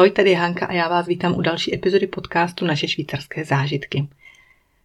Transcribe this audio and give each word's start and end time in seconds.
Ahoj, 0.00 0.10
tady 0.10 0.30
je 0.30 0.36
Hanka 0.36 0.66
a 0.66 0.72
já 0.72 0.88
vás 0.88 1.06
vítám 1.06 1.34
u 1.34 1.40
další 1.40 1.74
epizody 1.74 2.06
podcastu 2.06 2.64
Naše 2.64 2.88
švýcarské 2.88 3.44
zážitky. 3.44 4.08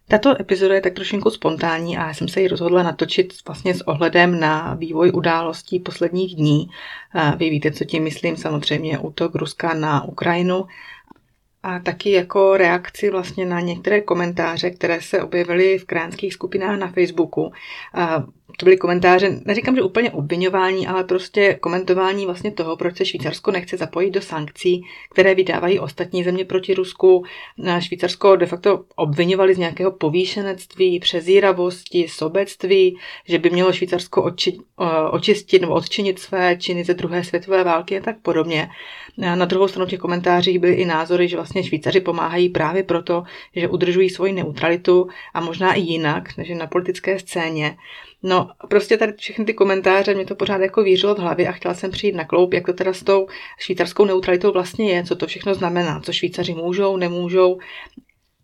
Tato 0.08 0.40
epizoda 0.40 0.74
je 0.74 0.80
tak 0.80 0.94
trošinku 0.94 1.30
spontánní 1.30 1.98
a 1.98 2.06
já 2.06 2.14
jsem 2.14 2.28
se 2.28 2.40
ji 2.40 2.48
rozhodla 2.48 2.82
natočit 2.82 3.34
vlastně 3.46 3.74
s 3.74 3.80
ohledem 3.80 4.40
na 4.40 4.74
vývoj 4.74 5.10
událostí 5.14 5.80
posledních 5.80 6.36
dní. 6.36 6.70
Vy 7.36 7.50
víte, 7.50 7.70
co 7.70 7.84
tím 7.84 8.02
myslím, 8.02 8.36
samozřejmě 8.36 8.98
útok 8.98 9.34
Ruska 9.34 9.74
na 9.74 10.04
Ukrajinu 10.04 10.66
a 11.62 11.78
taky 11.78 12.10
jako 12.10 12.56
reakci 12.56 13.10
vlastně 13.10 13.46
na 13.46 13.60
některé 13.60 14.00
komentáře, 14.00 14.70
které 14.70 15.02
se 15.02 15.22
objevily 15.22 15.78
v 15.78 15.84
kránských 15.84 16.34
skupinách 16.34 16.78
na 16.78 16.88
Facebooku 16.88 17.52
to 18.58 18.64
byly 18.66 18.76
komentáře, 18.76 19.40
neříkám, 19.44 19.76
že 19.76 19.82
úplně 19.82 20.10
obvinování, 20.10 20.86
ale 20.86 21.04
prostě 21.04 21.54
komentování 21.54 22.26
vlastně 22.26 22.50
toho, 22.50 22.76
proč 22.76 22.96
se 22.96 23.04
Švýcarsko 23.04 23.50
nechce 23.50 23.76
zapojit 23.76 24.10
do 24.10 24.20
sankcí, 24.20 24.84
které 25.10 25.34
vydávají 25.34 25.78
ostatní 25.78 26.24
země 26.24 26.44
proti 26.44 26.74
Rusku. 26.74 27.24
Švýcarsko 27.78 28.36
de 28.36 28.46
facto 28.46 28.84
obvinovali 28.96 29.54
z 29.54 29.58
nějakého 29.58 29.90
povýšenectví, 29.90 31.00
přezíravosti, 31.00 32.06
sobectví, 32.08 32.98
že 33.28 33.38
by 33.38 33.50
mělo 33.50 33.72
Švýcarsko 33.72 34.22
oči, 34.22 34.58
očistit 35.10 35.62
nebo 35.62 35.74
odčinit 35.74 36.18
své 36.18 36.56
činy 36.56 36.84
ze 36.84 36.94
druhé 36.94 37.24
světové 37.24 37.64
války 37.64 37.98
a 37.98 38.00
tak 38.00 38.16
podobně. 38.22 38.68
Na 39.18 39.44
druhou 39.44 39.68
stranu 39.68 39.86
těch 39.86 40.00
komentářích 40.00 40.58
byly 40.58 40.74
i 40.74 40.84
názory, 40.84 41.28
že 41.28 41.36
vlastně 41.36 41.64
Švýcaři 41.64 42.00
pomáhají 42.00 42.48
právě 42.48 42.82
proto, 42.82 43.22
že 43.56 43.68
udržují 43.68 44.10
svoji 44.10 44.32
neutralitu 44.32 45.08
a 45.34 45.40
možná 45.40 45.74
i 45.74 45.80
jinak, 45.80 46.36
než 46.36 46.50
na 46.50 46.66
politické 46.66 47.18
scéně. 47.18 47.76
No, 48.22 48.50
prostě 48.68 48.96
tady 48.96 49.12
všechny 49.12 49.44
ty 49.44 49.54
komentáře 49.54 50.14
mě 50.14 50.26
to 50.26 50.34
pořád 50.34 50.60
jako 50.60 50.82
vířilo 50.82 51.14
v 51.14 51.18
hlavě 51.18 51.48
a 51.48 51.52
chtěla 51.52 51.74
jsem 51.74 51.90
přijít 51.90 52.14
na 52.14 52.24
kloup, 52.24 52.54
jak 52.54 52.66
to 52.66 52.72
teda 52.72 52.92
s 52.92 53.02
tou 53.02 53.26
švýcarskou 53.58 54.04
neutralitou 54.04 54.52
vlastně 54.52 54.92
je, 54.92 55.04
co 55.04 55.16
to 55.16 55.26
všechno 55.26 55.54
znamená, 55.54 56.00
co 56.00 56.12
Švýcaři 56.12 56.54
můžou, 56.54 56.96
nemůžou. 56.96 57.58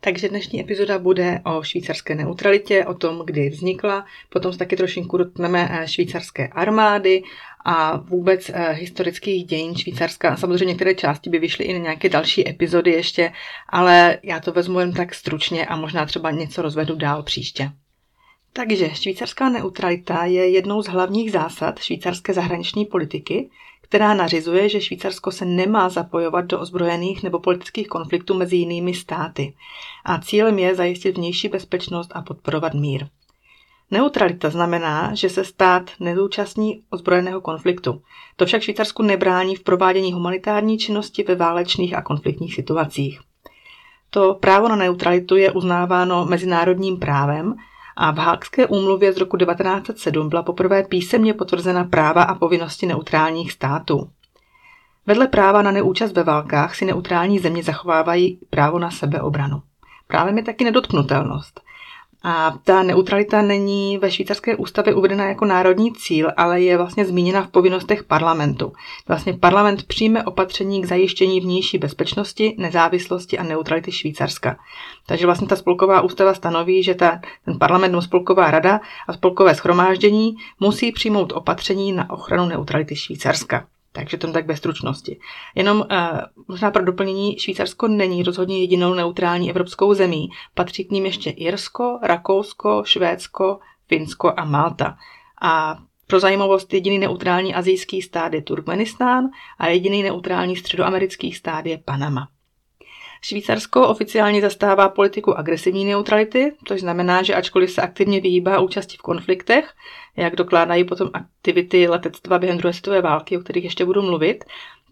Takže 0.05 0.29
dnešní 0.29 0.61
epizoda 0.61 0.98
bude 0.98 1.41
o 1.45 1.62
švýcarské 1.62 2.14
neutralitě, 2.14 2.84
o 2.84 2.95
tom, 2.95 3.23
kdy 3.25 3.48
vznikla, 3.48 4.06
potom 4.29 4.53
se 4.53 4.59
taky 4.59 4.77
trošinku 4.77 5.17
dotkneme 5.17 5.69
eh, 5.73 5.89
švýcarské 5.89 6.48
armády 6.48 7.23
a 7.64 7.97
vůbec 7.97 8.48
eh, 8.48 8.73
historických 8.73 9.45
dějin 9.45 9.77
Švýcarska. 9.77 10.36
Samozřejmě 10.36 10.64
některé 10.64 10.95
části 10.95 11.31
by 11.31 11.39
vyšly 11.39 11.64
i 11.64 11.73
na 11.73 11.79
nějaké 11.79 12.09
další 12.09 12.48
epizody 12.48 12.91
ještě, 12.91 13.33
ale 13.69 14.19
já 14.23 14.41
to 14.41 14.53
vezmu 14.53 14.81
jen 14.81 14.92
tak 14.92 15.14
stručně 15.14 15.67
a 15.67 15.77
možná 15.77 16.07
třeba 16.07 16.31
něco 16.31 16.62
rozvedu 16.62 16.95
dál 16.95 17.23
příště. 17.23 17.70
Takže 18.53 18.91
švýcarská 18.95 19.48
neutralita 19.48 20.25
je 20.25 20.48
jednou 20.48 20.83
z 20.83 20.89
hlavních 20.89 21.33
zásad 21.33 21.78
švýcarské 21.78 22.34
zahraniční 22.34 22.84
politiky, 22.84 23.50
která 23.92 24.14
nařizuje, 24.14 24.69
že 24.69 24.81
Švýcarsko 24.81 25.31
se 25.31 25.45
nemá 25.45 25.89
zapojovat 25.89 26.45
do 26.45 26.61
ozbrojených 26.61 27.23
nebo 27.23 27.39
politických 27.39 27.89
konfliktů 27.89 28.34
mezi 28.34 28.56
jinými 28.56 28.95
státy 28.95 29.55
a 30.05 30.19
cílem 30.19 30.58
je 30.58 30.75
zajistit 30.75 31.17
vnější 31.17 31.48
bezpečnost 31.48 32.11
a 32.14 32.23
podporovat 32.23 32.75
mír. 32.75 33.06
Neutralita 33.91 34.50
znamená, 34.50 35.14
že 35.14 35.28
se 35.28 35.45
stát 35.45 35.91
nezúčastní 36.00 36.83
ozbrojeného 36.91 37.41
konfliktu. 37.41 38.03
To 38.36 38.47
však 38.47 38.62
Švýcarsku 38.62 39.03
nebrání 39.03 39.56
v 39.56 39.62
provádění 39.62 40.12
humanitární 40.12 40.78
činnosti 40.78 41.23
ve 41.23 41.34
válečných 41.34 41.95
a 41.95 42.03
konfliktních 42.03 42.55
situacích. 42.55 43.20
To 44.11 44.34
právo 44.34 44.69
na 44.69 44.77
neutralitu 44.77 45.36
je 45.36 45.53
uznáváno 45.53 46.27
mezinárodním 46.27 46.98
právem 46.98 47.55
a 47.97 48.11
v 48.11 48.19
Hákské 48.19 48.67
úmluvě 48.67 49.12
z 49.12 49.17
roku 49.17 49.37
1907 49.37 50.29
byla 50.29 50.43
poprvé 50.43 50.83
písemně 50.83 51.35
potvrzena 51.35 51.85
práva 51.85 52.23
a 52.23 52.35
povinnosti 52.35 52.87
neutrálních 52.87 53.53
států. 53.53 54.11
Vedle 55.07 55.29
práva 55.29 55.63
na 55.63 55.70
neúčast 55.70 56.13
ve 56.13 56.23
válkách 56.23 56.75
si 56.75 56.85
neutrální 56.85 57.39
země 57.39 57.63
zachovávají 57.63 58.39
právo 58.51 58.79
na 58.79 58.91
sebeobranu. 58.91 59.63
Právem 60.07 60.39
je 60.39 60.45
taky 60.45 60.64
nedotknutelnost– 60.64 61.61
a 62.24 62.58
ta 62.64 62.83
neutralita 62.83 63.42
není 63.42 63.98
ve 63.98 64.10
švýcarské 64.10 64.56
ústavě 64.56 64.94
uvedena 64.94 65.24
jako 65.24 65.44
národní 65.44 65.92
cíl, 65.92 66.30
ale 66.36 66.60
je 66.60 66.77
vlastně 66.77 67.05
zmíněna 67.05 67.42
v 67.42 67.48
povinnostech 67.48 68.05
parlamentu. 68.05 68.72
Vlastně 69.08 69.33
parlament 69.33 69.83
přijme 69.83 70.24
opatření 70.24 70.83
k 70.83 70.86
zajištění 70.86 71.40
vnější 71.40 71.78
bezpečnosti, 71.78 72.55
nezávislosti 72.58 73.38
a 73.38 73.42
neutrality 73.42 73.92
Švýcarska. 73.92 74.56
Takže 75.06 75.27
vlastně 75.27 75.48
ta 75.48 75.56
spolková 75.56 76.00
ústava 76.00 76.34
stanoví, 76.34 76.83
že 76.83 76.94
ta, 76.94 77.20
ten 77.44 77.58
parlament 77.58 78.02
spolková 78.02 78.50
rada 78.50 78.80
a 79.08 79.12
spolkové 79.12 79.54
schromáždění 79.54 80.36
musí 80.60 80.92
přijmout 80.92 81.33
opatření 81.33 81.92
na 81.92 82.10
ochranu 82.10 82.46
neutrality 82.46 82.96
Švýcarska. 82.96 83.66
Takže 83.92 84.17
to 84.17 84.33
tak 84.33 84.47
ve 84.47 84.57
stručnosti. 84.57 85.20
Jenom 85.55 85.79
uh, 85.80 85.86
možná 86.48 86.70
pro 86.70 86.85
doplnění, 86.85 87.39
Švýcarsko 87.39 87.89
není 87.89 88.23
rozhodně 88.23 88.61
jedinou 88.61 88.95
neutrální 88.95 89.51
evropskou 89.51 89.95
zemí. 89.95 90.29
Patří 90.55 90.85
k 90.85 90.91
ním 90.91 91.07
ještě 91.07 91.30
Irsko, 91.30 91.98
Rakousko, 92.02 92.83
Švédsko, 92.86 93.58
Finsko 93.89 94.33
a 94.36 94.45
Malta. 94.45 94.97
A 95.42 95.79
pro 96.07 96.20
zajímavost 96.20 96.75
jediný 96.75 96.98
neutrální 96.98 97.55
azijský 97.55 98.02
stát 98.02 98.33
je 98.33 98.42
Turkmenistán 98.42 99.25
a 99.58 99.69
jediný 99.69 100.02
neutrální 100.02 100.57
středoamerický 100.57 101.33
stát 101.33 101.67
je 101.67 101.79
Panama. 101.79 102.29
Švýcarsko 103.24 103.88
oficiálně 103.88 104.40
zastává 104.40 104.88
politiku 104.88 105.38
agresivní 105.38 105.84
neutrality, 105.84 106.52
což 106.64 106.80
znamená, 106.80 107.22
že 107.22 107.34
ačkoliv 107.34 107.70
se 107.70 107.83
aktivně 107.83 108.20
vyhýbá 108.20 108.60
účasti 108.60 108.96
v 108.96 109.02
konfliktech, 109.02 109.72
jak 110.16 110.36
dokládají 110.36 110.84
potom 110.84 111.10
aktivity 111.12 111.88
letectva 111.88 112.38
během 112.38 112.58
druhé 112.58 112.72
světové 112.72 113.00
války, 113.00 113.38
o 113.38 113.40
kterých 113.40 113.64
ještě 113.64 113.84
budu 113.84 114.02
mluvit, 114.02 114.44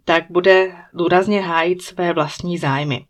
tak 0.05 0.25
bude 0.31 0.73
důrazně 0.95 1.41
hájit 1.41 1.83
své 1.83 2.13
vlastní 2.13 2.59
zájmy. 2.59 3.07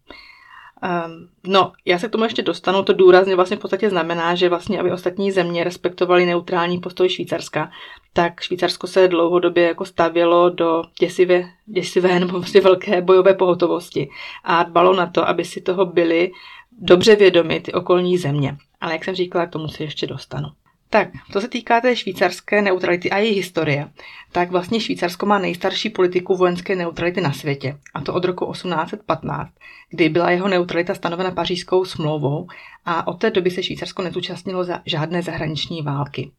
Um, 0.83 1.29
no, 1.47 1.73
já 1.85 1.99
se 1.99 2.09
k 2.09 2.11
tomu 2.11 2.25
ještě 2.25 2.43
dostanu. 2.43 2.83
To 2.83 2.93
důrazně 2.93 3.37
vlastně 3.37 3.57
v 3.57 3.61
podstatě 3.61 3.91
znamená, 3.91 4.35
že 4.35 4.49
vlastně, 4.49 4.81
aby 4.81 4.93
ostatní 4.93 5.33
země 5.33 5.65
respektovali 5.65 6.27
neutrální 6.27 6.79
postoj 6.79 7.09
Švýcarska, 7.09 7.71
tak 8.13 8.41
Švýcarsko 8.41 8.87
se 8.87 9.09
dlouhodobě 9.09 9.67
jako 9.67 9.85
stavělo 9.85 10.51
do 10.51 10.83
děsivé, 11.01 11.45
děsivé 11.67 12.21
nebo 12.21 12.33
vlastně 12.33 12.61
velké 12.61 13.03
bojové 13.03 13.35
pohotovosti 13.35 14.09
a 14.45 14.63
dbalo 14.63 14.95
na 14.95 15.07
to, 15.07 15.29
aby 15.29 15.45
si 15.45 15.61
toho 15.61 15.87
byli 15.87 16.33
dobře 16.79 17.17
vědomi 17.17 17.61
ty 17.61 17.73
okolní 17.73 18.19
země. 18.19 18.57
Ale 18.81 18.93
jak 18.93 19.05
jsem 19.05 19.15
říkala, 19.15 19.47
k 19.47 19.51
tomu 19.51 19.69
se 19.69 19.83
ještě 19.83 20.07
dostanu. 20.07 20.49
Tak, 20.93 21.09
co 21.33 21.41
se 21.41 21.49
týká 21.49 21.81
té 21.81 21.97
švýcarské 21.97 22.63
neutrality 22.63 23.11
a 23.11 23.19
její 23.19 23.35
historie, 23.35 23.91
tak 24.33 24.51
vlastně 24.51 24.81
Švýcarsko 24.81 25.27
má 25.27 25.39
nejstarší 25.39 25.91
politiku 25.91 26.37
vojenské 26.37 26.77
neutrality 26.77 27.21
na 27.21 27.33
světě, 27.33 27.79
a 27.95 28.01
to 28.01 28.15
od 28.15 28.25
roku 28.25 28.53
1815, 28.53 29.53
kdy 29.91 30.09
byla 30.09 30.31
jeho 30.31 30.49
neutralita 30.49 30.95
stanovena 30.95 31.31
pařížskou 31.31 31.85
smlouvou 31.85 32.49
a 32.85 33.07
od 33.07 33.15
té 33.15 33.31
doby 33.31 33.51
se 33.51 33.63
Švýcarsko 33.63 34.03
nezúčastnilo 34.03 34.65
za 34.65 34.83
žádné 34.87 35.23
zahraniční 35.23 35.83
války. 35.83 36.31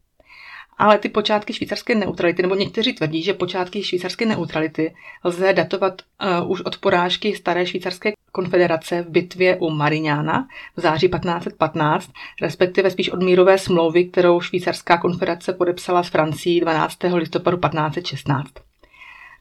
Ale 0.78 0.98
ty 0.98 1.08
počátky 1.08 1.52
švýcarské 1.52 1.94
neutrality, 1.94 2.42
nebo 2.42 2.54
někteří 2.54 2.92
tvrdí, 2.92 3.22
že 3.22 3.34
počátky 3.34 3.82
švýcarské 3.82 4.26
neutrality 4.26 4.94
lze 5.24 5.52
datovat 5.52 6.02
uh, 6.42 6.50
už 6.50 6.60
od 6.60 6.78
porážky 6.78 7.36
staré 7.36 7.66
švýcarské 7.66 8.12
konfederace 8.32 9.02
v 9.02 9.08
bitvě 9.08 9.56
u 9.56 9.70
Marignana 9.70 10.48
v 10.76 10.80
září 10.80 11.08
1515, 11.08 12.10
respektive 12.42 12.90
spíš 12.90 13.10
od 13.10 13.22
mírové 13.22 13.58
smlouvy, 13.58 14.04
kterou 14.04 14.40
švýcarská 14.40 14.98
konfederace 14.98 15.52
podepsala 15.52 16.02
s 16.02 16.08
Francií 16.08 16.60
12. 16.60 16.98
listopadu 17.14 17.56
1516. 17.56 18.52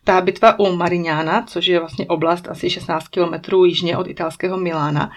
Ta 0.04 0.22
bitva 0.22 0.60
u 0.60 0.76
Marignana, 0.76 1.42
což 1.42 1.68
je 1.68 1.80
vlastně 1.80 2.06
oblast 2.06 2.48
asi 2.48 2.70
16 2.70 3.08
km 3.08 3.56
jižně 3.66 3.98
od 3.98 4.08
italského 4.08 4.58
Milána, 4.58 5.12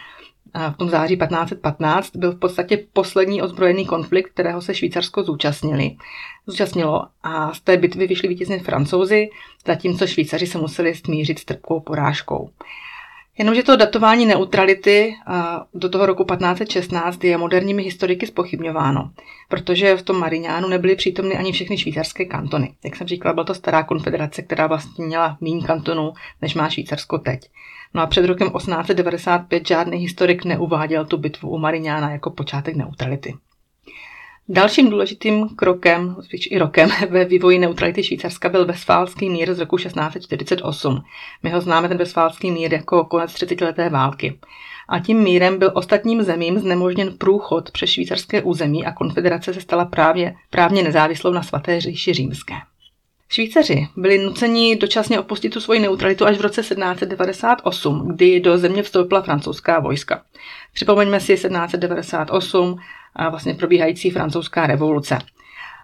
v 0.70 0.76
tom 0.76 0.88
září 0.88 1.16
1515 1.16 2.16
byl 2.16 2.32
v 2.32 2.38
podstatě 2.38 2.86
poslední 2.92 3.42
ozbrojený 3.42 3.86
konflikt, 3.86 4.30
kterého 4.30 4.62
se 4.62 4.74
Švýcarsko 4.74 5.22
zúčastnili. 5.22 5.96
zúčastnilo 6.46 7.06
a 7.22 7.54
z 7.54 7.60
té 7.60 7.76
bitvy 7.76 8.06
vyšli 8.06 8.28
vítězně 8.28 8.58
francouzi, 8.58 9.28
zatímco 9.66 10.06
Švýcaři 10.06 10.46
se 10.46 10.58
museli 10.58 10.94
smířit 10.94 11.38
s 11.38 11.44
trpkou 11.44 11.80
porážkou. 11.80 12.50
Jenomže 13.38 13.62
to 13.62 13.76
datování 13.76 14.26
neutrality 14.26 15.14
do 15.74 15.88
toho 15.88 16.06
roku 16.06 16.24
1516 16.24 17.24
je 17.24 17.38
moderními 17.38 17.82
historiky 17.82 18.26
spochybňováno, 18.26 19.10
protože 19.48 19.96
v 19.96 20.02
tom 20.02 20.16
Mariňánu 20.16 20.68
nebyly 20.68 20.96
přítomny 20.96 21.36
ani 21.36 21.52
všechny 21.52 21.78
švýcarské 21.78 22.24
kantony. 22.24 22.74
Jak 22.84 22.96
jsem 22.96 23.06
říkala, 23.06 23.32
byla 23.32 23.44
to 23.44 23.54
stará 23.54 23.82
konfederace, 23.82 24.42
která 24.42 24.66
vlastně 24.66 25.06
měla 25.06 25.36
méně 25.40 25.66
kantonů, 25.66 26.12
než 26.42 26.54
má 26.54 26.68
Švýcarsko 26.68 27.18
teď. 27.18 27.50
No 27.94 28.02
a 28.02 28.06
před 28.06 28.26
rokem 28.26 28.50
1895 28.50 29.68
žádný 29.68 29.98
historik 29.98 30.44
neuváděl 30.44 31.04
tu 31.04 31.16
bitvu 31.16 31.48
u 31.48 31.58
Mariňána 31.58 32.10
jako 32.10 32.30
počátek 32.30 32.76
neutrality. 32.76 33.34
Dalším 34.48 34.90
důležitým 34.90 35.48
krokem, 35.48 36.16
spíš 36.20 36.48
i 36.50 36.58
rokem 36.58 36.90
ve 37.10 37.24
vývoji 37.24 37.58
neutrality 37.58 38.04
Švýcarska 38.04 38.48
byl 38.48 38.66
Vesfálský 38.66 39.30
mír 39.30 39.54
z 39.54 39.58
roku 39.58 39.76
1648. 39.76 41.02
My 41.42 41.50
ho 41.50 41.60
známe 41.60 41.88
ten 41.88 41.98
Vesfálský 41.98 42.50
mír 42.50 42.74
jako 42.74 43.04
konec 43.04 43.30
30-leté 43.30 43.90
války. 43.90 44.38
A 44.88 44.98
tím 44.98 45.18
mírem 45.18 45.58
byl 45.58 45.70
ostatním 45.74 46.22
zemím 46.22 46.58
znemožněn 46.58 47.18
průchod 47.18 47.70
přes 47.70 47.90
švýcarské 47.90 48.42
území 48.42 48.86
a 48.86 48.92
konfederace 48.92 49.54
se 49.54 49.60
stala 49.60 49.84
právě, 49.84 50.34
právně 50.50 50.82
nezávislou 50.82 51.32
na 51.32 51.42
svaté 51.42 51.80
říši 51.80 52.14
římské. 52.14 52.54
Švýcaři 53.28 53.88
byli 53.96 54.18
nuceni 54.18 54.76
dočasně 54.76 55.20
opustit 55.20 55.52
tu 55.52 55.60
svoji 55.60 55.80
neutralitu 55.80 56.26
až 56.26 56.38
v 56.38 56.40
roce 56.40 56.60
1798, 56.60 58.08
kdy 58.08 58.40
do 58.40 58.58
země 58.58 58.82
vstoupila 58.82 59.22
francouzská 59.22 59.80
vojska. 59.80 60.22
Připomeňme 60.72 61.20
si 61.20 61.34
1798 61.34 62.76
a 62.78 63.03
vlastně 63.30 63.54
probíhající 63.54 64.10
francouzská 64.10 64.66
revoluce. 64.66 65.18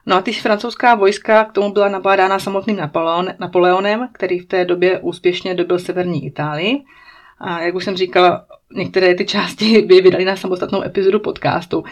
No 0.06 0.17
a 0.17 0.23
ty 0.23 0.32
francouzská 0.32 0.94
vojska 0.94 1.44
k 1.44 1.53
tomu 1.53 1.73
byla 1.73 1.88
nabádána 1.88 2.38
samotným 2.38 2.77
Napoleon, 2.77 3.29
Napoleonem, 3.38 4.09
který 4.12 4.38
v 4.38 4.47
té 4.47 4.65
době 4.65 4.99
úspěšně 4.99 5.55
dobil 5.55 5.79
severní 5.79 6.27
Itálii. 6.27 6.85
A 7.38 7.61
jak 7.61 7.75
už 7.75 7.85
jsem 7.85 7.97
říkala, 7.97 8.44
některé 8.75 9.15
ty 9.15 9.27
části 9.27 9.82
by 9.87 10.00
vydali 10.00 10.25
na 10.25 10.37
samostatnou 10.37 10.82
epizodu 10.82 11.21
podcastu. 11.21 11.85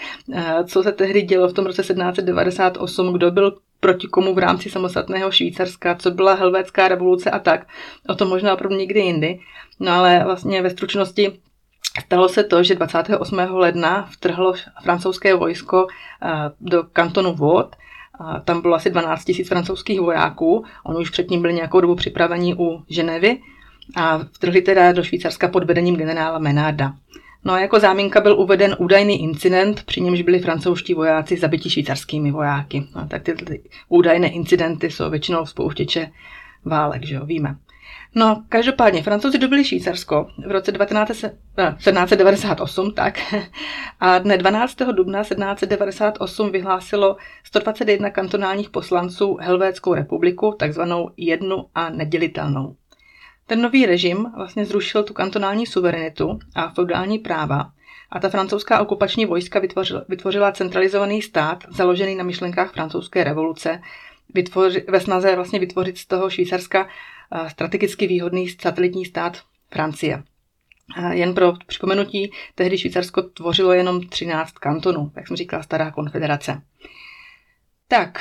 Co 0.67 0.83
se 0.83 0.93
tehdy 0.93 1.23
dělo 1.23 1.49
v 1.49 1.53
tom 1.53 1.67
roce 1.67 1.83
1798, 1.83 3.13
kdo 3.13 3.31
byl 3.31 3.57
proti 3.81 4.07
komu 4.07 4.35
v 4.35 4.39
rámci 4.39 4.71
samostatného 4.71 5.31
Švýcarska, 5.31 5.95
co 5.95 6.11
byla 6.11 6.35
helvétská 6.35 6.89
revoluce 6.89 7.31
a 7.31 7.39
tak. 7.39 7.67
O 8.09 8.15
tom 8.15 8.29
možná 8.29 8.55
opravdu 8.55 8.77
někdy 8.77 9.01
jindy. 9.01 9.41
No 9.81 9.93
ale 9.93 10.23
vlastně 10.25 10.63
ve 10.63 10.71
stručnosti 10.71 11.33
Stalo 12.05 12.29
se 12.29 12.45
to, 12.45 12.63
že 12.63 12.75
28. 12.75 13.39
ledna 13.39 14.09
vtrhlo 14.11 14.55
francouzské 14.83 15.35
vojsko 15.35 15.87
do 16.61 16.83
kantonu 16.83 17.35
Vaud 17.35 17.77
a 18.21 18.41
tam 18.41 18.63
bylo 18.63 18.75
asi 18.75 18.91
12 18.91 19.29
000 19.29 19.45
francouzských 19.49 20.01
vojáků. 20.01 20.65
Oni 20.85 20.99
už 20.99 21.11
předtím 21.11 21.43
byli 21.43 21.55
nějakou 21.55 21.81
dobu 21.81 21.95
připraveni 21.95 22.55
u 22.59 22.83
Ženevy 22.89 23.39
a 23.97 24.19
vtrhli 24.19 24.63
teda 24.63 24.93
do 24.93 25.03
Švýcarska 25.03 25.49
pod 25.49 25.65
vedením 25.65 25.97
generála 25.97 26.39
Menarda. 26.39 26.93
No 27.45 27.53
a 27.53 27.61
jako 27.61 27.81
záminka 27.81 28.21
byl 28.21 28.41
uveden 28.41 28.77
údajný 28.79 29.23
incident, 29.23 29.83
při 29.83 30.01
němž 30.01 30.23
byli 30.23 30.39
francouzští 30.39 30.95
vojáci 30.95 31.37
zabiti 31.37 31.71
švýcarskými 31.71 32.31
vojáky. 32.31 32.87
No, 32.95 33.09
tak 33.09 33.23
ty, 33.23 33.35
ty 33.35 33.63
údajné 33.89 34.29
incidenty 34.29 34.91
jsou 34.91 35.11
většinou 35.11 35.47
spouštěče 35.47 36.11
válek, 36.65 37.05
že 37.05 37.15
jo, 37.15 37.27
víme. 37.27 37.57
No, 38.19 38.43
každopádně, 38.49 39.03
francouzi 39.03 39.39
dobili 39.39 39.65
Švýcarsko 39.65 40.27
v 40.47 40.51
roce 40.51 40.73
19, 40.73 41.09
1798, 41.09 42.93
tak, 42.93 43.19
a 44.01 44.19
dne 44.19 44.39
12. 44.39 44.77
dubna 44.93 45.21
1798 45.21 46.53
vyhlásilo 46.53 47.17
121 47.45 48.11
kantonálních 48.11 48.71
poslanců 48.71 49.39
Helvétskou 49.41 49.95
republiku, 49.95 50.55
takzvanou 50.59 51.11
jednu 51.17 51.65
a 51.75 51.91
nedělitelnou. 51.91 52.77
Ten 53.47 53.63
nový 53.63 53.87
režim 53.87 54.33
vlastně 54.37 54.67
zrušil 54.67 55.03
tu 55.03 55.15
kantonální 55.15 55.67
suverenitu 55.67 56.39
a 56.55 56.69
feudální 56.69 57.19
práva 57.19 57.71
a 58.11 58.21
ta 58.21 58.29
francouzská 58.29 58.81
okupační 58.81 59.27
vojska 59.27 59.59
vytvořila, 59.59 60.05
vytvořila 60.09 60.53
centralizovaný 60.53 61.23
stát 61.23 61.65
založený 61.69 62.15
na 62.15 62.25
myšlenkách 62.25 62.73
francouzské 62.73 63.25
revoluce, 63.25 63.83
vytvoři, 64.35 64.85
ve 64.89 65.01
snaze 65.01 65.37
vlastně 65.37 65.59
vytvořit 65.59 65.99
z 65.99 66.07
toho 66.07 66.31
Švýcarska 66.31 66.89
strategicky 67.49 68.07
výhodný 68.07 68.49
satelitní 68.49 69.05
stát 69.05 69.39
Francie. 69.73 70.23
Jen 71.11 71.35
pro 71.35 71.53
připomenutí, 71.67 72.31
tehdy 72.55 72.79
Švýcarsko 72.79 73.23
tvořilo 73.23 73.73
jenom 73.73 74.09
13 74.09 74.53
kantonů, 74.53 75.13
jak 75.17 75.29
jsem 75.29 75.37
říkala, 75.37 75.63
stará 75.63 75.91
konfederace. 75.91 76.63
Tak 77.89 78.19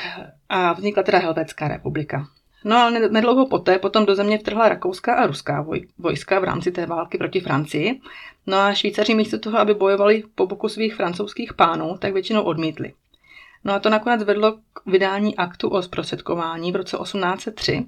a 0.49 0.73
vznikla 0.73 1.03
teda 1.03 1.19
Helvétská 1.19 1.67
republika. 1.67 2.27
No 2.63 2.77
a 2.77 2.89
nedlouho 2.89 3.47
poté 3.47 3.79
potom 3.79 4.05
do 4.05 4.15
země 4.15 4.37
vtrhla 4.37 4.69
rakouská 4.69 5.15
a 5.15 5.27
ruská 5.27 5.65
vojska 5.97 6.39
v 6.39 6.43
rámci 6.43 6.71
té 6.71 6.85
války 6.85 7.17
proti 7.17 7.39
Francii. 7.39 7.99
No 8.47 8.57
a 8.57 8.73
Švýcaři 8.73 9.15
místo 9.15 9.39
toho, 9.39 9.57
aby 9.59 9.73
bojovali 9.73 10.23
po 10.35 10.47
boku 10.47 10.69
svých 10.69 10.95
francouzských 10.95 11.53
pánů, 11.53 11.97
tak 11.97 12.13
většinou 12.13 12.41
odmítli. 12.41 12.93
No 13.63 13.73
a 13.73 13.79
to 13.79 13.89
nakonec 13.89 14.23
vedlo 14.23 14.51
k 14.73 14.85
vydání 14.85 15.35
aktu 15.35 15.69
o 15.69 15.81
zprostředkování 15.81 16.71
v 16.71 16.75
roce 16.75 16.97
1803, 16.97 17.85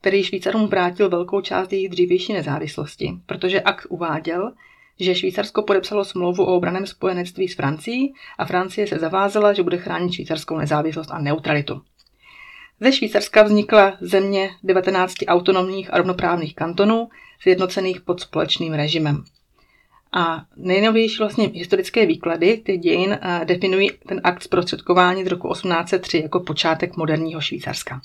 který 0.00 0.24
Švýcarům 0.24 0.66
vrátil 0.66 1.08
velkou 1.08 1.40
část 1.40 1.72
jejich 1.72 1.88
dřívější 1.88 2.32
nezávislosti, 2.32 3.12
protože 3.26 3.60
akt 3.60 3.86
uváděl, 3.88 4.52
že 5.00 5.14
Švýcarsko 5.14 5.62
podepsalo 5.62 6.04
smlouvu 6.04 6.44
o 6.44 6.56
obraném 6.56 6.86
spojenectví 6.86 7.48
s 7.48 7.54
Francií 7.54 8.14
a 8.38 8.44
Francie 8.44 8.86
se 8.86 8.98
zavázala, 8.98 9.52
že 9.52 9.62
bude 9.62 9.78
chránit 9.78 10.12
švýcarskou 10.12 10.58
nezávislost 10.58 11.10
a 11.10 11.18
neutralitu. 11.18 11.82
Ze 12.80 12.92
Švýcarska 12.92 13.42
vznikla 13.42 13.96
země 14.00 14.50
19 14.62 15.14
autonomních 15.26 15.94
a 15.94 15.96
rovnoprávných 15.96 16.54
kantonů, 16.54 17.08
sjednocených 17.40 18.00
pod 18.00 18.20
společným 18.20 18.72
režimem. 18.72 19.24
A 20.12 20.44
nejnovější 20.56 21.18
vlastně 21.18 21.50
historické 21.54 22.06
výklady 22.06 22.62
těch 22.66 22.78
dějin 22.78 23.18
eh, 23.22 23.44
definují 23.44 23.90
ten 24.08 24.20
akt 24.24 24.42
zprostředkování 24.42 25.24
z 25.24 25.26
roku 25.26 25.52
1803 25.52 26.18
jako 26.18 26.40
počátek 26.40 26.96
moderního 26.96 27.40
Švýcarska. 27.40 28.00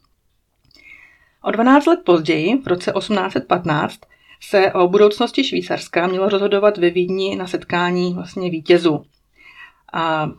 O 1.45 1.51
12 1.51 1.85
let 1.85 1.99
později, 2.05 2.61
v 2.61 2.67
roce 2.67 2.93
1815, 2.97 3.99
se 4.41 4.73
o 4.73 4.87
budoucnosti 4.87 5.43
Švýcarska 5.43 6.07
mělo 6.07 6.29
rozhodovat 6.29 6.77
ve 6.77 6.89
Vídni 6.89 7.35
na 7.35 7.47
setkání 7.47 8.13
vlastně 8.13 8.49
vítězů. 8.49 9.05
A 9.93 10.29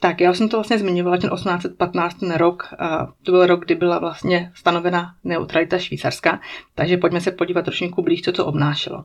tak, 0.00 0.20
já 0.20 0.34
jsem 0.34 0.48
to 0.48 0.56
vlastně 0.56 0.78
zmiňovala, 0.78 1.16
ten 1.16 1.30
1815 1.30 2.14
ten 2.14 2.34
rok, 2.34 2.68
a 2.78 3.06
to 3.22 3.32
byl 3.32 3.46
rok, 3.46 3.64
kdy 3.64 3.74
byla 3.74 3.98
vlastně 3.98 4.52
stanovena 4.54 5.14
neutralita 5.24 5.78
Švýcarska, 5.78 6.40
takže 6.74 6.96
pojďme 6.96 7.20
se 7.20 7.30
podívat 7.30 7.64
trošku 7.64 8.02
blíž, 8.02 8.22
co 8.22 8.32
to 8.32 8.46
obnášelo. 8.46 9.04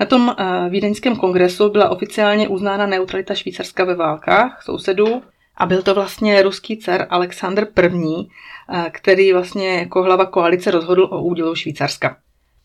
Na 0.00 0.06
tom 0.06 0.36
vídeňském 0.68 1.16
kongresu 1.16 1.70
byla 1.70 1.88
oficiálně 1.88 2.48
uznána 2.48 2.86
neutralita 2.86 3.34
Švýcarska 3.34 3.84
ve 3.84 3.94
válkách 3.94 4.62
sousedů 4.62 5.22
a 5.56 5.66
byl 5.66 5.82
to 5.82 5.94
vlastně 5.94 6.42
ruský 6.42 6.78
car 6.78 7.06
Alexandr 7.10 7.66
I., 7.82 8.28
který 8.90 9.32
vlastně 9.32 9.78
jako 9.78 10.02
hlava 10.02 10.26
koalice 10.26 10.70
rozhodl 10.70 11.08
o 11.10 11.22
údělu 11.22 11.54
Švýcarska. 11.54 12.16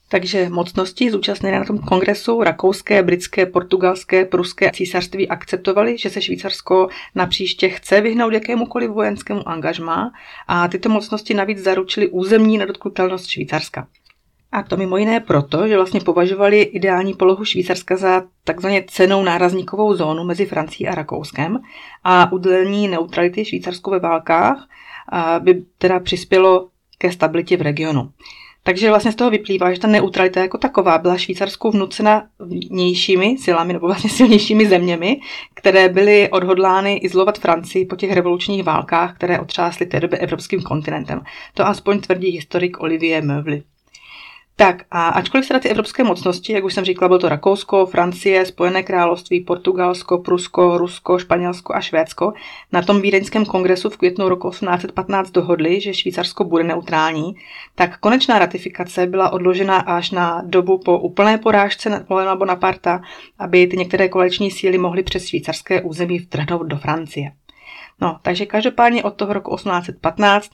Takže 0.09 0.49
mocnosti 0.49 1.11
zúčastněné 1.11 1.59
na 1.59 1.65
tom 1.65 1.77
kongresu 1.77 2.43
rakouské, 2.43 3.03
britské, 3.03 3.45
portugalské, 3.45 4.25
pruské 4.25 4.71
císařství 4.71 5.29
akceptovali, 5.29 5.97
že 5.97 6.09
se 6.09 6.21
Švýcarsko 6.21 6.87
na 7.15 7.25
příště 7.25 7.69
chce 7.69 8.01
vyhnout 8.01 8.33
jakémukoliv 8.33 8.89
vojenskému 8.89 9.49
angažmá 9.49 10.11
a 10.47 10.67
tyto 10.67 10.89
mocnosti 10.89 11.33
navíc 11.33 11.59
zaručili 11.59 12.09
územní 12.09 12.57
nedotknutelnost 12.57 13.27
Švýcarska. 13.27 13.87
A 14.51 14.63
to 14.63 14.77
mimo 14.77 14.97
jiné 14.97 15.19
proto, 15.19 15.67
že 15.67 15.75
vlastně 15.75 15.99
považovali 15.99 16.61
ideální 16.61 17.13
polohu 17.13 17.45
Švýcarska 17.45 17.97
za 17.97 18.23
takzvaně 18.43 18.83
cenou 18.87 19.23
nárazníkovou 19.23 19.93
zónu 19.93 20.23
mezi 20.23 20.45
Francií 20.45 20.87
a 20.87 20.95
Rakouskem 20.95 21.59
a 22.03 22.31
udělení 22.31 22.87
neutrality 22.87 23.45
Švýcarsku 23.45 23.91
ve 23.91 23.99
válkách 23.99 24.67
by 25.39 25.63
teda 25.77 25.99
přispělo 25.99 26.67
ke 26.97 27.11
stabilitě 27.11 27.57
v 27.57 27.61
regionu. 27.61 28.09
Takže 28.63 28.89
vlastně 28.89 29.11
z 29.11 29.15
toho 29.15 29.29
vyplývá, 29.29 29.73
že 29.73 29.79
ta 29.79 29.87
neutralita 29.87 30.39
jako 30.39 30.57
taková 30.57 30.97
byla 30.97 31.17
Švýcarskou 31.17 31.71
vnucena 31.71 32.27
vnějšími 32.69 33.37
silami 33.39 33.73
nebo 33.73 33.87
vlastně 33.87 34.09
silnějšími 34.17 34.67
zeměmi, 34.67 35.19
které 35.53 35.89
byly 35.89 36.29
odhodlány 36.29 36.97
izolovat 36.97 37.39
Francii 37.39 37.85
po 37.85 37.95
těch 37.95 38.11
revolučních 38.11 38.63
válkách, 38.63 39.15
které 39.15 39.39
otřásly 39.39 39.85
té 39.85 39.99
době 39.99 40.19
evropským 40.19 40.61
kontinentem. 40.61 41.21
To 41.53 41.67
aspoň 41.67 41.99
tvrdí 41.99 42.29
historik 42.29 42.79
Olivier 42.79 43.23
Meuvly. 43.23 43.63
Tak 44.55 44.83
a 44.91 45.07
ačkoliv 45.07 45.45
se 45.45 45.53
na 45.53 45.59
ty 45.59 45.69
evropské 45.69 46.03
mocnosti, 46.03 46.53
jak 46.53 46.63
už 46.63 46.73
jsem 46.73 46.85
říkala, 46.85 47.07
bylo 47.07 47.19
to 47.19 47.29
Rakousko, 47.29 47.85
Francie, 47.85 48.45
Spojené 48.45 48.83
království, 48.83 49.41
Portugalsko, 49.41 50.17
Prusko, 50.17 50.77
Rusko, 50.77 51.19
Španělsko 51.19 51.75
a 51.75 51.81
Švédsko, 51.81 52.33
na 52.71 52.81
tom 52.81 53.01
vídeňském 53.01 53.45
kongresu 53.45 53.89
v 53.89 53.97
květnu 53.97 54.29
roku 54.29 54.49
1815 54.49 55.31
dohodli, 55.31 55.81
že 55.81 55.93
Švýcarsko 55.93 56.43
bude 56.43 56.63
neutrální, 56.63 57.35
tak 57.75 57.97
konečná 57.99 58.39
ratifikace 58.39 59.05
byla 59.05 59.29
odložena 59.29 59.77
až 59.77 60.11
na 60.11 60.41
dobu 60.45 60.77
po 60.77 60.99
úplné 60.99 61.37
porážce 61.37 61.89
Napoleona 61.89 62.35
Bonaparta, 62.35 63.01
aby 63.39 63.67
ty 63.67 63.77
některé 63.77 64.09
koleční 64.09 64.51
síly 64.51 64.77
mohly 64.77 65.03
přes 65.03 65.27
švýcarské 65.27 65.81
území 65.81 66.19
vtrhnout 66.19 66.67
do 66.67 66.77
Francie. 66.77 67.31
No, 68.01 68.19
takže 68.21 68.45
každopádně 68.45 69.03
od 69.03 69.15
toho 69.15 69.33
roku 69.33 69.55
1815 69.55 70.51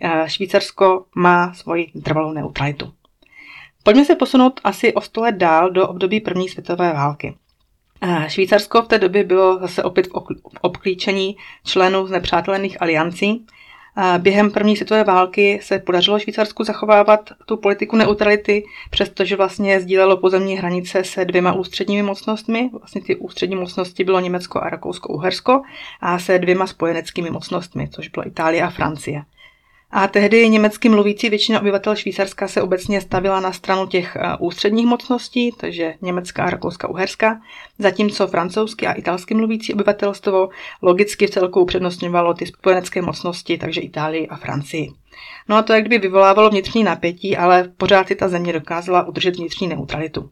eh, 0.00 0.24
Švýcarsko 0.26 1.04
má 1.14 1.54
svoji 1.54 1.86
trvalou 2.04 2.32
neutralitu. 2.32 2.97
Pojďme 3.82 4.04
se 4.04 4.14
posunout 4.14 4.60
asi 4.64 4.94
o 4.94 5.00
100 5.00 5.20
let 5.20 5.34
dál 5.34 5.70
do 5.70 5.88
období 5.88 6.20
první 6.20 6.48
světové 6.48 6.92
války. 6.92 7.34
Švýcarsko 8.26 8.82
v 8.82 8.88
té 8.88 8.98
době 8.98 9.24
bylo 9.24 9.58
zase 9.58 9.82
opět 9.82 10.06
v 10.06 10.58
obklíčení 10.60 11.36
členů 11.64 12.06
z 12.06 12.10
nepřátelených 12.10 12.82
aliancí. 12.82 13.46
Během 14.18 14.50
první 14.50 14.76
světové 14.76 15.04
války 15.04 15.60
se 15.62 15.78
podařilo 15.78 16.18
Švýcarsku 16.18 16.64
zachovávat 16.64 17.30
tu 17.46 17.56
politiku 17.56 17.96
neutrality, 17.96 18.64
přestože 18.90 19.36
vlastně 19.36 19.80
sdílelo 19.80 20.16
pozemní 20.16 20.56
hranice 20.56 21.04
se 21.04 21.24
dvěma 21.24 21.52
ústředními 21.52 22.02
mocnostmi. 22.02 22.70
Vlastně 22.78 23.00
ty 23.00 23.16
ústřední 23.16 23.56
mocnosti 23.56 24.04
bylo 24.04 24.20
Německo 24.20 24.60
a 24.60 24.70
Rakousko-Uhersko 24.70 25.62
a 26.00 26.18
se 26.18 26.38
dvěma 26.38 26.66
spojeneckými 26.66 27.30
mocnostmi, 27.30 27.88
což 27.88 28.08
bylo 28.08 28.26
Itálie 28.26 28.62
a 28.62 28.70
Francie. 28.70 29.22
A 29.90 30.08
tehdy 30.08 30.48
německy 30.48 30.88
mluvící 30.88 31.30
většina 31.30 31.60
obyvatel 31.60 31.96
Švýcarska 31.96 32.48
se 32.48 32.62
obecně 32.62 33.00
stavila 33.00 33.40
na 33.40 33.52
stranu 33.52 33.86
těch 33.86 34.16
eh, 34.16 34.36
ústředních 34.38 34.86
mocností, 34.86 35.52
takže 35.52 35.94
Německa 36.02 36.44
a 36.44 36.50
Rakouska, 36.50 36.88
Uherska, 36.88 37.40
zatímco 37.78 38.26
francouzsky 38.26 38.86
a 38.86 38.92
italsky 38.92 39.34
mluvící 39.34 39.74
obyvatelstvo 39.74 40.48
logicky 40.82 41.26
v 41.26 41.30
celku 41.30 41.60
upřednostňovalo 41.60 42.34
ty 42.34 42.46
spojenecké 42.46 43.02
mocnosti, 43.02 43.58
takže 43.58 43.80
Itálii 43.80 44.28
a 44.28 44.36
Francii. 44.36 44.92
No 45.48 45.56
a 45.56 45.62
to 45.62 45.72
jak 45.72 45.84
kdyby 45.84 45.98
vyvolávalo 45.98 46.50
vnitřní 46.50 46.84
napětí, 46.84 47.36
ale 47.36 47.72
pořád 47.76 48.08
si 48.08 48.14
ta 48.14 48.28
země 48.28 48.52
dokázala 48.52 49.08
udržet 49.08 49.36
vnitřní 49.36 49.68
neutralitu. 49.68 50.30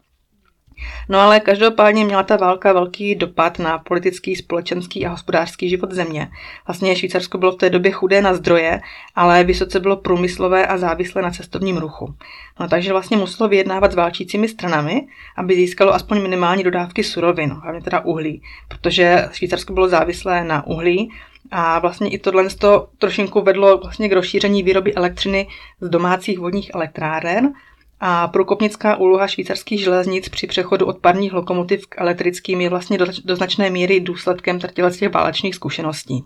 No 1.09 1.19
ale 1.19 1.41
každopádně 1.41 2.05
měla 2.05 2.23
ta 2.23 2.37
válka 2.37 2.73
velký 2.73 3.15
dopad 3.15 3.59
na 3.59 3.79
politický, 3.79 4.37
společenský 4.37 5.07
a 5.07 5.11
hospodářský 5.11 5.69
život 5.69 5.93
země. 5.93 6.29
Vlastně 6.67 6.97
Švýcarsko 6.97 7.39
bylo 7.39 7.53
v 7.53 7.57
té 7.57 7.71
době 7.71 7.93
chudé 7.93 8.23
na 8.23 8.35
zdroje, 8.35 8.81
ale 9.15 9.45
vysoce 9.45 9.81
bylo 9.81 9.97
průmyslové 9.97 10.67
a 10.67 10.79
závislé 10.79 11.23
na 11.23 11.31
cestovním 11.31 11.77
ruchu. 11.77 12.15
No, 12.61 12.69
takže 12.69 12.93
vlastně 12.93 13.17
muselo 13.17 13.49
vyjednávat 13.49 13.93
s 13.93 13.95
válčícími 13.95 14.49
stranami, 14.49 15.07
aby 15.37 15.55
získalo 15.57 15.95
aspoň 15.95 16.23
minimální 16.23 16.63
dodávky 16.63 17.05
surovin, 17.05 17.51
hlavně 17.51 17.83
teda 17.83 18.01
uhlí, 18.01 18.43
protože 18.69 19.29
Švýcarsko 19.33 19.73
bylo 19.73 19.89
závislé 19.89 20.45
na 20.45 20.67
uhlí 20.67 21.11
a 21.51 21.79
vlastně 21.79 22.11
i 22.11 22.19
tohle 22.19 22.49
to 22.51 22.89
trošinku 22.99 23.41
vedlo 23.41 23.79
vlastně 23.79 24.09
k 24.09 24.13
rozšíření 24.13 24.63
výroby 24.63 24.95
elektřiny 24.95 25.49
z 25.81 25.89
domácích 25.89 26.39
vodních 26.39 26.71
elektráren 26.75 27.53
a 28.01 28.29
průkopnická 28.29 28.97
úloha 28.97 29.27
švýcarských 29.27 29.81
železnic 29.81 30.29
při 30.29 30.47
přechodu 30.47 30.87
od 30.87 30.99
parních 30.99 31.33
lokomotiv 31.33 31.87
k 31.87 32.01
elektrickým 32.01 32.61
je 32.61 32.71
vlastně 32.71 32.99
do, 32.99 33.37
značné 33.37 33.71
míry 33.71 34.01
důsledkem 34.01 34.59
těch 34.59 35.13
válečných 35.13 35.55
zkušeností. 35.55 36.25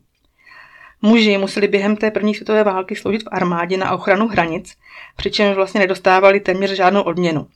Muži 1.03 1.39
museli 1.39 1.69
během 1.69 1.97
té 1.97 2.11
první 2.11 2.35
světové 2.35 2.65
války 2.65 2.97
sloužit 2.97 3.23
v 3.23 3.29
armádě 3.31 3.77
na 3.77 3.93
ochranu 3.93 4.29
hranic, 4.29 4.75
přičemž 5.17 5.57
vlastně 5.57 5.81
nedostávali 5.81 6.41
téměř 6.41 6.71
žádnou 6.71 7.03
odměnu. 7.03 7.47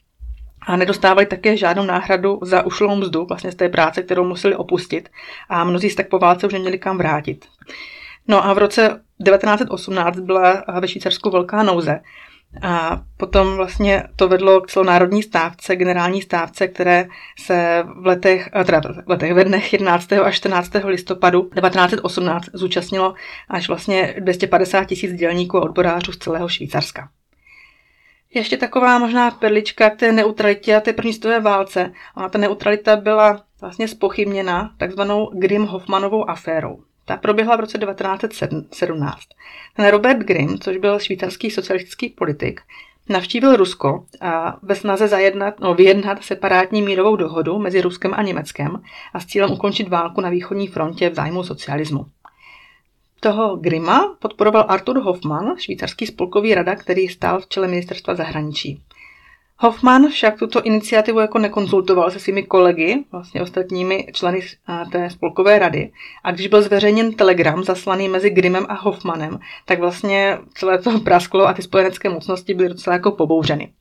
A 0.66 0.76
nedostávali 0.76 1.26
také 1.26 1.56
žádnou 1.56 1.85
náhradu 1.85 2.38
za 2.42 2.66
ušlou 2.66 2.97
mzdu 2.97 3.26
vlastně 3.26 3.52
z 3.52 3.54
té 3.54 3.68
práce, 3.68 4.02
kterou 4.02 4.25
museli 4.25 4.56
opustit 4.56 5.09
a 5.49 5.64
mnozí 5.64 5.90
se 5.90 5.97
tak 5.97 6.09
po 6.09 6.18
válce 6.18 6.47
už 6.47 6.52
neměli 6.52 6.78
kam 6.78 6.99
vrátit. 6.99 7.44
No 8.28 8.44
a 8.44 8.52
v 8.52 8.59
roce 8.59 9.00
1918 9.25 10.18
byla 10.18 10.64
ve 10.80 10.88
Švýcarsku 10.88 11.30
velká 11.30 11.62
nouze 11.62 12.00
a 12.62 13.02
potom 13.16 13.56
vlastně 13.56 14.02
to 14.16 14.28
vedlo 14.28 14.61
k 14.61 14.70
celonárodní 14.70 15.23
stávce, 15.23 15.76
generální 15.76 16.23
stávce, 16.23 16.68
které 16.68 17.06
se 17.38 17.84
v 18.00 18.06
letech, 18.06 18.49
teda 18.64 18.80
v 18.80 19.08
letech 19.08 19.34
ve 19.34 19.44
dnech 19.44 19.73
11. 19.73 20.12
a 20.12 20.30
14. 20.30 20.70
listopadu 20.84 21.42
1918 21.42 22.44
zúčastnilo 22.52 23.14
až 23.49 23.68
vlastně 23.68 24.14
250 24.18 24.84
tisíc 24.84 25.12
dělníků 25.12 25.58
a 25.58 25.62
odborářů 25.62 26.12
z 26.12 26.18
celého 26.18 26.49
Švýcarska. 26.49 27.08
Ještě 28.34 28.56
taková 28.56 28.99
možná 28.99 29.30
perlička 29.30 29.90
k 29.90 29.96
té 29.96 30.12
neutralitě 30.12 30.76
a 30.76 30.80
té 30.80 30.92
první 30.92 31.12
světové 31.12 31.40
válce. 31.40 31.92
Ona 32.16 32.28
ta 32.28 32.38
neutralita 32.38 32.96
byla 32.96 33.42
vlastně 33.61 33.88
spochybněna 33.88 34.70
takzvanou 34.78 35.30
Grimm-Hoffmanovou 35.34 36.25
aférou. 36.28 36.82
Ta 37.04 37.16
proběhla 37.16 37.56
v 37.56 37.61
roce 37.61 37.78
1917. 37.78 39.20
Ten 39.76 39.87
Robert 39.87 40.18
Grimm, 40.18 40.58
což 40.58 40.76
byl 40.76 40.99
švýcarský 40.99 41.50
socialistický 41.50 42.08
politik, 42.08 42.61
navštívil 43.08 43.56
Rusko 43.56 44.06
a 44.20 44.56
ve 44.62 44.75
snaze 44.75 45.08
zajednat, 45.08 45.61
no, 45.61 45.75
vyjednat 45.75 46.25
separátní 46.25 46.82
mírovou 46.82 47.16
dohodu 47.16 47.58
mezi 47.58 47.80
Ruskem 47.80 48.14
a 48.14 48.23
Německem 48.23 48.82
a 49.14 49.20
s 49.20 49.26
cílem 49.26 49.52
ukončit 49.52 49.88
válku 49.88 50.20
na 50.20 50.30
východní 50.30 50.68
frontě 50.68 51.11
v 51.11 51.14
zájmu 51.14 51.44
socialismu. 51.44 52.06
Toho 53.20 53.56
Grima 53.56 54.16
podporoval 54.18 54.64
Arthur 54.68 54.99
Hoffmann, 54.99 55.54
švýcarský 55.58 56.06
spolkový 56.06 56.54
rada, 56.54 56.76
který 56.76 57.08
stál 57.08 57.40
v 57.40 57.46
čele 57.46 57.68
ministerstva 57.68 58.14
zahraničí. 58.14 58.82
Hoffman 59.58 60.08
však 60.08 60.38
tuto 60.38 60.62
iniciativu 60.62 61.20
jako 61.20 61.38
nekonzultoval 61.38 62.11
se 62.11 62.18
svými 62.18 62.42
kolegy, 62.42 63.04
vlastně 63.12 63.42
ostatními 63.42 64.06
členy 64.12 64.40
té 64.92 65.11
spolkové 65.11 65.58
rady. 65.58 65.92
A 66.25 66.32
když 66.32 66.46
byl 66.46 66.62
zveřejněn 66.62 67.12
telegram 67.12 67.64
zaslaný 67.64 68.08
mezi 68.08 68.30
Grimem 68.30 68.66
a 68.68 68.75
Hoffmanem, 68.75 69.38
tak 69.64 69.78
vlastně 69.78 70.38
celé 70.54 70.78
to 70.78 70.99
prasklo 71.04 71.46
a 71.46 71.52
ty 71.52 71.62
spojenecké 71.62 72.08
mocnosti 72.08 72.54
byly 72.54 72.68
docela 72.68 72.94
jako 72.94 73.11
pobouřeny. 73.11 73.73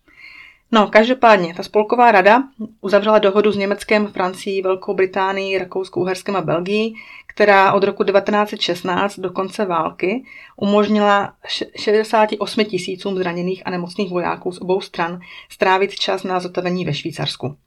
No, 0.71 0.87
každopádně, 0.87 1.53
ta 1.53 1.63
spolková 1.63 2.11
rada 2.11 2.43
uzavřela 2.81 3.19
dohodu 3.19 3.51
s 3.51 3.57
Německem, 3.57 4.07
Francií, 4.07 4.61
Velkou 4.61 4.93
Británií, 4.93 5.57
Rakouskou, 5.57 6.01
Uherskem 6.01 6.35
a 6.35 6.41
Belgií, 6.41 6.95
která 7.33 7.73
od 7.73 7.83
roku 7.83 8.03
1916 8.03 9.19
do 9.19 9.29
konce 9.29 9.65
války 9.65 10.23
umožnila 10.57 11.33
68 11.75 12.65
tisícům 12.65 13.17
zraněných 13.17 13.67
a 13.67 13.69
nemocných 13.69 14.11
vojáků 14.11 14.51
z 14.51 14.61
obou 14.61 14.81
stran 14.81 15.19
strávit 15.49 15.95
čas 15.95 16.23
na 16.23 16.39
zotavení 16.39 16.85
ve 16.85 16.93
Švýcarsku. 16.93 17.57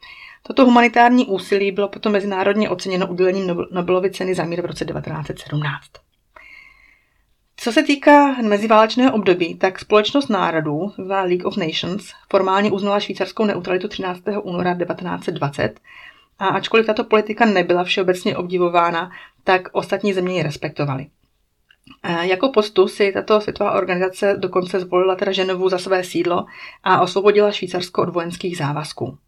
Toto 0.42 0.64
humanitární 0.64 1.26
úsilí 1.26 1.72
bylo 1.72 1.88
potom 1.88 2.12
mezinárodně 2.12 2.70
oceněno 2.70 3.06
udělením 3.06 3.56
Nobelovy 3.70 4.10
ceny 4.10 4.34
za 4.34 4.44
mír 4.44 4.62
v 4.62 4.64
roce 4.64 4.84
1917. 4.84 5.80
Co 7.56 7.72
se 7.72 7.82
týká 7.82 8.42
meziválečného 8.42 9.14
období, 9.14 9.54
tak 9.54 9.78
Společnost 9.78 10.28
národů, 10.28 10.92
League 10.98 11.46
of 11.46 11.56
Nations, 11.56 12.12
formálně 12.30 12.70
uznala 12.70 13.00
švýcarskou 13.00 13.44
neutralitu 13.44 13.88
13. 13.88 14.20
února 14.42 14.74
1920 14.74 15.80
a 16.38 16.46
ačkoliv 16.46 16.86
tato 16.86 17.04
politika 17.04 17.46
nebyla 17.46 17.84
všeobecně 17.84 18.36
obdivována, 18.36 19.10
tak 19.44 19.68
ostatní 19.72 20.12
země 20.12 20.34
ji 20.34 20.42
respektovaly. 20.42 21.06
Jako 22.20 22.48
postu 22.48 22.88
si 22.88 23.12
tato 23.12 23.40
světová 23.40 23.72
organizace 23.72 24.36
dokonce 24.36 24.80
zvolila 24.80 25.14
teda 25.14 25.32
Ženevu 25.32 25.68
za 25.68 25.78
své 25.78 26.04
sídlo 26.04 26.46
a 26.84 27.00
osvobodila 27.00 27.52
Švýcarsko 27.52 28.02
od 28.02 28.08
vojenských 28.08 28.56
závazků. 28.56 29.18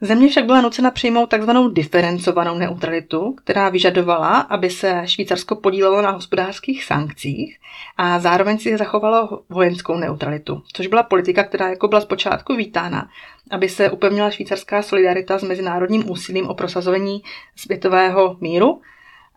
Země 0.00 0.28
však 0.28 0.46
byla 0.46 0.60
nucena 0.60 0.90
přijmout 0.90 1.26
takzvanou 1.26 1.68
diferencovanou 1.68 2.58
neutralitu, 2.58 3.32
která 3.32 3.68
vyžadovala, 3.68 4.40
aby 4.40 4.70
se 4.70 5.02
Švýcarsko 5.04 5.56
podílelo 5.56 6.02
na 6.02 6.10
hospodářských 6.10 6.84
sankcích 6.84 7.58
a 7.96 8.18
zároveň 8.18 8.58
si 8.58 8.76
zachovalo 8.76 9.42
vojenskou 9.48 9.96
neutralitu, 9.96 10.62
což 10.72 10.86
byla 10.86 11.02
politika, 11.02 11.44
která 11.44 11.68
jako 11.68 11.88
byla 11.88 12.00
zpočátku 12.00 12.54
vítána, 12.54 13.08
aby 13.52 13.68
se 13.68 13.90
upevnila 13.90 14.30
švýcarská 14.30 14.82
solidarita 14.82 15.38
s 15.38 15.42
mezinárodním 15.42 16.10
úsilím 16.10 16.48
o 16.48 16.54
prosazování 16.54 17.22
světového 17.56 18.36
míru, 18.40 18.80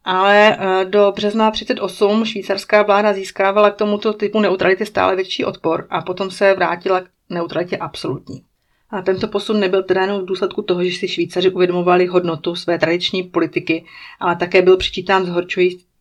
ale 0.04 0.58
eh, 0.60 0.86
do 0.86 1.14
března 1.16 1.52
38 1.52 2.26
švýcarská 2.26 2.84
vláda 2.84 3.14
získávala 3.14 3.72
k 3.72 3.76
tomuto 3.76 4.14
typu 4.14 4.40
neutrality 4.40 4.86
stále 4.86 5.16
větší 5.16 5.46
odpor 5.46 5.88
a 5.90 6.02
potom 6.02 6.32
se 6.32 6.54
vrátila 6.54 7.02
k 7.02 7.10
neutralitě 7.30 7.78
absolutní. 7.78 8.44
A 8.90 9.02
tento 9.02 9.28
posun 9.28 9.60
nebyl 9.60 9.84
teda 9.84 10.02
jenom 10.02 10.22
v 10.22 10.26
důsledku 10.26 10.62
toho, 10.62 10.84
že 10.84 10.92
si 10.92 11.08
Švýcaři 11.08 11.50
uvědomovali 11.50 12.06
hodnotu 12.06 12.56
své 12.56 12.80
tradiční 12.80 13.24
politiky, 13.24 13.86
ale 14.20 14.36
také 14.36 14.62
byl 14.62 14.78
přičítán 14.78 15.44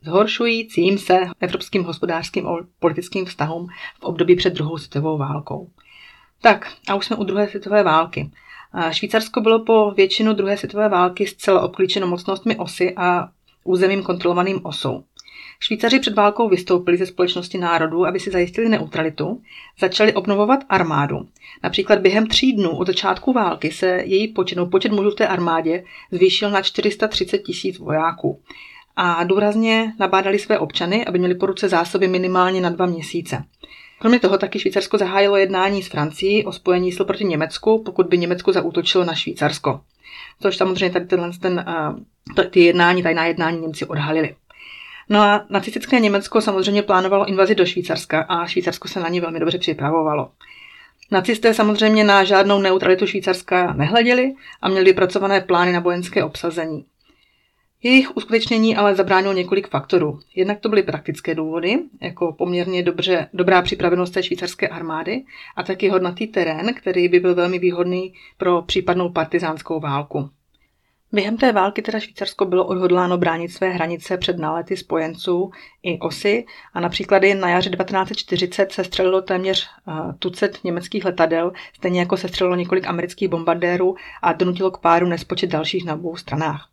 zhoršujícím 0.02 0.98
se 0.98 1.20
evropským 1.40 1.84
hospodářským 1.84 2.46
a 2.46 2.56
politickým 2.78 3.24
vztahům 3.24 3.66
v 4.00 4.04
období 4.04 4.36
před 4.36 4.54
druhou 4.54 4.78
světovou 4.78 5.18
válkou. 5.18 5.70
Tak, 6.44 6.72
a 6.88 6.94
už 6.94 7.06
jsme 7.06 7.16
u 7.16 7.24
druhé 7.24 7.48
světové 7.48 7.82
války. 7.82 8.30
Švýcarsko 8.90 9.40
bylo 9.40 9.64
po 9.64 9.90
většinu 9.90 10.32
druhé 10.32 10.56
světové 10.56 10.88
války 10.88 11.26
zcela 11.26 11.60
obklíčeno 11.60 12.06
mocnostmi 12.06 12.56
osy 12.56 12.94
a 12.96 13.28
územím 13.64 14.02
kontrolovaným 14.02 14.60
osou. 14.62 15.04
Švýcaři 15.60 15.98
před 15.98 16.14
válkou 16.14 16.48
vystoupili 16.48 16.96
ze 16.96 17.06
společnosti 17.06 17.58
národů, 17.58 18.06
aby 18.06 18.20
si 18.20 18.30
zajistili 18.30 18.68
neutralitu, 18.68 19.42
začali 19.80 20.12
obnovovat 20.12 20.60
armádu. 20.68 21.28
Například 21.62 21.98
během 21.98 22.26
tří 22.26 22.52
dnů 22.52 22.76
od 22.76 22.86
začátku 22.86 23.32
války 23.32 23.72
se 23.72 23.86
její 23.86 24.28
počet, 24.28 24.56
no, 24.56 24.66
počet 24.66 24.92
mužů 24.92 25.10
v 25.10 25.14
té 25.14 25.28
armádě 25.28 25.84
zvýšil 26.12 26.50
na 26.50 26.62
430 26.62 27.38
tisíc 27.38 27.78
vojáků. 27.78 28.40
A 28.96 29.24
důrazně 29.24 29.92
nabádali 30.00 30.38
své 30.38 30.58
občany, 30.58 31.04
aby 31.04 31.18
měli 31.18 31.34
po 31.34 31.46
ruce 31.46 31.68
zásoby 31.68 32.08
minimálně 32.08 32.60
na 32.60 32.70
dva 32.70 32.86
měsíce. 32.86 33.44
Kromě 34.04 34.20
toho 34.20 34.38
taky 34.38 34.58
Švýcarsko 34.58 34.98
zahájilo 34.98 35.36
jednání 35.36 35.82
s 35.82 35.88
Francií 35.88 36.44
o 36.44 36.52
spojení 36.52 36.92
sil 36.94 37.04
proti 37.06 37.24
Německu, 37.24 37.82
pokud 37.84 38.06
by 38.06 38.18
Německo 38.18 38.52
zaútočilo 38.52 39.04
na 39.04 39.14
Švýcarsko. 39.14 39.80
Což 40.40 40.56
samozřejmě 40.56 40.90
tady 40.90 41.06
tenhle, 41.06 41.30
ten, 41.40 41.64
uh, 42.38 42.44
ty 42.44 42.60
jednání, 42.60 43.02
tajná 43.02 43.26
jednání 43.26 43.60
Němci 43.60 43.86
odhalili. 43.86 44.34
No 45.08 45.20
a 45.20 45.44
nacistické 45.50 46.00
Německo 46.00 46.40
samozřejmě 46.40 46.82
plánovalo 46.82 47.26
invazi 47.26 47.54
do 47.54 47.66
Švýcarska 47.66 48.20
a 48.20 48.46
Švýcarsko 48.46 48.88
se 48.88 49.00
na 49.00 49.08
ní 49.08 49.20
velmi 49.20 49.40
dobře 49.40 49.58
připravovalo. 49.58 50.30
Nacisté 51.10 51.54
samozřejmě 51.54 52.04
na 52.04 52.24
žádnou 52.24 52.60
neutralitu 52.60 53.06
Švýcarska 53.06 53.72
nehleděli 53.72 54.34
a 54.62 54.68
měli 54.68 54.84
vypracované 54.84 55.40
plány 55.40 55.72
na 55.72 55.80
vojenské 55.80 56.24
obsazení. 56.24 56.84
Jejich 57.86 58.16
uskutečnění 58.16 58.76
ale 58.76 58.94
zabránilo 58.94 59.32
několik 59.32 59.68
faktorů. 59.68 60.20
Jednak 60.34 60.60
to 60.60 60.68
byly 60.68 60.82
praktické 60.82 61.34
důvody, 61.34 61.78
jako 62.00 62.32
poměrně 62.32 62.82
dobře, 62.82 63.28
dobrá 63.34 63.62
připravenost 63.62 64.14
té 64.14 64.22
švýcarské 64.22 64.68
armády 64.68 65.24
a 65.56 65.62
taky 65.62 65.88
hodnatý 65.88 66.26
terén, 66.26 66.74
který 66.74 67.08
by 67.08 67.20
byl 67.20 67.34
velmi 67.34 67.58
výhodný 67.58 68.14
pro 68.36 68.62
případnou 68.62 69.08
partizánskou 69.08 69.80
válku. 69.80 70.30
Během 71.12 71.36
té 71.36 71.52
války 71.52 71.82
teda 71.82 72.00
Švýcarsko 72.00 72.44
bylo 72.44 72.66
odhodláno 72.66 73.18
bránit 73.18 73.48
své 73.48 73.70
hranice 73.70 74.16
před 74.16 74.38
nálety 74.38 74.76
spojenců 74.76 75.50
i 75.82 75.98
osy 75.98 76.44
a 76.74 76.80
například 76.80 77.22
jen 77.22 77.40
na 77.40 77.48
jaře 77.48 77.70
1940 77.70 78.72
se 78.72 78.84
střelilo 78.84 79.22
téměř 79.22 79.68
uh, 79.86 80.12
tucet 80.18 80.58
německých 80.64 81.04
letadel, 81.04 81.52
stejně 81.76 82.00
jako 82.00 82.16
se 82.16 82.28
střelilo 82.28 82.56
několik 82.56 82.86
amerických 82.86 83.28
bombardérů 83.28 83.96
a 84.22 84.32
donutilo 84.32 84.70
k 84.70 84.78
páru 84.78 85.06
nespočet 85.06 85.50
dalších 85.50 85.84
na 85.84 85.94
obou 85.94 86.16
stranách. 86.16 86.68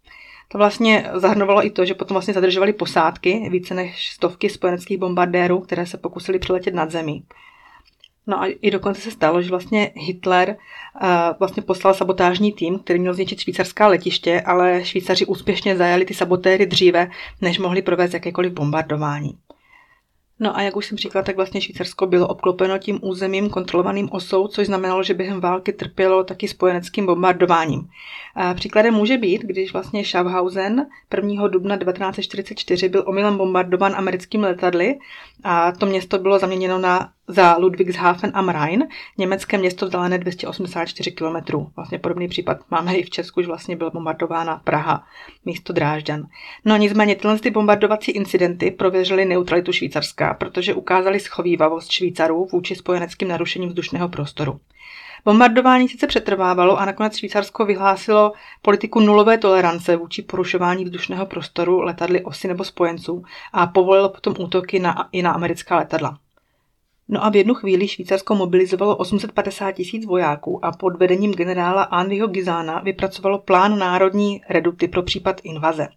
To 0.51 0.57
vlastně 0.57 1.09
zahrnovalo 1.13 1.65
i 1.65 1.69
to, 1.69 1.85
že 1.85 1.93
potom 1.93 2.15
vlastně 2.15 2.33
zadržovali 2.33 2.73
posádky 2.73 3.49
více 3.49 3.73
než 3.73 4.09
stovky 4.09 4.49
spojeneckých 4.49 4.97
bombardérů, 4.97 5.59
které 5.59 5.85
se 5.85 5.97
pokusili 5.97 6.39
přiletět 6.39 6.73
nad 6.73 6.91
zemí. 6.91 7.23
No 8.27 8.41
a 8.41 8.45
i 8.61 8.71
dokonce 8.71 9.01
se 9.01 9.11
stalo, 9.11 9.41
že 9.41 9.49
vlastně 9.49 9.91
Hitler 9.95 10.49
uh, 10.49 11.09
vlastně 11.39 11.63
poslal 11.63 11.93
sabotážní 11.93 12.53
tým, 12.53 12.79
který 12.79 12.99
měl 12.99 13.13
zničit 13.13 13.39
švýcarská 13.39 13.87
letiště, 13.87 14.41
ale 14.41 14.85
Švýcaři 14.85 15.25
úspěšně 15.25 15.77
zajali 15.77 16.05
ty 16.05 16.13
sabotéry 16.13 16.65
dříve, 16.65 17.11
než 17.41 17.59
mohli 17.59 17.81
provést 17.81 18.13
jakékoliv 18.13 18.51
bombardování. 18.53 19.37
No 20.43 20.57
a 20.57 20.61
jak 20.61 20.75
už 20.75 20.85
jsem 20.85 20.97
říkala, 20.97 21.23
tak 21.23 21.35
vlastně 21.35 21.61
Švýcarsko 21.61 22.05
bylo 22.05 22.27
obklopeno 22.27 22.77
tím 22.77 22.99
územím 23.01 23.49
kontrolovaným 23.49 24.09
osou, 24.11 24.47
což 24.47 24.67
znamenalo, 24.67 25.03
že 25.03 25.13
během 25.13 25.41
války 25.41 25.73
trpělo 25.73 26.23
taky 26.23 26.47
spojeneckým 26.47 27.05
bombardováním. 27.05 27.87
A 28.35 28.53
příkladem 28.53 28.93
může 28.93 29.17
být, 29.17 29.41
když 29.41 29.73
vlastně 29.73 30.05
Schaffhausen 30.05 30.85
1. 31.15 31.47
dubna 31.47 31.77
1944 31.77 32.89
byl 32.89 33.03
omylem 33.07 33.37
bombardován 33.37 33.95
americkými 33.95 34.45
letadly 34.45 34.99
a 35.43 35.71
to 35.71 35.85
město 35.85 36.19
bylo 36.19 36.39
zaměněno 36.39 36.79
na 36.79 37.09
za 37.27 37.57
Ludwigshafen 37.57 38.31
am 38.33 38.49
Rhein, 38.49 38.87
německé 39.17 39.57
město 39.57 39.85
vzdálené 39.85 40.17
284 40.17 41.11
km. 41.11 41.57
Vlastně 41.75 41.99
podobný 41.99 42.27
případ 42.27 42.57
máme 42.71 42.95
i 42.95 43.03
v 43.03 43.09
Česku, 43.09 43.41
že 43.41 43.47
vlastně 43.47 43.75
byla 43.75 43.89
bombardována 43.89 44.61
Praha 44.63 45.03
místo 45.45 45.73
Drážďan. 45.73 46.23
No 46.65 46.77
nicméně 46.77 47.15
tyhle 47.15 47.39
ty 47.39 47.51
bombardovací 47.51 48.11
incidenty 48.11 48.71
prověřily 48.71 49.25
neutralitu 49.25 49.71
Švýcarska, 49.71 50.30
protože 50.33 50.73
ukázali 50.73 51.19
schovývavost 51.19 51.91
Švýcarů 51.91 52.47
vůči 52.51 52.75
spojeneckým 52.75 53.27
narušením 53.27 53.69
vzdušného 53.69 54.09
prostoru. 54.09 54.59
Bombardování 55.25 55.89
sice 55.89 56.07
přetrvávalo 56.07 56.79
a 56.79 56.85
nakonec 56.85 57.17
Švýcarsko 57.17 57.65
vyhlásilo 57.65 58.33
politiku 58.61 58.99
nulové 58.99 59.37
tolerance 59.37 59.95
vůči 59.95 60.21
porušování 60.21 60.85
vzdušného 60.85 61.25
prostoru 61.25 61.81
letadly 61.81 62.23
osy 62.23 62.47
nebo 62.47 62.63
spojenců 62.63 63.23
a 63.53 63.67
povolilo 63.67 64.09
potom 64.09 64.35
útoky 64.39 64.79
na, 64.79 65.09
i 65.11 65.21
na 65.21 65.31
americká 65.31 65.75
letadla. 65.75 66.17
No 67.07 67.25
a 67.25 67.29
v 67.29 67.35
jednu 67.35 67.53
chvíli 67.53 67.87
Švýcarsko 67.87 68.35
mobilizovalo 68.35 68.97
850 68.97 69.71
tisíc 69.71 70.05
vojáků 70.05 70.65
a 70.65 70.71
pod 70.71 70.99
vedením 70.99 71.33
generála 71.33 71.83
Andyho 71.83 72.27
Gizána 72.27 72.79
vypracovalo 72.79 73.39
plán 73.39 73.79
národní 73.79 74.41
reduty 74.49 74.87
pro 74.87 75.03
případ 75.03 75.41
invaze. 75.43 75.87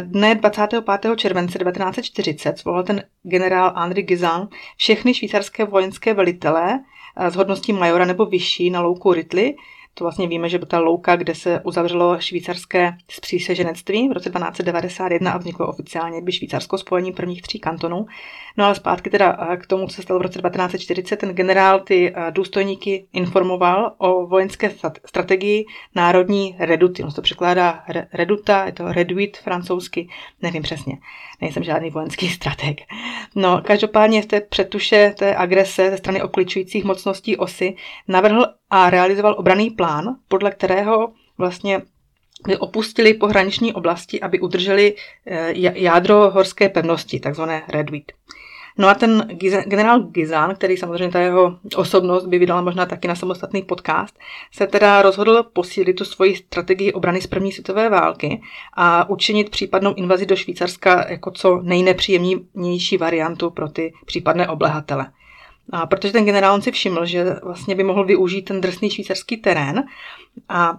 Dne 0.00 0.34
25. 0.34 1.16
července 1.16 1.58
1940 1.58 2.58
zvolal 2.58 2.82
ten 2.82 3.02
generál 3.22 3.72
Andry 3.74 4.02
Gizan 4.02 4.48
všechny 4.76 5.14
švýcarské 5.14 5.64
vojenské 5.64 6.14
velitele 6.14 6.80
s 7.16 7.34
hodností 7.34 7.72
majora 7.72 8.04
nebo 8.04 8.26
vyšší 8.26 8.70
na 8.70 8.80
louku 8.80 9.12
Ritli 9.12 9.54
to 9.98 10.04
vlastně 10.04 10.28
víme, 10.28 10.48
že 10.48 10.58
ta 10.58 10.78
louka, 10.78 11.16
kde 11.16 11.34
se 11.34 11.60
uzavřelo 11.60 12.20
švýcarské 12.20 12.96
zpříseženectví 13.10 14.08
v 14.08 14.12
roce 14.12 14.30
1291 14.30 15.32
a 15.32 15.38
vzniklo 15.38 15.68
oficiálně 15.68 16.22
by 16.22 16.32
švýcarsko 16.32 16.78
spojení 16.78 17.12
prvních 17.12 17.42
tří 17.42 17.58
kantonů. 17.58 18.06
No 18.56 18.64
ale 18.64 18.74
zpátky 18.74 19.10
teda 19.10 19.38
eh, 19.40 19.56
k 19.56 19.66
tomu, 19.66 19.86
co 19.86 19.94
se 19.94 20.02
stalo 20.02 20.20
v 20.20 20.22
roce 20.22 20.38
1940, 20.38 21.16
ten 21.16 21.30
generál 21.30 21.80
ty 21.80 22.12
eh, 22.14 22.30
důstojníky 22.30 23.06
informoval 23.12 23.92
o 23.98 24.26
vojenské 24.26 24.70
strategii 25.06 25.66
národní 25.94 26.56
reduty. 26.58 27.04
On 27.04 27.10
se 27.10 27.16
to 27.16 27.22
překládá 27.22 27.84
reduta, 28.12 28.66
je 28.66 28.72
to 28.72 28.92
reduit 28.92 29.36
francouzsky, 29.36 30.08
nevím 30.42 30.62
přesně, 30.62 30.98
nejsem 31.40 31.62
žádný 31.62 31.90
vojenský 31.90 32.28
strateg. 32.38 32.80
No, 33.34 33.62
každopádně 33.64 34.22
v 34.22 34.26
té 34.26 34.40
přetuše 34.40 35.14
té 35.18 35.36
agrese 35.36 35.90
ze 35.90 35.96
strany 35.96 36.22
okličujících 36.22 36.84
mocností 36.84 37.36
osy 37.36 37.76
navrhl 38.08 38.46
a 38.70 38.90
realizoval 38.90 39.34
obraný 39.38 39.70
plán, 39.70 39.87
podle 40.28 40.50
kterého 40.50 41.12
vlastně 41.38 41.82
by 42.46 42.56
opustili 42.56 43.14
pohraniční 43.14 43.74
oblasti, 43.74 44.20
aby 44.20 44.40
udrželi 44.40 44.94
eh, 45.26 45.52
jádro 45.78 46.30
horské 46.30 46.68
pevnosti, 46.68 47.20
takzvané 47.20 47.62
Redwit. 47.68 48.12
No 48.80 48.88
a 48.88 48.94
ten 48.94 49.28
generál 49.66 50.00
Gizan, 50.00 50.54
který 50.54 50.76
samozřejmě 50.76 51.12
ta 51.12 51.20
jeho 51.20 51.58
osobnost 51.76 52.26
by 52.26 52.38
vydala 52.38 52.62
možná 52.62 52.86
taky 52.86 53.08
na 53.08 53.14
samostatný 53.14 53.62
podcast, 53.62 54.18
se 54.52 54.66
teda 54.66 55.02
rozhodl 55.02 55.42
posílit 55.52 55.96
tu 55.96 56.04
svoji 56.04 56.36
strategii 56.36 56.92
obrany 56.92 57.20
z 57.20 57.26
první 57.26 57.52
světové 57.52 57.88
války 57.88 58.42
a 58.76 59.10
učinit 59.10 59.50
případnou 59.50 59.94
invazi 59.94 60.26
do 60.26 60.36
Švýcarska 60.36 61.06
jako 61.08 61.30
co 61.30 61.60
nejnepříjemnější 61.62 62.96
variantu 62.96 63.50
pro 63.50 63.68
ty 63.68 63.92
případné 64.06 64.48
oblehatele. 64.48 65.06
A 65.72 65.86
protože 65.86 66.12
ten 66.12 66.24
generál 66.24 66.60
si 66.60 66.72
všiml, 66.72 67.06
že 67.06 67.24
vlastně 67.42 67.74
by 67.74 67.84
mohl 67.84 68.04
využít 68.04 68.42
ten 68.42 68.60
drsný 68.60 68.90
švýcarský 68.90 69.36
terén 69.36 69.84
a 70.48 70.78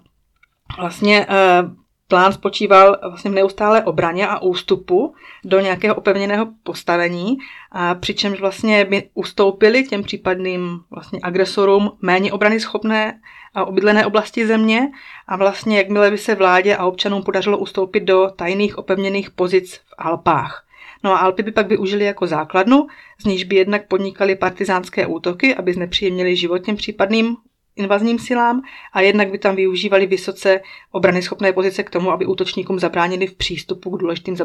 vlastně 0.77 1.25
eh, 1.29 1.63
plán 2.09 2.33
spočíval 2.33 2.97
vlastně 3.01 3.31
v 3.31 3.33
neustálé 3.33 3.83
obraně 3.83 4.27
a 4.27 4.41
ústupu 4.41 5.13
do 5.45 5.59
nějakého 5.59 5.95
opevněného 5.95 6.47
postavení, 6.63 7.37
a 7.71 7.95
přičemž 7.95 8.39
vlastně 8.39 8.85
by 8.85 9.09
ustoupili 9.13 9.83
těm 9.83 10.03
případným 10.03 10.79
vlastně 10.91 11.19
agresorům 11.23 11.91
méně 12.01 12.31
obrany 12.31 12.59
schopné 12.59 13.19
a 13.53 13.65
obydlené 13.65 14.05
oblasti 14.05 14.47
země 14.47 14.91
a 15.27 15.35
vlastně 15.35 15.77
jakmile 15.77 16.11
by 16.11 16.17
se 16.17 16.35
vládě 16.35 16.75
a 16.75 16.85
občanům 16.85 17.23
podařilo 17.23 17.57
ustoupit 17.57 17.99
do 17.99 18.29
tajných 18.35 18.77
opevněných 18.77 19.31
pozic 19.31 19.75
v 19.75 19.93
Alpách. 19.97 20.68
No 21.03 21.11
a 21.11 21.17
Alpy 21.17 21.43
by 21.43 21.51
pak 21.51 21.67
využili 21.67 22.05
jako 22.05 22.27
základnu, 22.27 22.87
z 23.21 23.25
níž 23.25 23.43
by 23.43 23.55
jednak 23.55 23.87
podnikali 23.87 24.35
partizánské 24.35 25.07
útoky, 25.07 25.55
aby 25.55 25.73
znepříjemnili 25.73 26.35
život 26.35 26.57
těm 26.57 26.75
případným 26.75 27.35
invazním 27.75 28.19
silám 28.19 28.61
a 28.93 29.01
jednak 29.01 29.31
by 29.31 29.37
tam 29.37 29.55
využívali 29.55 30.05
vysoce 30.05 30.61
obrany 30.91 31.21
schopné 31.21 31.53
pozice 31.53 31.83
k 31.83 31.89
tomu, 31.89 32.11
aby 32.11 32.25
útočníkům 32.25 32.79
zabránili 32.79 33.27
v 33.27 33.35
přístupu 33.35 33.89
k 33.89 33.99
důležitým 33.99 34.37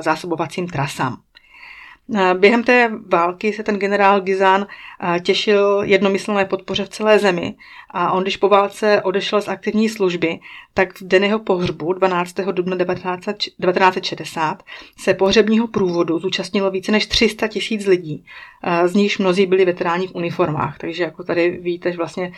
zásobovacím 0.00 0.68
trasám. 0.68 1.16
Během 2.34 2.64
té 2.64 2.90
války 3.06 3.52
se 3.52 3.62
ten 3.62 3.76
generál 3.76 4.20
Gizán 4.20 4.66
těšil 5.22 5.82
jednomyslné 5.84 6.44
podpoře 6.44 6.84
v 6.84 6.88
celé 6.88 7.18
zemi 7.18 7.54
a 7.90 8.12
on, 8.12 8.22
když 8.22 8.36
po 8.36 8.48
válce 8.48 9.02
odešel 9.02 9.40
z 9.40 9.48
aktivní 9.48 9.88
služby, 9.88 10.38
tak 10.74 11.00
v 11.00 11.02
den 11.02 11.24
jeho 11.24 11.38
pohřbu 11.38 11.92
12. 11.92 12.34
dubna 12.52 12.76
1960 12.76 14.62
se 14.98 15.14
pohřebního 15.14 15.66
průvodu 15.66 16.18
zúčastnilo 16.18 16.70
více 16.70 16.92
než 16.92 17.06
300 17.06 17.48
tisíc 17.48 17.86
lidí, 17.86 18.24
z 18.84 18.94
nichž 18.94 19.18
mnozí 19.18 19.46
byli 19.46 19.64
veteráni 19.64 20.06
v 20.06 20.14
uniformách. 20.14 20.78
Takže 20.78 21.02
jako 21.02 21.24
tady 21.24 21.50
víte, 21.50 21.90
že 21.90 21.96
vlastně 21.98 22.32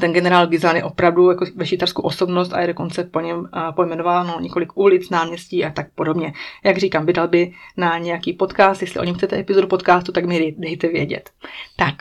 ten 0.00 0.12
generál 0.12 0.46
Gizan 0.46 0.76
je 0.76 0.84
opravdu 0.84 1.30
jako 1.30 1.44
ve 1.56 1.66
švýcarskou 1.66 2.02
osobnost 2.02 2.52
a 2.52 2.60
je 2.60 2.66
dokonce 2.66 3.04
po 3.04 3.20
něm 3.20 3.48
pojmenováno 3.74 4.40
několik 4.40 4.76
ulic, 4.76 5.10
náměstí 5.10 5.64
a 5.64 5.70
tak 5.70 5.86
podobně. 5.94 6.32
Jak 6.64 6.76
říkám, 6.78 7.06
vydal 7.06 7.28
by 7.28 7.52
na 7.76 7.98
nějaký 7.98 8.32
podcast, 8.32 8.80
jestli 8.80 9.00
o 9.00 9.04
něm 9.04 9.14
chcete 9.14 9.38
epizodu 9.38 9.66
podcastu, 9.66 10.12
tak 10.12 10.24
mi 10.24 10.54
dejte 10.58 10.88
vědět. 10.88 11.30
Tak, 11.76 11.94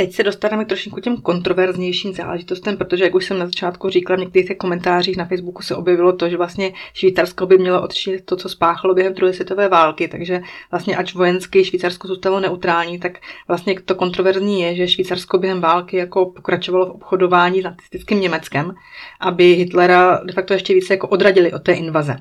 Teď 0.00 0.12
se 0.12 0.22
dostaneme 0.22 0.64
trošku 0.64 1.00
těm 1.00 1.16
kontroverznějším 1.16 2.14
záležitostem, 2.14 2.76
protože, 2.76 3.04
jak 3.04 3.14
už 3.14 3.26
jsem 3.26 3.38
na 3.38 3.46
začátku 3.46 3.88
říkala, 3.88 4.16
v 4.16 4.20
některých 4.20 4.58
komentářích 4.58 5.16
na 5.16 5.24
Facebooku 5.24 5.62
se 5.62 5.76
objevilo 5.76 6.12
to, 6.12 6.28
že 6.28 6.36
vlastně 6.36 6.72
Švýcarsko 6.94 7.46
by 7.46 7.58
mělo 7.58 7.82
odčinit 7.82 8.24
to, 8.24 8.36
co 8.36 8.48
spáchalo 8.48 8.94
během 8.94 9.14
druhé 9.14 9.32
světové 9.32 9.68
války, 9.68 10.08
takže 10.08 10.40
vlastně 10.70 10.96
ať 10.96 11.14
vojenské 11.14 11.64
Švýcarsko 11.64 12.08
zůstalo 12.08 12.40
neutrální, 12.40 12.98
tak 12.98 13.18
vlastně 13.48 13.80
to 13.80 13.94
kontroverzní 13.94 14.60
je, 14.60 14.74
že 14.74 14.88
Švýcarsko 14.88 15.38
během 15.38 15.60
války 15.60 15.96
jako 15.96 16.26
pokračovalo 16.26 16.86
v 16.86 16.90
obchodování 16.90 17.60
s 17.60 17.64
nacistickým 17.64 18.20
Německem, 18.20 18.74
aby 19.20 19.52
Hitlera 19.52 20.20
de 20.24 20.32
facto 20.32 20.52
ještě 20.52 20.74
více 20.74 20.94
jako 20.94 21.08
odradili 21.08 21.52
od 21.52 21.62
té 21.62 21.72
invaze. 21.72 22.16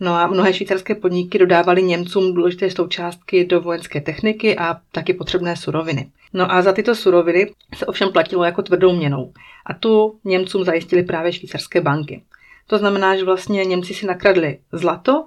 No 0.00 0.14
a 0.14 0.26
mnohé 0.26 0.52
švýcarské 0.52 0.94
podniky 0.94 1.38
dodávaly 1.38 1.82
Němcům 1.82 2.34
důležité 2.34 2.70
součástky 2.70 3.44
do 3.44 3.60
vojenské 3.60 4.00
techniky 4.00 4.58
a 4.58 4.76
taky 4.92 5.12
potřebné 5.12 5.56
suroviny. 5.56 6.10
No 6.34 6.52
a 6.52 6.62
za 6.62 6.72
tyto 6.72 6.94
suroviny 6.94 7.54
se 7.74 7.86
ovšem 7.86 8.12
platilo 8.12 8.44
jako 8.44 8.62
tvrdou 8.62 8.92
měnou. 8.92 9.32
A 9.66 9.74
tu 9.74 10.18
Němcům 10.24 10.64
zajistili 10.64 11.02
právě 11.02 11.32
švýcarské 11.32 11.80
banky. 11.80 12.22
To 12.66 12.78
znamená, 12.78 13.16
že 13.16 13.24
vlastně 13.24 13.64
Němci 13.64 13.94
si 13.94 14.06
nakradli 14.06 14.58
zlato, 14.72 15.26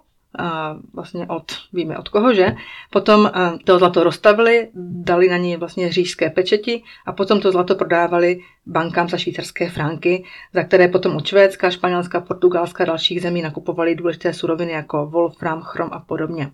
vlastně 0.94 1.28
od, 1.28 1.52
víme 1.74 1.98
od 1.98 2.10
koho, 2.10 2.34
že? 2.34 2.56
Potom 2.90 3.32
to 3.64 3.80
zlato 3.80 4.04
rozstavili, 4.04 4.70
dali 4.76 5.30
na 5.30 5.38
ní 5.38 5.58
vlastně 5.58 5.92
řížské 5.92 6.30
pečeti 6.30 6.84
a 7.06 7.12
potom 7.12 7.42
to 7.42 7.52
zlato 7.52 7.76
prodávali 7.76 8.40
bankám 8.66 9.10
za 9.10 9.18
švýcarské 9.18 9.70
franky, 9.70 10.24
za 10.54 10.64
které 10.64 10.88
potom 10.88 11.16
od 11.16 11.26
Švédska, 11.28 11.70
Španělska, 11.70 12.22
Portugalska 12.22 12.84
a 12.84 12.88
dalších 12.88 13.22
zemí 13.22 13.42
nakupovali 13.42 13.96
důležité 13.96 14.34
suroviny 14.34 14.72
jako 14.72 15.06
wolfram, 15.06 15.62
chrom 15.62 15.90
a 15.92 16.00
podobně. 16.00 16.52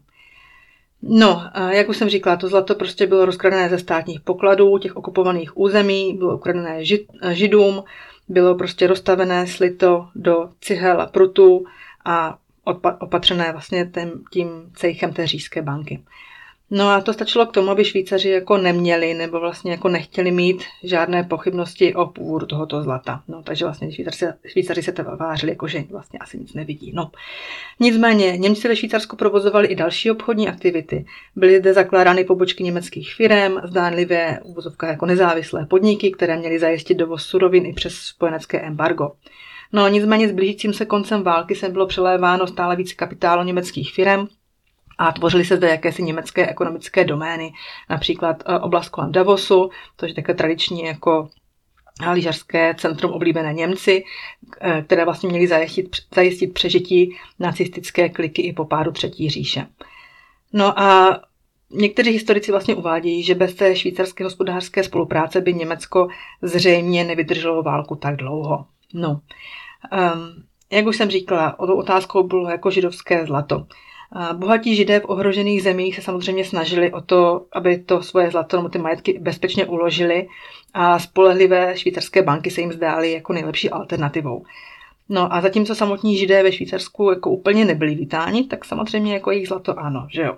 No, 1.06 1.42
jak 1.70 1.90
už 1.90 1.98
jsem 1.98 2.10
říkala, 2.10 2.36
to 2.36 2.48
zlato 2.48 2.76
prostě 2.76 3.08
bylo 3.08 3.26
rozkradené 3.26 3.70
ze 3.70 3.80
státních 3.80 4.22
pokladů 4.22 4.78
těch 4.78 4.96
okupovaných 4.96 5.58
území, 5.58 6.14
bylo 6.18 6.36
ukradené 6.36 6.86
žid, 6.86 7.08
židům, 7.32 7.84
bylo 8.28 8.56
prostě 8.56 8.88
rozstavené 8.88 9.48
slito 9.48 10.08
do 10.16 10.50
cihel 10.62 11.02
a 11.02 11.06
prutů 11.06 11.66
a 12.06 12.38
opatřené 13.00 13.52
vlastně 13.52 13.92
tím, 13.94 14.24
tím 14.32 14.72
cejchem 14.76 15.14
té 15.14 15.28
říšské 15.28 15.62
banky. 15.62 16.04
No 16.72 16.90
a 16.90 17.02
to 17.02 17.14
stačilo 17.14 17.46
k 17.46 17.52
tomu, 17.52 17.72
aby 17.72 17.86
Švýcaři 17.86 18.30
jako 18.30 18.58
neměli 18.58 19.14
nebo 19.14 19.40
vlastně 19.40 19.72
jako 19.72 19.90
nechtěli 19.90 20.32
mít 20.32 20.64
žádné 20.84 21.24
pochybnosti 21.24 21.96
o 21.96 22.06
původu 22.06 22.46
tohoto 22.46 22.84
zlata. 22.84 23.24
No, 23.28 23.44
takže 23.44 23.66
vlastně 23.66 23.92
Švýcaři, 23.92 24.26
Švýcaři 24.46 24.82
se 24.82 24.92
tvářili 24.92 25.52
jako, 25.52 25.68
že 25.68 25.84
vlastně 25.92 26.20
asi 26.20 26.38
nic 26.38 26.54
nevidí. 26.54 26.92
No. 26.96 27.12
Nicméně, 27.80 28.38
Němci 28.38 28.68
ve 28.68 28.76
Švýcarsku 28.76 29.16
provozovali 29.16 29.68
i 29.68 29.76
další 29.76 30.12
obchodní 30.12 30.50
aktivity. 30.50 31.06
Byly 31.36 31.60
zde 31.60 31.74
zakládány 31.74 32.24
pobočky 32.24 32.64
německých 32.64 33.14
firm, 33.16 33.58
zdánlivě 33.64 34.40
uvozovka 34.44 34.88
jako 34.88 35.06
nezávislé 35.06 35.66
podniky, 35.66 36.12
které 36.12 36.38
měly 36.38 36.60
zajistit 36.60 36.96
dovoz 36.96 37.26
surovin 37.26 37.66
i 37.66 37.74
přes 37.74 37.96
spojenecké 37.96 38.62
embargo. 38.62 39.12
No 39.74 39.88
nicméně 39.88 40.30
s 40.30 40.32
blížícím 40.32 40.74
se 40.74 40.86
koncem 40.86 41.24
války 41.24 41.56
se 41.56 41.70
bylo 41.70 41.88
přeléváno 41.88 42.48
stále 42.48 42.76
víc 42.76 42.94
kapitálu 42.94 43.44
německých 43.44 43.94
firm, 43.94 44.28
a 44.98 45.12
tvořily 45.12 45.46
se 45.46 45.58
zde 45.58 45.70
jakési 45.70 46.04
německé 46.04 46.50
ekonomické 46.50 47.06
domény, 47.06 47.54
například 47.90 48.44
eh, 48.46 48.60
oblast 48.60 48.90
kolem 48.90 49.12
Davosu, 49.12 49.70
to 49.96 50.06
je 50.06 50.14
také 50.14 50.34
tradiční 50.34 50.84
jako 50.84 51.30
lyžařské 52.12 52.76
centrum 52.78 53.12
oblíbené 53.12 53.54
Němci, 53.54 54.04
eh, 54.62 54.82
které 54.82 55.06
vlastně 55.06 55.30
měly 55.30 55.48
zajistit, 55.48 55.96
zajistit 56.16 56.54
přežití 56.54 57.16
nacistické 57.40 58.10
kliky 58.10 58.42
i 58.42 58.54
po 58.54 58.66
pádu 58.66 58.92
Třetí 58.92 59.30
říše. 59.30 59.68
No 60.54 60.80
a 60.80 61.20
Někteří 61.76 62.12
historici 62.12 62.52
vlastně 62.52 62.76
uvádějí, 62.76 63.24
že 63.24 63.36
bez 63.36 63.56
té 63.56 63.76
švýcarské 63.76 64.24
hospodářské 64.24 64.84
spolupráce 64.84 65.42
by 65.42 65.54
Německo 65.54 66.08
zřejmě 66.42 67.04
nevydrželo 67.04 67.64
válku 67.64 67.96
tak 67.96 68.16
dlouho. 68.16 68.66
No, 68.94 69.10
um, 69.12 70.44
jak 70.72 70.86
už 70.86 70.98
jsem 70.98 71.10
říkala, 71.10 71.60
otázkou 71.60 72.24
bylo 72.24 72.50
jako 72.50 72.72
židovské 72.72 73.26
zlato. 73.26 73.66
Bohatí 74.34 74.76
židé 74.76 75.00
v 75.00 75.10
ohrožených 75.10 75.64
zemích 75.64 75.96
se 75.96 76.02
samozřejmě 76.02 76.46
snažili 76.46 76.92
o 76.92 77.02
to, 77.02 77.46
aby 77.52 77.78
to 77.78 78.02
svoje 78.02 78.32
zlato 78.32 78.58
nebo 78.58 78.70
ty 78.70 78.78
majetky 78.78 79.20
bezpečně 79.22 79.66
uložili 79.66 80.28
a 80.74 81.00
spolehlivé 81.00 81.78
švýcarské 81.78 82.22
banky 82.22 82.52
se 82.52 82.62
jim 82.62 82.72
zdály 82.72 83.12
jako 83.12 83.34
nejlepší 83.34 83.70
alternativou. 83.70 84.46
No 85.10 85.34
a 85.34 85.42
zatímco 85.42 85.76
samotní 85.76 86.18
židé 86.18 86.44
ve 86.44 86.52
Švýcarsku 86.52 87.10
jako 87.10 87.30
úplně 87.30 87.66
nebyli 87.66 87.96
vítáni, 87.96 88.44
tak 88.44 88.66
samozřejmě 88.66 89.14
jako 89.14 89.32
jejich 89.32 89.48
zlato 89.48 89.80
ano, 89.80 90.08
že 90.12 90.22
jo. 90.22 90.38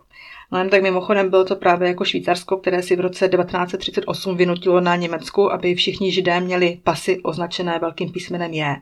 No 0.52 0.58
jen 0.58 0.70
tak 0.70 0.82
mimochodem 0.82 1.30
bylo 1.30 1.46
to 1.46 1.56
právě 1.56 1.88
jako 1.88 2.06
Švýcarsko, 2.06 2.58
které 2.58 2.84
si 2.84 2.96
v 2.96 3.00
roce 3.00 3.30
1938 3.30 4.38
vynutilo 4.38 4.82
na 4.82 4.96
Německu, 4.96 5.52
aby 5.52 5.76
všichni 5.76 6.12
židé 6.12 6.40
měli 6.40 6.80
pasy 6.84 7.20
označené 7.24 7.80
velkým 7.80 8.12
písmenem 8.12 8.54
J. 8.54 8.78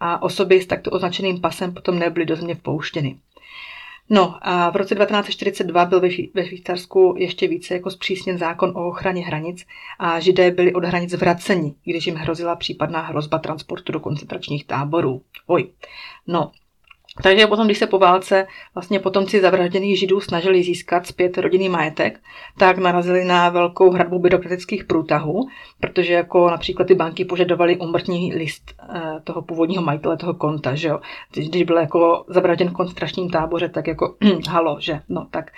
A 0.00 0.22
osoby 0.22 0.60
s 0.60 0.66
takto 0.66 0.90
označeným 0.90 1.40
pasem 1.40 1.74
potom 1.74 1.98
nebyly 1.98 2.26
do 2.26 2.36
země 2.36 2.54
vpouštěny. 2.54 3.16
No 4.12 4.38
a 4.40 4.70
v 4.70 4.76
roce 4.76 4.94
1942 4.94 5.84
byl 5.84 6.00
ve 6.34 6.44
Švýcarsku 6.44 7.14
ještě 7.18 7.48
více 7.48 7.74
jako 7.74 7.90
zpřísněn 7.90 8.38
zákon 8.38 8.72
o 8.76 8.88
ochraně 8.88 9.26
hranic 9.26 9.66
a 9.98 10.20
židé 10.20 10.50
byli 10.50 10.72
od 10.72 10.84
hranic 10.84 11.14
vraceni, 11.14 11.74
když 11.84 12.06
jim 12.06 12.14
hrozila 12.14 12.56
případná 12.56 13.00
hrozba 13.00 13.38
transportu 13.38 13.92
do 13.92 14.00
koncentračních 14.00 14.66
táborů. 14.66 15.22
Oj. 15.46 15.70
No, 16.26 16.52
takže 17.22 17.46
potom, 17.46 17.66
když 17.66 17.78
se 17.78 17.86
po 17.86 17.98
válce 17.98 18.46
vlastně 18.74 19.00
potomci 19.00 19.40
zavražděných 19.40 19.98
židů 19.98 20.20
snažili 20.20 20.62
získat 20.62 21.06
zpět 21.06 21.38
rodinný 21.38 21.68
majetek, 21.68 22.20
tak 22.58 22.78
narazili 22.78 23.24
na 23.24 23.48
velkou 23.48 23.90
hradbu 23.90 24.18
byrokratických 24.18 24.84
průtahů, 24.84 25.48
protože 25.80 26.12
jako 26.12 26.50
například 26.50 26.84
ty 26.84 26.94
banky 26.94 27.24
požadovaly 27.24 27.76
umrtní 27.76 28.34
list 28.34 28.74
eh, 28.94 29.20
toho 29.24 29.42
původního 29.42 29.82
majitele 29.82 30.16
toho 30.16 30.34
konta, 30.34 30.74
že 30.74 30.88
jo. 30.88 31.00
Když 31.32 31.62
byl 31.62 31.76
jako 31.76 32.24
zavražděn 32.28 32.68
v 32.68 32.72
koncentračním 32.72 33.30
táboře, 33.30 33.68
tak 33.68 33.86
jako 33.86 34.16
halo, 34.48 34.76
že 34.80 35.00
no 35.08 35.26
tak. 35.30 35.50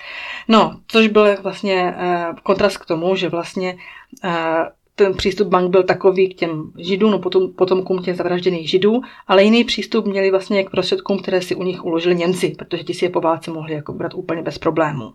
No, 0.48 0.76
což 0.86 1.08
byl 1.08 1.42
vlastně 1.42 1.94
eh, 1.98 2.26
kontrast 2.42 2.78
k 2.78 2.86
tomu, 2.86 3.16
že 3.16 3.28
vlastně 3.28 3.76
eh, 4.24 4.64
ten 4.96 5.14
přístup 5.14 5.48
bank 5.48 5.70
byl 5.70 5.83
takový 5.83 6.35
k 6.35 6.38
těm 6.38 6.72
židům, 6.78 7.11
no 7.11 7.18
potom, 7.18 7.52
potomkům 7.52 8.02
těch 8.02 8.16
zavražděných 8.16 8.70
židů, 8.70 9.00
ale 9.26 9.44
jiný 9.44 9.64
přístup 9.64 10.07
měli 10.07 10.31
vlastně 10.31 10.64
k 10.64 10.70
prostředkům, 10.70 11.18
které 11.18 11.42
si 11.42 11.55
u 11.55 11.62
nich 11.62 11.85
uložili 11.85 12.14
Němci, 12.14 12.55
protože 12.59 12.85
ti 12.85 12.94
si 12.94 13.05
je 13.05 13.11
po 13.11 13.20
válce 13.20 13.50
mohli 13.50 13.74
jako 13.74 13.92
brát 13.92 14.14
úplně 14.14 14.42
bez 14.42 14.59
problémů. 14.59 15.12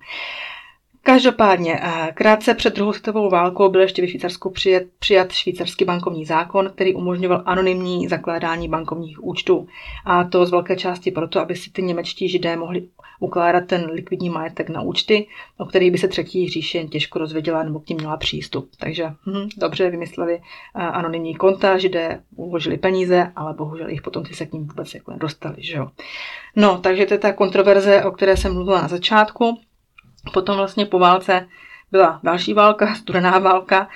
Každopádně, 1.07 1.79
eh, 1.81 2.11
krátce 2.13 2.53
před 2.53 2.75
druhou 2.75 2.93
světovou 2.93 3.29
válkou 3.29 3.69
byl 3.69 3.81
ještě 3.81 4.01
ve 4.01 4.07
Švýcarsku 4.07 4.49
přijat, 4.49 4.83
přijat 4.99 5.31
švýcarský 5.31 5.85
bankovní 5.85 6.25
zákon, 6.25 6.71
který 6.75 6.93
umožňoval 6.93 7.43
anonymní 7.45 8.07
zakládání 8.07 8.69
bankovních 8.69 9.23
účtů. 9.23 9.67
A 10.05 10.23
to 10.23 10.45
z 10.45 10.51
velké 10.51 10.75
části 10.75 11.11
proto, 11.11 11.39
aby 11.39 11.55
si 11.55 11.71
ty 11.71 11.81
němečtí 11.81 12.29
židé 12.29 12.55
mohli 12.55 12.87
ukládat 13.19 13.65
ten 13.65 13.85
likvidní 13.91 14.29
majetek 14.29 14.69
na 14.69 14.81
účty, 14.81 15.27
o 15.57 15.65
který 15.65 15.91
by 15.91 15.97
se 15.97 16.07
třetí 16.07 16.49
říše 16.49 16.83
těžko 16.83 17.19
rozvěděla 17.19 17.63
nebo 17.63 17.79
k 17.79 17.89
ním 17.89 17.97
měla 17.97 18.17
přístup. 18.17 18.69
Takže 18.79 19.05
hm, 19.05 19.49
dobře 19.57 19.89
vymysleli 19.89 20.41
eh, 20.75 20.79
anonymní 20.81 21.35
konta, 21.35 21.77
židé 21.77 22.23
uložili 22.35 22.77
peníze, 22.77 23.31
ale 23.35 23.53
bohužel 23.53 23.89
jich 23.89 24.01
potom 24.01 24.23
ty 24.23 24.33
se 24.33 24.45
k 24.45 24.53
ním 24.53 24.67
vůbec 24.67 24.93
jako 24.93 25.11
nedostali. 25.11 25.55
Že 25.59 25.77
jo? 25.77 25.87
No, 26.55 26.77
takže 26.77 27.05
to 27.05 27.13
je 27.13 27.17
ta 27.17 27.33
kontroverze, 27.33 28.03
o 28.03 28.11
které 28.11 28.37
jsem 28.37 28.53
mluvila 28.53 28.81
na 28.81 28.87
začátku. 28.87 29.59
Potom 30.33 30.57
vlastně 30.57 30.85
po 30.85 30.99
válce 30.99 31.47
byla 31.91 32.19
další 32.23 32.53
válka, 32.53 32.95
studená 32.95 33.39
válka, 33.39 33.87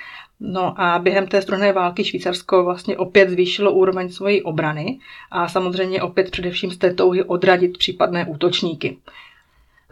No 0.44 0.80
a 0.80 0.98
během 0.98 1.26
té 1.26 1.42
studené 1.42 1.72
války 1.72 2.04
Švýcarsko 2.04 2.64
vlastně 2.64 2.96
opět 2.96 3.30
zvýšilo 3.30 3.72
úroveň 3.72 4.08
svojí 4.08 4.42
obrany 4.42 4.98
a 5.30 5.48
samozřejmě 5.48 6.02
opět 6.02 6.30
především 6.30 6.70
z 6.70 6.78
té 6.78 6.94
touhy 6.94 7.24
odradit 7.24 7.78
případné 7.78 8.26
útočníky. 8.26 8.98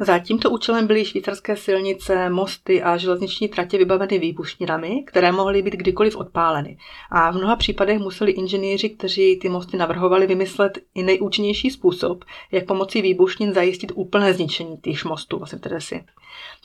Za 0.03 0.19
tímto 0.19 0.51
účelem 0.51 0.87
byly 0.87 1.05
švýcarské 1.05 1.57
silnice, 1.57 2.31
mosty 2.31 2.83
a 2.83 2.97
železniční 2.97 3.49
tratě 3.49 3.79
vybaveny 3.79 4.19
výbušninami, 4.19 5.03
které 5.07 5.33
mohly 5.33 5.63
být 5.63 5.75
kdykoliv 5.75 6.17
odpáleny. 6.17 6.79
A 7.11 7.31
v 7.31 7.37
mnoha 7.37 7.57
případech 7.57 7.99
museli 7.99 8.33
inženýři, 8.33 8.89
kteří 8.89 9.37
ty 9.37 9.49
mosty 9.49 9.77
navrhovali, 9.77 10.27
vymyslet 10.27 10.79
i 10.95 11.03
nejúčinnější 11.03 11.71
způsob, 11.71 12.25
jak 12.53 12.67
pomocí 12.67 13.03
výbušnin 13.03 13.53
zajistit 13.53 13.93
úplné 13.95 14.35
zničení 14.35 14.77
těch 14.77 15.05
mostů, 15.05 15.39
vlastně, 15.39 15.59
které 15.59 15.81
si 15.81 16.05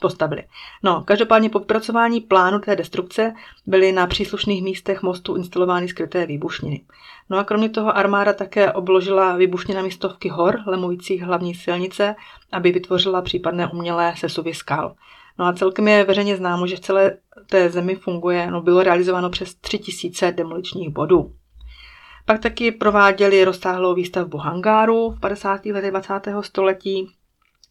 postavili. 0.00 0.44
No, 0.82 1.02
každopádně 1.06 1.50
po 1.50 1.58
vypracování 1.58 2.20
plánu 2.20 2.58
té 2.58 2.76
destrukce 2.76 3.34
byly 3.66 3.92
na 3.92 4.06
příslušných 4.06 4.62
místech 4.62 5.02
mostu 5.02 5.34
instalovány 5.36 5.88
skryté 5.88 6.26
výbušniny. 6.26 6.84
No 7.30 7.38
a 7.38 7.44
kromě 7.44 7.68
toho 7.68 7.96
armáda 7.96 8.32
také 8.32 8.72
obložila 8.72 9.36
výbušninami 9.36 9.90
stovky 9.90 10.28
hor, 10.28 10.60
lemujících 10.66 11.22
hlavní 11.22 11.54
silnice, 11.54 12.14
aby 12.52 12.72
vytvořila 12.72 13.22
případné 13.22 13.66
umělé 13.66 14.14
sesuvy 14.16 14.54
skal. 14.54 14.94
No 15.38 15.44
a 15.44 15.52
celkem 15.52 15.88
je 15.88 16.04
veřejně 16.04 16.36
známo, 16.36 16.66
že 16.66 16.76
v 16.76 16.80
celé 16.80 17.16
té 17.46 17.70
zemi 17.70 17.94
funguje, 17.94 18.50
no 18.50 18.62
bylo 18.62 18.82
realizováno 18.82 19.30
přes 19.30 19.54
3000 19.54 20.32
demoličních 20.32 20.90
bodů. 20.90 21.32
Pak 22.24 22.40
taky 22.40 22.72
prováděli 22.72 23.44
rozsáhlou 23.44 23.94
výstavbu 23.94 24.38
hangáru 24.38 25.10
v 25.10 25.20
50. 25.20 25.66
letech 25.66 25.90
20. 25.90 26.12
století, 26.40 27.15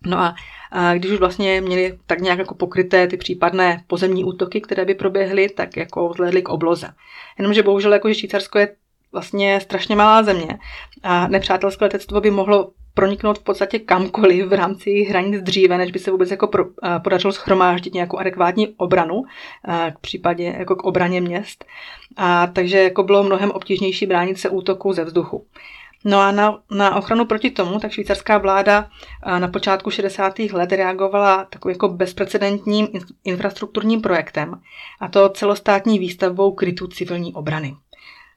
No 0.05 0.19
a, 0.19 0.35
a 0.71 0.93
když 0.93 1.11
už 1.11 1.19
vlastně 1.19 1.61
měli 1.61 1.97
tak 2.05 2.21
nějak 2.21 2.39
jako 2.39 2.55
pokryté 2.55 3.07
ty 3.07 3.17
případné 3.17 3.83
pozemní 3.87 4.23
útoky, 4.23 4.61
které 4.61 4.85
by 4.85 4.93
proběhly, 4.95 5.49
tak 5.49 5.77
jako 5.77 6.09
vzhledli 6.09 6.41
k 6.41 6.49
obloze. 6.49 6.87
Jenomže 7.37 7.63
bohužel 7.63 7.93
jako, 7.93 8.09
že 8.09 8.15
Švýcarsko 8.15 8.59
je 8.59 8.75
vlastně 9.11 9.59
strašně 9.59 9.95
malá 9.95 10.23
země 10.23 10.57
a 11.03 11.27
nepřátelské 11.27 11.85
letectvo 11.85 12.21
by 12.21 12.31
mohlo 12.31 12.71
proniknout 12.93 13.39
v 13.39 13.43
podstatě 13.43 13.79
kamkoliv 13.79 14.45
v 14.45 14.53
rámci 14.53 15.03
hranic 15.09 15.41
dříve, 15.41 15.77
než 15.77 15.91
by 15.91 15.99
se 15.99 16.11
vůbec 16.11 16.31
jako 16.31 16.47
pro, 16.47 16.65
a, 16.81 16.99
podařilo 16.99 17.33
schromáždit 17.33 17.93
nějakou 17.93 18.17
adekvátní 18.17 18.67
obranu, 18.67 19.23
a, 19.63 19.91
k 19.91 19.99
případě 19.99 20.55
jako 20.57 20.75
k 20.75 20.83
obraně 20.83 21.21
měst. 21.21 21.65
A, 22.17 22.47
takže 22.47 22.83
jako 22.83 23.03
bylo 23.03 23.23
mnohem 23.23 23.51
obtížnější 23.51 24.05
bránit 24.05 24.39
se 24.39 24.49
útoku 24.49 24.93
ze 24.93 25.03
vzduchu. 25.03 25.45
No 26.07 26.19
a 26.19 26.31
na, 26.31 26.59
na 26.71 26.95
ochranu 26.95 27.25
proti 27.25 27.51
tomu, 27.51 27.79
tak 27.79 27.91
švýcarská 27.91 28.37
vláda 28.37 28.89
na 29.39 29.47
počátku 29.47 29.91
60. 29.91 30.39
let 30.39 30.71
reagovala 30.71 31.45
takovým 31.45 31.73
jako 31.73 31.87
bezprecedentním 31.87 32.87
infrastrukturním 33.23 34.01
projektem, 34.01 34.61
a 34.99 35.07
to 35.07 35.29
celostátní 35.29 35.99
výstavbou 35.99 36.51
krytů 36.51 36.87
civilní 36.87 37.33
obrany. 37.33 37.75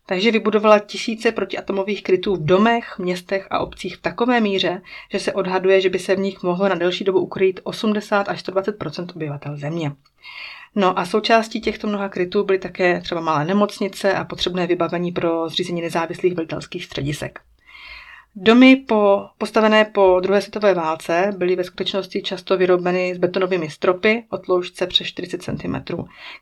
Takže 0.07 0.31
vybudovala 0.31 0.78
tisíce 0.78 1.33
protiatomových 1.33 2.02
krytů 2.02 2.37
v 2.37 2.44
domech, 2.44 2.98
městech 2.98 3.46
a 3.50 3.59
obcích 3.59 3.96
v 3.96 4.00
takové 4.02 4.40
míře, 4.40 4.83
že 5.12 5.20
se 5.20 5.33
odhaduje, 5.33 5.81
že 5.81 5.90
by 5.90 5.98
se 5.98 6.16
v 6.16 6.18
nich 6.18 6.42
mohlo 6.42 6.68
na 6.68 6.74
delší 6.74 7.04
dobu 7.04 7.20
ukrýt 7.20 7.61
80 7.62 8.28
až 8.28 8.40
120 8.40 8.83
obyvatel 9.16 9.57
země. 9.57 9.92
No 10.74 10.98
a 10.98 11.04
součástí 11.04 11.61
těchto 11.61 11.87
mnoha 11.87 12.09
krytů 12.09 12.44
byly 12.44 12.59
také 12.59 13.00
třeba 13.00 13.20
malé 13.20 13.44
nemocnice 13.44 14.14
a 14.14 14.24
potřebné 14.24 14.66
vybavení 14.66 15.12
pro 15.12 15.48
zřízení 15.48 15.81
nezávislých 15.83 16.35
velitelských 16.35 16.85
středisek. 16.85 17.40
Domy 18.40 18.77
po, 18.77 19.27
postavené 19.38 19.85
po 19.85 20.20
druhé 20.22 20.42
světové 20.42 20.74
válce 20.74 21.33
byly 21.37 21.57
ve 21.57 21.64
skutečnosti 21.64 22.22
často 22.22 22.57
vyrobeny 22.57 23.14
s 23.14 23.18
betonovými 23.18 23.70
stropy 23.70 24.24
o 24.31 24.38
tloušťce 24.38 24.87
přes 24.87 25.07
40 25.07 25.42
cm, 25.42 25.74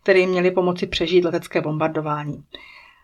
které 0.03 0.27
měly 0.27 0.51
pomoci 0.51 0.87
přežít 0.87 1.25
letecké 1.25 1.61
bombardování. 1.61 2.45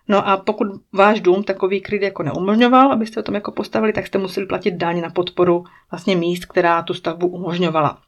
No 0.09 0.29
a 0.29 0.37
pokud 0.37 0.67
váš 0.93 1.21
dům 1.21 1.45
takový 1.45 1.81
kryt 1.81 2.03
jako 2.03 2.23
neumožňoval, 2.23 2.93
abyste 2.93 3.21
o 3.21 3.23
tom 3.23 3.35
jako 3.35 3.53
postavili, 3.53 3.93
tak 3.93 4.07
jste 4.07 4.19
museli 4.19 4.47
platit 4.47 4.75
daň 4.75 5.01
na 5.01 5.11
podporu 5.11 5.65
vlastně 5.91 6.17
míst, 6.17 6.47
která 6.47 6.83
tu 6.83 6.95
stavbu 6.95 7.27
umožňovala. 7.27 7.99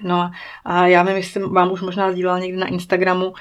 No 0.00 0.30
a 0.64 0.86
já 0.86 1.02
nevím, 1.02 1.16
jestli 1.16 1.42
vám 1.42 1.72
už 1.72 1.82
možná 1.82 2.12
sdílela 2.12 2.38
někdy 2.38 2.58
na 2.58 2.66
Instagramu, 2.66 3.34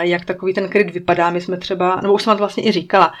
jak 0.00 0.24
takový 0.24 0.54
ten 0.54 0.68
kryt 0.68 0.90
vypadá. 0.90 1.30
My 1.30 1.40
jsme 1.40 1.56
třeba, 1.56 2.00
nebo 2.02 2.14
už 2.14 2.22
jsem 2.22 2.32
to 2.32 2.38
vlastně 2.38 2.68
i 2.68 2.72
říkala, 2.72 3.12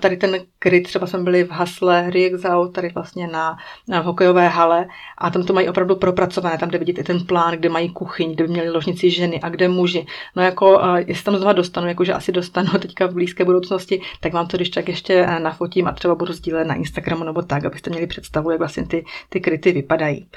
tady 0.00 0.16
ten 0.16 0.36
kryt, 0.58 0.82
třeba 0.82 1.06
jsme 1.06 1.18
byli 1.18 1.44
v 1.44 1.50
Hasle 1.50 2.10
Riexau, 2.10 2.68
tady 2.68 2.88
vlastně 2.88 3.26
na, 3.26 3.58
na 3.88 4.00
hokejové 4.00 4.48
hale 4.48 4.88
a 5.18 5.30
tam 5.30 5.44
to 5.44 5.52
mají 5.52 5.68
opravdu 5.68 5.96
propracované, 5.96 6.58
tam, 6.58 6.68
kde 6.68 6.78
vidíte 6.78 7.02
ten 7.02 7.26
plán, 7.26 7.54
kde 7.54 7.68
mají 7.68 7.90
kuchyň, 7.90 8.34
kde 8.34 8.44
by 8.44 8.50
měli 8.50 8.70
ložnici 8.70 9.10
ženy 9.10 9.40
a 9.40 9.48
kde 9.48 9.68
muži. 9.68 10.06
No 10.36 10.42
jako, 10.42 10.80
jestli 11.06 11.24
tam 11.24 11.36
znova 11.36 11.52
dostanu, 11.52 11.88
jakože 11.88 12.12
asi 12.14 12.32
dostanu 12.32 12.68
teďka 12.78 13.06
v 13.06 13.14
blízké 13.14 13.44
budoucnosti, 13.44 14.00
tak 14.20 14.32
vám 14.32 14.46
to 14.46 14.56
když 14.56 14.70
tak 14.70 14.88
ještě 14.88 15.26
nafotím 15.26 15.86
a 15.86 15.92
třeba 15.92 16.14
budu 16.14 16.32
sdílet 16.32 16.66
na 16.66 16.74
Instagramu 16.74 17.24
nebo 17.24 17.42
tak, 17.42 17.64
abyste 17.64 17.90
měli 17.90 18.06
představu, 18.06 18.50
jak 18.50 18.58
vlastně 18.58 18.86
ty, 18.86 19.04
ty 19.28 19.40
kryty 19.40 19.72
vypadají. 19.72 20.28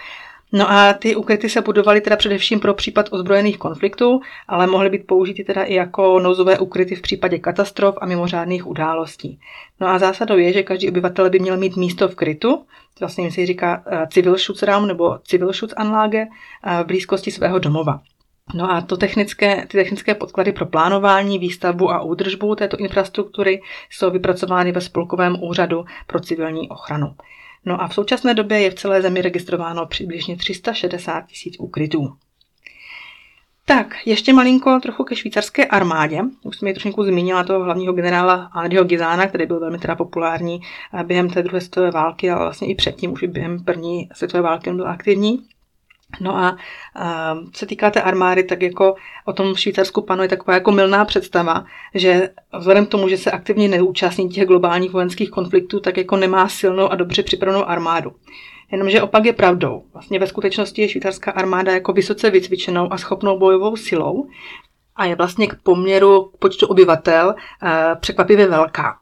No 0.51 0.71
a 0.71 0.93
ty 0.93 1.15
ukryty 1.15 1.49
se 1.49 1.61
budovaly 1.61 2.01
teda 2.01 2.15
především 2.15 2.59
pro 2.59 2.73
případ 2.73 3.05
ozbrojených 3.11 3.57
konfliktů, 3.57 4.21
ale 4.47 4.67
mohly 4.67 4.89
být 4.89 5.07
použity 5.07 5.43
teda 5.43 5.63
i 5.63 5.73
jako 5.73 6.19
nouzové 6.19 6.59
ukryty 6.59 6.95
v 6.95 7.01
případě 7.01 7.39
katastrof 7.39 7.95
a 8.01 8.05
mimořádných 8.05 8.67
událostí. 8.67 9.39
No 9.79 9.87
a 9.87 9.99
zásadou 9.99 10.37
je, 10.37 10.53
že 10.53 10.63
každý 10.63 10.89
obyvatel 10.89 11.29
by 11.29 11.39
měl 11.39 11.57
mít 11.57 11.75
místo 11.75 12.07
v 12.07 12.15
krytu, 12.15 12.65
vlastně 12.99 13.31
se 13.31 13.45
říká 13.45 13.83
eh, 13.85 14.07
Zivilschutzraum 14.13 14.87
nebo 14.87 15.19
Zivilschutzanlage 15.29 16.27
eh, 16.27 16.83
v 16.83 16.87
blízkosti 16.87 17.31
svého 17.31 17.59
domova. 17.59 18.01
No 18.53 18.71
a 18.71 18.81
to 18.81 18.97
technické, 18.97 19.55
ty 19.55 19.77
technické 19.77 20.15
podklady 20.15 20.51
pro 20.51 20.65
plánování, 20.65 21.39
výstavbu 21.39 21.91
a 21.91 22.01
údržbu 22.01 22.55
této 22.55 22.77
infrastruktury 22.77 23.61
jsou 23.89 24.11
vypracovány 24.11 24.71
ve 24.71 24.81
Spolkovém 24.81 25.43
úřadu 25.43 25.85
pro 26.07 26.19
civilní 26.19 26.69
ochranu. 26.69 27.15
No 27.65 27.81
a 27.81 27.87
v 27.87 27.93
současné 27.93 28.33
době 28.33 28.59
je 28.59 28.71
v 28.71 28.75
celé 28.75 29.01
zemi 29.01 29.21
registrováno 29.21 29.85
přibližně 29.85 30.37
360 30.37 31.21
tisíc 31.21 31.55
úkrytů. 31.59 32.15
Tak, 33.65 33.95
ještě 34.05 34.33
malinko 34.33 34.79
trochu 34.79 35.03
ke 35.03 35.15
švýcarské 35.15 35.65
armádě. 35.65 36.21
Už 36.43 36.57
jsem 36.57 36.67
ji 36.67 36.73
trošku 36.73 37.03
zmínila 37.03 37.43
toho 37.43 37.63
hlavního 37.63 37.93
generála 37.93 38.49
Aldiho 38.53 38.83
Gizána, 38.83 39.27
který 39.27 39.45
byl 39.45 39.59
velmi 39.59 39.77
teda 39.77 39.95
populární 39.95 40.61
během 41.03 41.29
té 41.29 41.43
druhé 41.43 41.61
světové 41.61 41.91
války, 41.91 42.31
ale 42.31 42.45
vlastně 42.45 42.67
i 42.67 42.75
předtím, 42.75 43.11
už 43.11 43.21
i 43.21 43.27
během 43.27 43.63
první 43.63 44.09
světové 44.13 44.43
války 44.43 44.69
on 44.69 44.75
byl 44.75 44.87
aktivní. 44.87 45.45
No 46.19 46.37
a, 46.37 46.57
a 46.95 47.37
se 47.53 47.65
týká 47.65 47.89
té 47.89 48.01
armády, 48.01 48.43
tak 48.43 48.61
jako 48.61 48.95
o 49.25 49.33
tom 49.33 49.53
v 49.53 49.59
Švýcarsku 49.59 50.01
panuje 50.01 50.29
taková 50.29 50.53
jako 50.53 50.71
milná 50.71 51.05
představa, 51.05 51.65
že 51.93 52.29
vzhledem 52.57 52.85
k 52.85 52.89
tomu, 52.89 53.09
že 53.09 53.17
se 53.17 53.31
aktivně 53.31 53.67
neúčastní 53.67 54.29
těch 54.29 54.47
globálních 54.47 54.91
vojenských 54.91 55.29
konfliktů, 55.31 55.79
tak 55.79 55.97
jako 55.97 56.17
nemá 56.17 56.49
silnou 56.49 56.89
a 56.89 56.95
dobře 56.95 57.23
připravenou 57.23 57.65
armádu. 57.65 58.11
Jenomže 58.71 59.01
opak 59.01 59.25
je 59.25 59.33
pravdou. 59.33 59.83
Vlastně 59.93 60.19
ve 60.19 60.27
skutečnosti 60.27 60.81
je 60.81 60.89
švýcarská 60.89 61.31
armáda 61.31 61.71
jako 61.71 61.93
vysoce 61.93 62.29
vycvičenou 62.29 62.93
a 62.93 62.97
schopnou 62.97 63.39
bojovou 63.39 63.75
silou 63.75 64.27
a 64.95 65.05
je 65.05 65.15
vlastně 65.15 65.47
k 65.47 65.55
poměru 65.63 66.23
k 66.23 66.37
počtu 66.37 66.67
obyvatel 66.67 67.35
překvapivě 67.99 68.47
velká. 68.47 68.97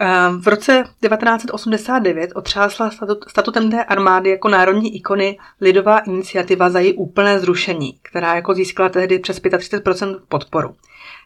Ehm, 0.00 0.40
v 0.40 0.48
roce 0.48 0.84
1989 1.00 2.30
otřásla 2.34 2.90
statutem 3.28 3.70
té 3.70 3.84
armády 3.84 4.30
jako 4.30 4.48
národní 4.48 4.96
ikony 4.96 5.38
lidová 5.60 5.98
iniciativa 5.98 6.70
za 6.70 6.80
její 6.80 6.92
úplné 6.92 7.40
zrušení, 7.40 7.98
která 8.02 8.34
jako 8.34 8.54
získala 8.54 8.88
tehdy 8.88 9.18
přes 9.18 9.40
35% 9.40 10.20
podporu. 10.28 10.74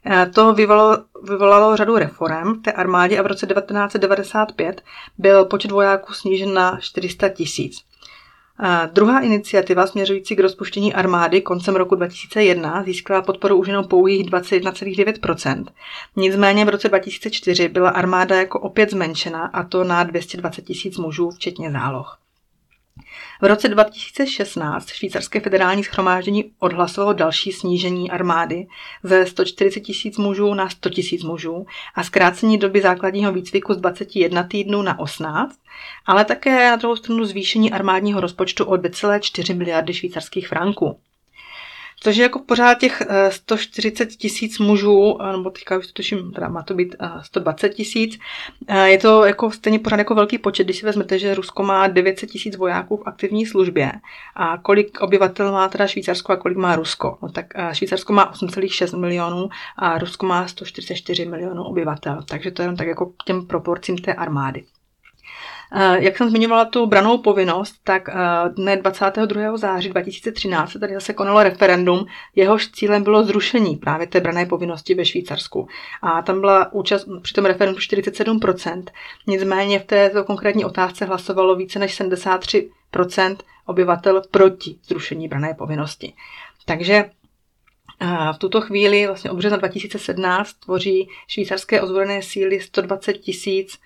Ehm, 0.04 0.30
to 0.30 0.54
vyvolalo, 0.54 0.98
vyvolalo 1.22 1.76
řadu 1.76 1.96
reform 1.96 2.62
té 2.62 2.72
armádě 2.72 3.18
a 3.18 3.22
v 3.22 3.26
roce 3.26 3.46
1995 3.46 4.82
byl 5.18 5.44
počet 5.44 5.70
vojáků 5.70 6.12
snížen 6.12 6.54
na 6.54 6.78
400 6.80 7.28
tisíc. 7.28 7.87
Druhá 8.92 9.20
iniciativa 9.20 9.86
směřující 9.86 10.36
k 10.36 10.40
rozpuštění 10.40 10.94
armády 10.94 11.40
koncem 11.40 11.76
roku 11.76 11.94
2001 11.94 12.82
získala 12.82 13.22
podporu 13.22 13.56
už 13.56 13.68
jenom 13.68 13.84
pouhých 13.84 14.30
21,9%. 14.30 15.64
Nicméně 16.16 16.64
v 16.64 16.68
roce 16.68 16.88
2004 16.88 17.68
byla 17.68 17.90
armáda 17.90 18.36
jako 18.36 18.60
opět 18.60 18.90
zmenšena 18.90 19.42
a 19.46 19.62
to 19.62 19.84
na 19.84 20.02
220 20.02 20.62
tisíc 20.62 20.98
mužů, 20.98 21.30
včetně 21.30 21.70
záloh. 21.70 22.18
V 23.42 23.44
roce 23.44 23.68
2016 23.68 24.88
švýcarské 24.88 25.40
federální 25.40 25.84
schromáždění 25.84 26.50
odhlasovalo 26.58 27.12
další 27.12 27.52
snížení 27.52 28.10
armády 28.10 28.66
ze 29.02 29.26
140 29.26 29.80
tisíc 29.80 30.18
mužů 30.18 30.54
na 30.54 30.68
100 30.68 30.90
tisíc 30.90 31.22
mužů 31.22 31.66
a 31.94 32.04
zkrácení 32.04 32.58
doby 32.58 32.80
základního 32.80 33.32
výcviku 33.32 33.74
z 33.74 33.76
21 33.76 34.42
týdnů 34.42 34.82
na 34.82 34.98
18, 34.98 35.58
ale 36.06 36.24
také 36.24 36.70
na 36.70 36.76
druhou 36.76 36.96
stranu 36.96 37.24
zvýšení 37.24 37.72
armádního 37.72 38.20
rozpočtu 38.20 38.64
o 38.64 38.74
2,4 38.74 39.56
miliardy 39.56 39.94
švýcarských 39.94 40.48
franků. 40.48 40.98
Což 42.00 42.16
je 42.16 42.22
jako 42.22 42.38
pořád 42.38 42.78
těch 42.78 43.02
140 43.28 44.04
eh, 44.04 44.16
tisíc 44.16 44.58
mužů, 44.58 45.18
eh, 45.22 45.32
nebo 45.32 45.50
teďka 45.50 45.78
už 45.78 45.86
to 45.86 45.92
tuším, 45.92 46.32
teda 46.32 46.48
má 46.48 46.62
to 46.62 46.74
být 46.74 46.96
120 47.22 47.66
eh, 47.66 47.74
tisíc. 47.74 48.18
Je 48.84 48.98
to 48.98 49.24
jako 49.24 49.50
stejně 49.50 49.78
pořád 49.78 49.98
jako 49.98 50.14
velký 50.14 50.38
počet, 50.38 50.64
když 50.64 50.78
si 50.78 50.86
vezmete, 50.86 51.18
že 51.18 51.34
Rusko 51.34 51.62
má 51.62 51.86
900 51.86 52.30
tisíc 52.30 52.56
vojáků 52.56 52.96
v 52.96 53.02
aktivní 53.06 53.46
službě. 53.46 53.92
A 54.34 54.58
kolik 54.58 55.00
obyvatel 55.00 55.52
má 55.52 55.68
teda 55.68 55.86
Švýcarsko 55.86 56.32
a 56.32 56.36
kolik 56.36 56.58
má 56.58 56.76
Rusko? 56.76 57.18
No 57.22 57.28
tak 57.28 57.46
Švýcarsko 57.72 58.12
má 58.12 58.32
8,6 58.32 58.98
milionů 58.98 59.48
a 59.76 59.98
Rusko 59.98 60.26
má 60.26 60.48
144 60.48 61.26
milionů 61.26 61.64
obyvatel. 61.64 62.22
Takže 62.28 62.50
to 62.50 62.62
je 62.62 62.68
jen 62.68 62.76
tak 62.76 62.86
jako 62.86 63.06
k 63.06 63.24
těm 63.24 63.46
proporcím 63.46 63.98
té 63.98 64.14
armády. 64.14 64.64
Jak 65.98 66.16
jsem 66.16 66.30
zmiňovala 66.30 66.64
tu 66.64 66.86
branou 66.86 67.18
povinnost, 67.18 67.74
tak 67.84 68.08
dne 68.56 68.76
22. 68.76 69.56
září 69.56 69.88
2013 69.88 70.72
se 70.72 70.78
tady 70.78 70.94
zase 70.94 71.12
konalo 71.12 71.42
referendum, 71.42 72.06
jehož 72.34 72.68
cílem 72.68 73.02
bylo 73.02 73.24
zrušení 73.24 73.76
právě 73.76 74.06
té 74.06 74.20
brané 74.20 74.46
povinnosti 74.46 74.94
ve 74.94 75.04
Švýcarsku. 75.04 75.68
A 76.02 76.22
tam 76.22 76.40
byla 76.40 76.72
účast 76.72 77.08
při 77.22 77.34
tom 77.34 77.44
referendu 77.44 77.80
47%. 77.80 78.84
Nicméně 79.26 79.78
v 79.78 79.84
této 79.84 80.24
konkrétní 80.24 80.64
otázce 80.64 81.04
hlasovalo 81.04 81.56
více 81.56 81.78
než 81.78 82.00
73% 82.00 83.36
obyvatel 83.66 84.22
proti 84.30 84.78
zrušení 84.86 85.28
brané 85.28 85.54
povinnosti. 85.54 86.12
Takže 86.64 87.10
v 88.34 88.38
tuto 88.38 88.60
chvíli, 88.60 89.06
vlastně 89.06 89.30
od 89.30 89.36
března 89.36 89.56
2017, 89.56 90.52
tvoří 90.52 91.08
švýcarské 91.28 91.80
ozbrojené 91.80 92.22
síly 92.22 92.60
120 92.60 93.12
tisíc 93.12 93.78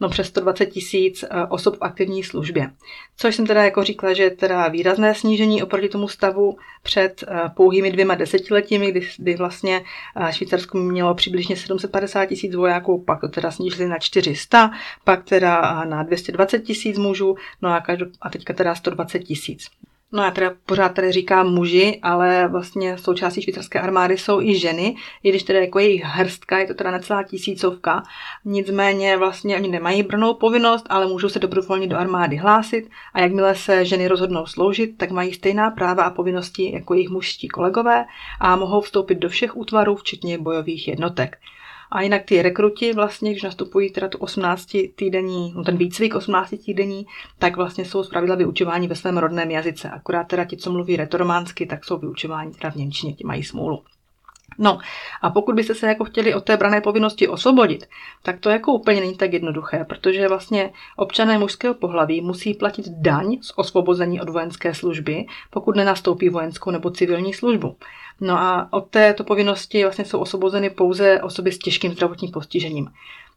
no 0.00 0.08
přes 0.08 0.26
120 0.26 0.66
tisíc 0.66 1.22
eh, 1.22 1.46
osob 1.48 1.76
v 1.76 1.82
aktivní 1.82 2.24
službě. 2.24 2.70
Což 3.16 3.34
jsem 3.34 3.46
teda 3.46 3.64
jako 3.64 3.84
říkala, 3.84 4.12
že 4.12 4.22
je 4.22 4.30
teda 4.30 4.68
výrazné 4.68 5.14
snížení 5.14 5.62
oproti 5.62 5.88
tomu 5.88 6.08
stavu 6.08 6.56
před 6.82 7.24
eh, 7.28 7.40
pouhými 7.56 7.92
dvěma 7.92 8.14
desetiletími, 8.14 8.90
kdy, 8.90 9.08
kdy 9.18 9.36
vlastně 9.36 9.82
eh, 10.16 10.32
Švýcarsko 10.32 10.78
mělo 10.78 11.14
přibližně 11.14 11.56
750 11.56 12.26
tisíc 12.26 12.54
vojáků, 12.54 13.04
pak 13.04 13.20
to 13.20 13.28
teda 13.28 13.50
snížili 13.50 13.88
na 13.88 13.98
400, 13.98 14.70
pak 15.04 15.24
teda 15.24 15.84
na 15.84 16.02
220 16.02 16.58
tisíc 16.58 16.98
mužů, 16.98 17.36
no 17.62 17.68
a, 17.68 17.80
každou, 17.80 18.06
a 18.20 18.30
teďka 18.30 18.54
teda 18.54 18.74
120 18.74 19.18
tisíc. 19.18 19.66
No 20.12 20.22
já 20.22 20.30
teda 20.30 20.52
pořád 20.66 20.88
tady 20.88 21.12
říkám 21.12 21.54
muži, 21.54 22.00
ale 22.02 22.48
vlastně 22.48 22.98
součástí 22.98 23.42
švýcarské 23.42 23.80
armády 23.80 24.18
jsou 24.18 24.40
i 24.40 24.58
ženy, 24.58 24.96
i 25.22 25.28
když 25.28 25.42
teda 25.42 25.60
jako 25.60 25.78
jejich 25.78 26.04
hrstka, 26.04 26.58
je 26.58 26.66
to 26.66 26.74
teda 26.74 26.90
necelá 26.90 27.22
tisícovka. 27.22 28.02
Nicméně 28.44 29.16
vlastně 29.16 29.56
oni 29.56 29.68
nemají 29.68 30.02
brnou 30.02 30.34
povinnost, 30.34 30.86
ale 30.88 31.06
můžou 31.06 31.28
se 31.28 31.38
dobrovolně 31.38 31.86
do 31.86 31.96
armády 31.96 32.36
hlásit 32.36 32.90
a 33.14 33.20
jakmile 33.20 33.54
se 33.54 33.84
ženy 33.84 34.08
rozhodnou 34.08 34.46
sloužit, 34.46 34.98
tak 34.98 35.10
mají 35.10 35.34
stejná 35.34 35.70
práva 35.70 36.04
a 36.04 36.10
povinnosti 36.10 36.72
jako 36.72 36.94
jejich 36.94 37.10
mužští 37.10 37.48
kolegové 37.48 38.04
a 38.40 38.56
mohou 38.56 38.80
vstoupit 38.80 39.14
do 39.14 39.28
všech 39.28 39.56
útvarů, 39.56 39.96
včetně 39.96 40.38
bojových 40.38 40.88
jednotek. 40.88 41.38
A 41.90 42.02
jinak 42.02 42.22
ty 42.24 42.42
rekruti 42.42 42.92
vlastně, 42.92 43.30
když 43.30 43.42
nastupují 43.42 43.90
teda 43.90 44.08
tu 44.08 44.18
18 44.18 44.76
týdenní, 44.94 45.52
no 45.56 45.64
ten 45.64 45.76
výcvik 45.76 46.14
18 46.14 46.54
týdenní, 46.66 47.06
tak 47.38 47.56
vlastně 47.56 47.84
jsou 47.84 48.04
zpravidla 48.04 48.36
vyučování 48.36 48.88
ve 48.88 48.94
svém 48.94 49.18
rodném 49.18 49.50
jazyce. 49.50 49.90
Akorát 49.90 50.24
teda 50.24 50.44
ti, 50.44 50.56
co 50.56 50.72
mluví 50.72 50.96
retorománsky, 50.96 51.66
tak 51.66 51.84
jsou 51.84 51.98
vyučování 51.98 52.52
teda 52.52 52.70
v 52.70 52.76
Němčině, 52.76 53.12
ti 53.12 53.24
mají 53.24 53.44
smůlu. 53.44 53.82
No 54.58 54.78
a 55.22 55.30
pokud 55.30 55.54
byste 55.54 55.74
se 55.74 55.86
jako 55.86 56.04
chtěli 56.04 56.34
od 56.34 56.44
té 56.44 56.56
brané 56.56 56.80
povinnosti 56.80 57.28
osvobodit, 57.28 57.86
tak 58.22 58.40
to 58.40 58.50
jako 58.50 58.72
úplně 58.72 59.00
není 59.00 59.16
tak 59.16 59.32
jednoduché, 59.32 59.84
protože 59.84 60.28
vlastně 60.28 60.72
občané 60.96 61.38
mužského 61.38 61.74
pohlaví 61.74 62.20
musí 62.20 62.54
platit 62.54 62.88
daň 62.88 63.38
z 63.40 63.52
osvobození 63.56 64.20
od 64.20 64.28
vojenské 64.28 64.74
služby, 64.74 65.26
pokud 65.50 65.76
nenastoupí 65.76 66.28
vojenskou 66.28 66.70
nebo 66.70 66.90
civilní 66.90 67.34
službu. 67.34 67.76
No 68.20 68.38
a 68.38 68.68
od 68.70 68.90
této 68.90 69.24
povinnosti 69.24 69.82
vlastně 69.82 70.04
jsou 70.04 70.18
osvobozeny 70.18 70.70
pouze 70.70 71.22
osoby 71.22 71.52
s 71.52 71.58
těžkým 71.58 71.92
zdravotním 71.92 72.30
postižením. 72.30 72.90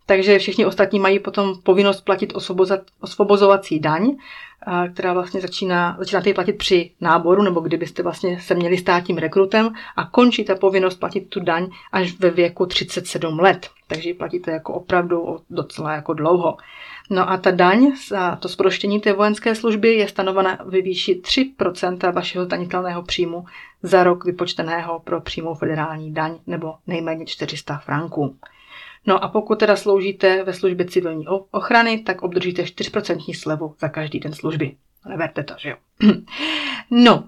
Takže 0.06 0.39
všichni 0.39 0.65
ostatní 0.65 1.00
mají 1.00 1.20
potom 1.20 1.62
povinnost 1.63 2.02
platit 2.02 2.34
osvobozovací 3.02 3.80
daň, 3.80 4.15
která 4.94 5.13
vlastně 5.13 5.41
začíná, 5.41 5.96
začíná 6.00 6.22
tady 6.22 6.34
platit 6.34 6.58
při 6.58 6.91
náboru, 7.02 7.44
nebo 7.44 7.60
kdybyste 7.60 8.04
vlastně 8.04 8.41
se 8.41 8.56
měli 8.56 8.78
stát 8.78 9.04
tím 9.04 9.17
rekrutem 9.17 9.74
a 9.96 10.06
končí 10.06 10.44
ta 10.44 10.56
povinnost 10.56 10.96
platit 10.96 11.30
tu 11.30 11.39
daň 11.39 11.67
až 11.91 12.20
ve 12.20 12.30
věku 12.30 12.65
37 12.65 13.39
let. 13.39 13.70
takže 13.88 14.10
ji 14.10 14.13
platíte 14.13 14.52
jako 14.52 14.74
opravdu 14.74 15.39
docela 15.50 15.94
jako 15.94 16.13
dlouho. 16.13 16.58
No 17.10 17.30
a 17.30 17.38
ta 17.38 17.52
daň 17.52 17.91
za 18.10 18.36
to 18.36 18.50
sproštění 18.50 19.00
té 19.00 19.13
vojenské 19.13 19.56
služby 19.56 19.94
je 19.94 20.08
stanovena 20.08 20.58
ve 20.65 20.82
výši 20.82 21.22
3% 21.60 22.13
vašeho 22.13 22.46
zdanitelného 22.46 23.04
příjmu 23.04 23.46
za 23.84 24.04
rok 24.04 24.26
vypočteného 24.26 25.00
pro 25.00 25.22
přímou 25.22 25.54
federální 25.54 26.13
daň 26.13 26.39
nebo 26.48 26.74
nejméně 26.88 27.26
400 27.26 27.78
franků. 27.78 28.36
No 29.08 29.24
a 29.24 29.28
pokud 29.28 29.60
teda 29.60 29.76
sloužíte 29.76 30.44
ve 30.44 30.54
službě 30.54 30.86
civilní 30.86 31.26
ochrany, 31.52 32.00
tak 32.00 32.22
obdržíte 32.22 32.63
4% 32.63 33.34
slevu 33.34 33.76
za 33.80 33.89
každý 33.89 34.20
den 34.20 34.34
služby. 34.34 34.76
Neberte 35.10 35.44
to, 35.44 35.54
že 35.58 35.70
jo. 35.70 35.76
No, 36.94 37.24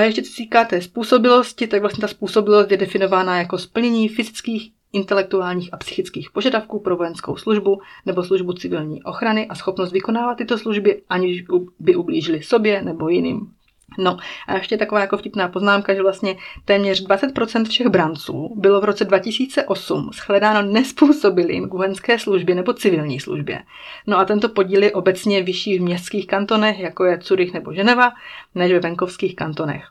ještě 0.00 0.22
co 0.22 0.32
týká 0.36 0.64
té 0.64 0.82
způsobilosti, 0.82 1.66
tak 1.66 1.80
vlastně 1.80 2.00
ta 2.00 2.08
způsobilost 2.08 2.70
je 2.70 2.76
definována 2.76 3.38
jako 3.38 3.58
splnění 3.58 4.08
fyzických, 4.08 4.72
intelektuálních 4.92 5.74
a 5.74 5.76
psychických 5.76 6.30
požadavků 6.30 6.80
pro 6.80 6.96
vojenskou 6.96 7.36
službu 7.36 7.80
nebo 8.06 8.24
službu 8.24 8.52
civilní 8.52 9.02
ochrany 9.02 9.46
a 9.46 9.54
schopnost 9.54 9.92
vykonávat 9.92 10.34
tyto 10.34 10.58
služby, 10.58 11.02
aniž 11.08 11.44
by 11.78 11.96
ublížili 11.96 12.42
sobě 12.42 12.82
nebo 12.82 13.08
jiným. 13.08 13.52
No 13.98 14.16
a 14.46 14.54
ještě 14.54 14.76
taková 14.76 15.00
jako 15.00 15.18
vtipná 15.18 15.48
poznámka, 15.48 15.94
že 15.94 16.02
vlastně 16.02 16.36
téměř 16.64 17.06
20% 17.06 17.64
všech 17.64 17.86
branců 17.86 18.54
bylo 18.56 18.80
v 18.80 18.84
roce 18.84 19.04
2008 19.04 20.10
shledáno 20.12 20.72
nespůsobilým 20.72 21.68
k 21.68 21.74
vojenské 21.74 22.18
službě 22.18 22.54
nebo 22.54 22.72
civilní 22.72 23.20
službě. 23.20 23.62
No 24.06 24.18
a 24.18 24.24
tento 24.24 24.48
podíl 24.48 24.82
je 24.82 24.92
obecně 24.92 25.42
vyšší 25.42 25.78
v 25.78 25.82
městských 25.82 26.26
kantonech, 26.26 26.78
jako 26.78 27.04
je 27.04 27.18
Curych 27.18 27.52
nebo 27.52 27.72
Ženeva, 27.72 28.12
než 28.54 28.72
ve 28.72 28.80
venkovských 28.80 29.36
kantonech. 29.36 29.84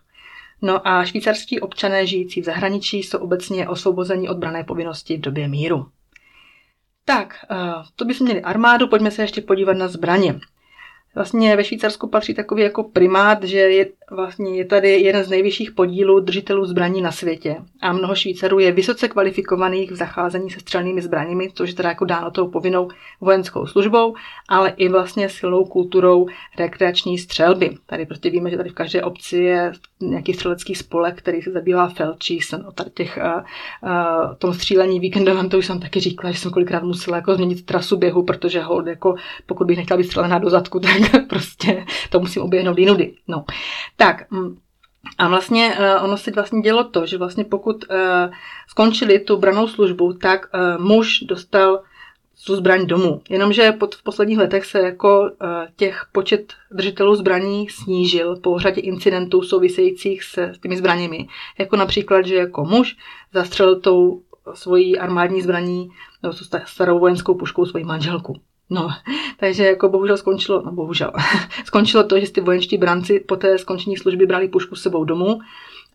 No 0.61 0.87
a 0.87 1.05
švýcarští 1.05 1.59
občané 1.59 2.07
žijící 2.07 2.41
v 2.41 2.45
zahraničí 2.45 3.03
jsou 3.03 3.17
obecně 3.17 3.67
osvobozeni 3.67 4.29
od 4.29 4.37
brané 4.37 4.63
povinnosti 4.63 5.17
v 5.17 5.21
době 5.21 5.47
míru. 5.47 5.85
Tak, 7.05 7.35
eh, 7.51 7.55
to 7.95 8.05
bychom 8.05 8.25
měli 8.25 8.41
armádu, 8.41 8.87
pojďme 8.87 9.11
se 9.11 9.21
ještě 9.21 9.41
podívat 9.41 9.77
na 9.77 9.87
zbraně. 9.87 10.39
Vlastně 11.15 11.55
ve 11.55 11.63
Švýcarsku 11.63 12.07
patří 12.07 12.33
takový 12.33 12.63
jako 12.63 12.83
primát, 12.83 13.43
že 13.43 13.57
je, 13.59 13.85
vlastně 14.11 14.57
je 14.57 14.65
tady 14.65 14.89
jeden 14.89 15.23
z 15.23 15.29
nejvyšších 15.29 15.71
podílů 15.71 16.19
držitelů 16.19 16.65
zbraní 16.65 17.01
na 17.01 17.11
světě. 17.11 17.55
A 17.81 17.93
mnoho 17.93 18.15
Švýcarů 18.15 18.59
je 18.59 18.71
vysoce 18.71 19.07
kvalifikovaných 19.07 19.91
v 19.91 19.95
zacházení 19.95 20.49
se 20.49 20.59
střelnými 20.59 21.01
zbraněmi, 21.01 21.49
což 21.53 21.69
je 21.69 21.75
teda 21.75 21.89
jako 21.89 22.05
dáno 22.05 22.31
tou 22.31 22.47
povinnou 22.47 22.89
vojenskou 23.21 23.65
službou, 23.65 24.15
ale 24.49 24.69
i 24.69 24.89
vlastně 24.89 25.29
silnou 25.29 25.65
kulturou 25.65 26.27
rekreační 26.57 27.17
střelby. 27.17 27.77
Tady 27.85 28.05
prostě 28.05 28.29
víme, 28.29 28.49
že 28.49 28.57
tady 28.57 28.69
v 28.69 28.73
každé 28.73 29.03
obci 29.03 29.37
je 29.37 29.71
nějaký 29.99 30.33
střelecký 30.33 30.75
spolek, 30.75 31.17
který 31.17 31.41
se 31.41 31.51
zabývá 31.51 31.89
felčísem. 31.89 32.65
O 32.67 32.71
tady 32.71 32.89
těch, 32.89 33.19
uh, 33.23 33.41
uh, 33.89 34.35
tom 34.35 34.53
střílení 34.53 34.99
víkendovém, 34.99 35.49
to 35.49 35.57
už 35.57 35.65
jsem 35.65 35.79
taky 35.79 35.99
říkala, 35.99 36.31
že 36.31 36.39
jsem 36.39 36.51
kolikrát 36.51 36.83
musela 36.83 37.17
jako 37.17 37.35
změnit 37.35 37.65
trasu 37.65 37.97
běhu, 37.97 38.23
protože 38.23 38.61
ho, 38.61 38.83
jako, 38.87 39.15
pokud 39.45 39.67
bych 39.67 39.77
nechtěla 39.77 39.97
být 39.97 40.03
střelená 40.03 40.39
do 40.39 40.49
zadku, 40.49 40.79
tak 41.11 41.27
prostě 41.27 41.85
to 42.09 42.19
musím 42.19 42.41
oběhnout 42.41 42.77
jinudy. 42.77 43.13
No. 43.27 43.45
Tak, 43.97 44.31
mm, 44.31 44.57
a 45.17 45.27
vlastně 45.27 45.77
uh, 45.79 46.03
ono 46.05 46.17
se 46.17 46.31
vlastně 46.31 46.61
dělo 46.61 46.83
to, 46.83 47.05
že 47.05 47.17
vlastně 47.17 47.43
pokud 47.43 47.85
uh, 47.89 47.97
skončili 48.67 49.19
tu 49.19 49.37
branou 49.37 49.67
službu, 49.67 50.13
tak 50.13 50.49
uh, 50.53 50.85
muž 50.85 51.19
dostal 51.19 51.81
tu 52.45 52.55
zbraň 52.55 52.87
domů. 52.87 53.21
Jenomže 53.29 53.71
pod, 53.71 53.95
v 53.95 54.03
posledních 54.03 54.37
letech 54.37 54.65
se 54.65 54.79
jako 54.79 55.21
uh, 55.21 55.27
těch 55.75 56.05
počet 56.11 56.53
držitelů 56.71 57.15
zbraní 57.15 57.69
snížil 57.69 58.35
po 58.35 58.59
řadě 58.59 58.81
incidentů 58.81 59.41
souvisejících 59.41 60.23
se 60.23 60.43
s 60.43 60.59
těmi 60.59 60.77
zbraněmi. 60.77 61.27
Jako 61.57 61.75
například, 61.75 62.25
že 62.25 62.35
jako 62.35 62.65
muž 62.65 62.97
zastřelil 63.33 63.79
tou 63.79 64.21
svojí 64.53 64.99
armádní 64.99 65.41
zbraní 65.41 65.89
nebo 66.23 66.33
starou 66.65 66.99
vojenskou 66.99 67.35
puškou 67.35 67.65
svoji 67.65 67.85
manželku. 67.85 68.41
No, 68.69 68.89
takže 69.39 69.65
jako 69.65 69.89
bohužel 69.89 70.17
skončilo, 70.17 70.61
no 70.65 70.71
bohužel, 70.71 71.11
skončilo 71.65 72.03
to, 72.03 72.19
že 72.19 72.31
ty 72.31 72.41
vojenští 72.41 72.77
branci 72.77 73.19
po 73.19 73.35
té 73.35 73.57
skončení 73.57 73.97
služby 73.97 74.25
brali 74.25 74.47
pušku 74.47 74.75
s 74.75 74.81
sebou 74.81 75.03
domů 75.03 75.39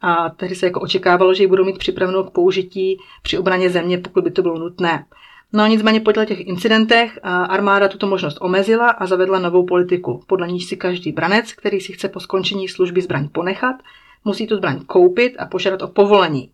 a 0.00 0.30
tehdy 0.30 0.54
se 0.54 0.66
jako 0.66 0.80
očekávalo, 0.80 1.34
že 1.34 1.42
ji 1.42 1.46
budou 1.46 1.64
mít 1.64 1.78
připravenou 1.78 2.24
k 2.24 2.30
použití 2.30 2.98
při 3.22 3.38
obraně 3.38 3.70
země, 3.70 3.98
pokud 3.98 4.24
by 4.24 4.30
to 4.30 4.42
bylo 4.42 4.58
nutné. 4.58 5.06
No 5.52 5.66
nicméně 5.66 6.00
po 6.00 6.12
těch 6.12 6.40
incidentech 6.46 7.18
armáda 7.22 7.88
tuto 7.88 8.06
možnost 8.06 8.38
omezila 8.40 8.90
a 8.90 9.06
zavedla 9.06 9.38
novou 9.38 9.66
politiku, 9.66 10.22
podle 10.26 10.48
níž 10.48 10.64
si 10.64 10.76
každý 10.76 11.12
branec, 11.12 11.52
který 11.52 11.80
si 11.80 11.92
chce 11.92 12.08
po 12.08 12.20
skončení 12.20 12.68
služby 12.68 13.02
zbraň 13.02 13.28
ponechat, 13.28 13.76
musí 14.24 14.46
tu 14.46 14.56
zbraň 14.56 14.80
koupit 14.86 15.36
a 15.38 15.46
požádat 15.46 15.82
o 15.82 15.88
povolení. 15.88 16.50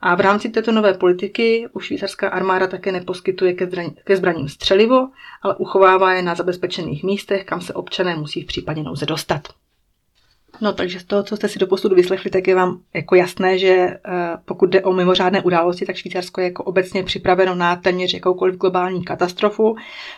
A 0.00 0.14
v 0.14 0.20
rámci 0.20 0.48
této 0.48 0.72
nové 0.72 0.94
politiky 0.94 1.68
už 1.72 1.86
švýcarská 1.86 2.28
armáda 2.28 2.66
také 2.66 2.92
neposkytuje 2.92 3.52
ke, 3.52 3.66
zbraň, 3.66 3.90
ke 4.04 4.16
zbraním 4.16 4.48
střelivo, 4.48 5.08
ale 5.42 5.56
uchovává 5.56 6.12
je 6.12 6.22
na 6.22 6.34
zabezpečených 6.34 7.04
místech, 7.04 7.44
kam 7.44 7.60
se 7.60 7.74
občané 7.74 8.16
musí 8.16 8.42
v 8.42 8.46
případě 8.46 8.82
nouze 8.82 9.06
dostat. 9.06 9.48
No 10.60 10.72
takže 10.72 11.00
z 11.00 11.04
toho, 11.04 11.22
co 11.22 11.36
jste 11.36 11.48
si 11.48 11.58
do 11.58 11.66
posludu 11.66 11.96
vyslechli, 11.96 12.30
tak 12.30 12.48
je 12.48 12.54
vám 12.54 12.80
jako 12.94 13.14
jasné, 13.14 13.58
že 13.58 13.68
eh, 13.68 13.98
pokud 14.44 14.70
jde 14.70 14.82
o 14.82 14.92
mimořádné 14.92 15.42
události, 15.42 15.86
tak 15.86 15.96
Švýcarsko 15.96 16.40
je 16.40 16.44
jako 16.44 16.64
obecně 16.64 17.02
připraveno 17.02 17.54
na 17.54 17.76
téměř 17.76 18.14
jakoukoliv 18.14 18.56
globální 18.56 19.04
katastrofu, 19.04 19.76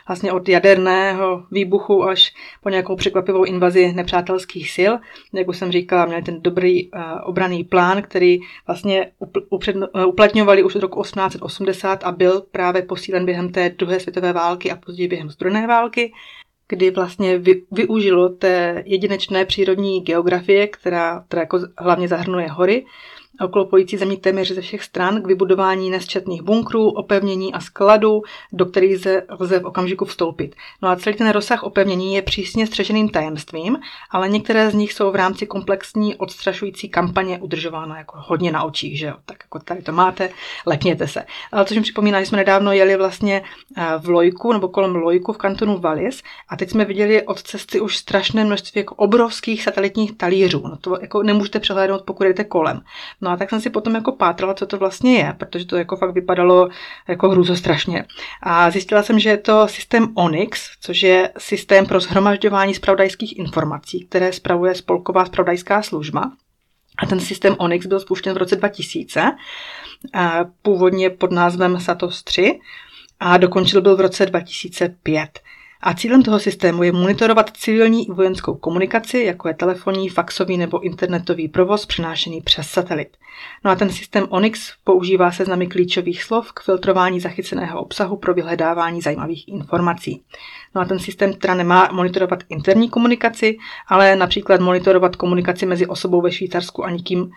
vlastně 0.09 0.33
od 0.33 0.49
jaderného 0.49 1.45
výbuchu 1.51 2.05
až 2.05 2.33
po 2.63 2.69
nějakou 2.69 2.97
překvapivou 2.97 3.45
invazi 3.45 3.93
nepřátelských 3.93 4.71
sil. 4.77 4.93
Jak 5.33 5.49
už 5.49 5.59
jsem 5.59 5.73
říkala, 5.73 6.07
měli 6.07 6.23
ten 6.23 6.43
dobrý 6.43 6.91
uh, 6.91 7.01
obraný 7.25 7.65
plán, 7.65 8.03
který 8.03 8.39
vlastně 8.67 9.11
uh, 9.19 10.07
uplatňovali 10.07 10.63
už 10.63 10.75
od 10.75 10.83
roku 10.83 11.03
1880 11.03 12.05
a 12.05 12.13
byl 12.13 12.43
právě 12.53 12.83
posílen 12.83 13.27
během 13.27 13.53
té 13.53 13.71
druhé 13.71 14.01
světové 14.01 14.33
války 14.33 14.71
a 14.71 14.77
později 14.77 15.09
během 15.09 15.31
zdrojné 15.31 15.67
války 15.67 16.13
kdy 16.73 16.91
vlastně 16.91 17.39
vy, 17.39 17.63
využilo 17.71 18.29
té 18.29 18.83
jedinečné 18.87 19.45
přírodní 19.45 20.01
geografie, 20.01 20.67
která, 20.67 21.25
která 21.29 21.43
jako 21.43 21.61
hlavně 21.79 22.09
zahrnuje 22.09 22.49
hory, 22.49 22.85
okolo 23.41 23.65
pojící 23.65 23.97
země 23.97 24.17
téměř 24.17 24.53
ze 24.53 24.61
všech 24.61 24.85
stran 24.85 25.23
k 25.23 25.27
vybudování 25.27 25.91
nesčetných 25.91 26.43
bunkrů, 26.43 26.91
opevnění 26.91 27.55
a 27.55 27.61
skladů, 27.61 28.23
do 28.53 28.67
kterých 28.67 28.97
lze, 28.97 29.23
lze 29.41 29.59
v 29.59 29.67
okamžiku 29.67 30.05
vstoupit. 30.05 30.57
No 30.83 30.89
a 30.89 30.97
celý 30.97 31.17
ten 31.17 31.31
rozsah 31.31 31.63
opevnění 31.63 32.15
je 32.15 32.23
přísně 32.23 32.67
střeženým 32.67 33.09
tajemstvím, 33.09 33.79
ale 34.11 34.29
některé 34.29 34.71
z 34.71 34.75
nich 34.75 34.93
jsou 34.93 35.11
v 35.11 35.17
rámci 35.17 35.47
komplexní 35.47 36.15
odstrašující 36.15 36.89
kampaně 36.89 37.39
udržována 37.39 37.99
jako 37.99 38.17
hodně 38.19 38.53
na 38.53 38.63
očích, 38.63 38.99
že 38.99 39.07
jo? 39.07 39.15
Tak 39.25 39.37
jako 39.45 39.59
tady 39.59 39.83
to 39.83 39.93
máte, 39.93 40.31
lekněte 40.67 41.09
se. 41.09 41.25
Ale 41.53 41.65
což 41.65 41.77
mi 41.77 41.83
připomíná, 41.83 42.21
že 42.21 42.27
jsme 42.27 42.39
nedávno 42.39 42.73
jeli 42.73 42.97
vlastně 42.97 43.43
eh, 43.77 43.83
v 43.99 44.09
Lojku 44.09 44.53
nebo 44.53 44.69
kolem 44.69 44.95
Lojku 44.97 45.33
v 45.33 45.39
kantonu 45.39 45.79
Valis 45.79 46.23
a 46.49 46.57
teď 46.57 46.71
jsme 46.71 46.85
viděli 46.85 47.23
od 47.23 47.43
cesty 47.43 47.81
už 47.81 47.97
strašné 47.97 48.45
množství 48.45 48.79
jako 48.79 48.95
obrovských 48.95 49.63
satelitních 49.63 50.17
talířů. 50.17 50.63
No 50.65 50.77
to 50.77 50.99
jako 51.01 51.23
nemůžete 51.23 51.61
přehlédnout, 51.61 52.03
pokud 52.03 52.25
jdete 52.25 52.45
kolem. 52.45 52.81
No 53.21 53.31
a 53.33 53.37
tak 53.37 53.51
jsem 53.51 53.61
si 53.61 53.71
potom 53.71 53.95
jako 53.95 54.13
pátrala, 54.13 54.55
co 54.55 54.67
to 54.67 54.79
vlastně 54.79 55.19
je, 55.19 55.35
protože 55.39 55.67
to 55.67 55.77
jako 55.77 55.97
fakt 55.97 56.15
vypadalo 56.15 56.69
jako 57.09 57.29
hrůzostrašně. 57.29 58.05
A 58.43 58.71
zjistila 58.71 59.03
jsem, 59.03 59.19
že 59.19 59.31
je 59.31 59.37
to 59.37 59.69
systém 59.69 60.09
Onyx, 60.15 60.71
což 60.81 61.03
je 61.03 61.33
systém 61.39 61.87
pro 61.87 62.01
shromažďování 62.01 62.75
spravodajských 62.75 63.39
informací, 63.39 64.07
které 64.07 64.33
spravuje 64.33 64.75
spolková 64.75 65.25
spravodajská 65.25 65.83
služba. 65.83 66.33
A 66.99 67.07
ten 67.07 67.21
systém 67.21 67.57
Onyx 67.59 67.87
byl 67.87 68.01
spuštěn 68.01 68.35
v 68.35 68.37
roce 68.37 68.57
2000, 68.57 69.33
původně 70.63 71.11
pod 71.11 71.33
názvem 71.33 71.81
Satos 71.81 72.23
3 72.23 72.61
a 73.21 73.37
dokončil 73.37 73.81
byl 73.83 73.97
v 73.97 74.01
roce 74.01 74.27
2005. 74.27 75.41
A 75.83 75.95
cílem 75.95 76.23
toho 76.23 76.39
systému 76.39 76.83
je 76.83 76.93
monitorovat 76.93 77.51
civilní 77.57 78.09
i 78.09 78.13
vojenskou 78.13 78.55
komunikaci, 78.55 79.19
jako 79.19 79.49
je 79.49 79.55
telefonní, 79.55 80.09
faxový 80.09 80.57
nebo 80.57 80.81
internetový 80.81 81.49
provoz 81.49 81.87
přenášený 81.87 82.41
přes 82.41 82.69
satelit. 82.69 83.17
No 83.65 83.71
a 83.71 83.75
ten 83.75 83.91
systém 83.91 84.27
Onyx 84.29 84.73
používá 84.85 85.33
seznamy 85.33 85.67
klíčových 85.67 86.23
slov 86.23 86.53
k 86.53 86.63
filtrování 86.63 87.21
zachyceného 87.21 87.81
obsahu 87.81 88.17
pro 88.17 88.35
vyhledávání 88.35 89.01
zajímavých 89.01 89.49
informací. 89.49 90.23
No 90.75 90.81
a 90.81 90.85
ten 90.85 90.99
systém 90.99 91.35
teda 91.35 91.55
nemá 91.55 91.89
monitorovat 91.93 92.43
interní 92.49 92.91
komunikaci, 92.91 93.59
ale 93.89 94.17
například 94.17 94.61
monitorovat 94.61 95.17
komunikaci 95.17 95.67
mezi 95.67 95.87
osobou 95.87 96.21
ve 96.21 96.33
Švýcarsku 96.33 96.85
a 96.85 96.91
nikým 96.91 97.31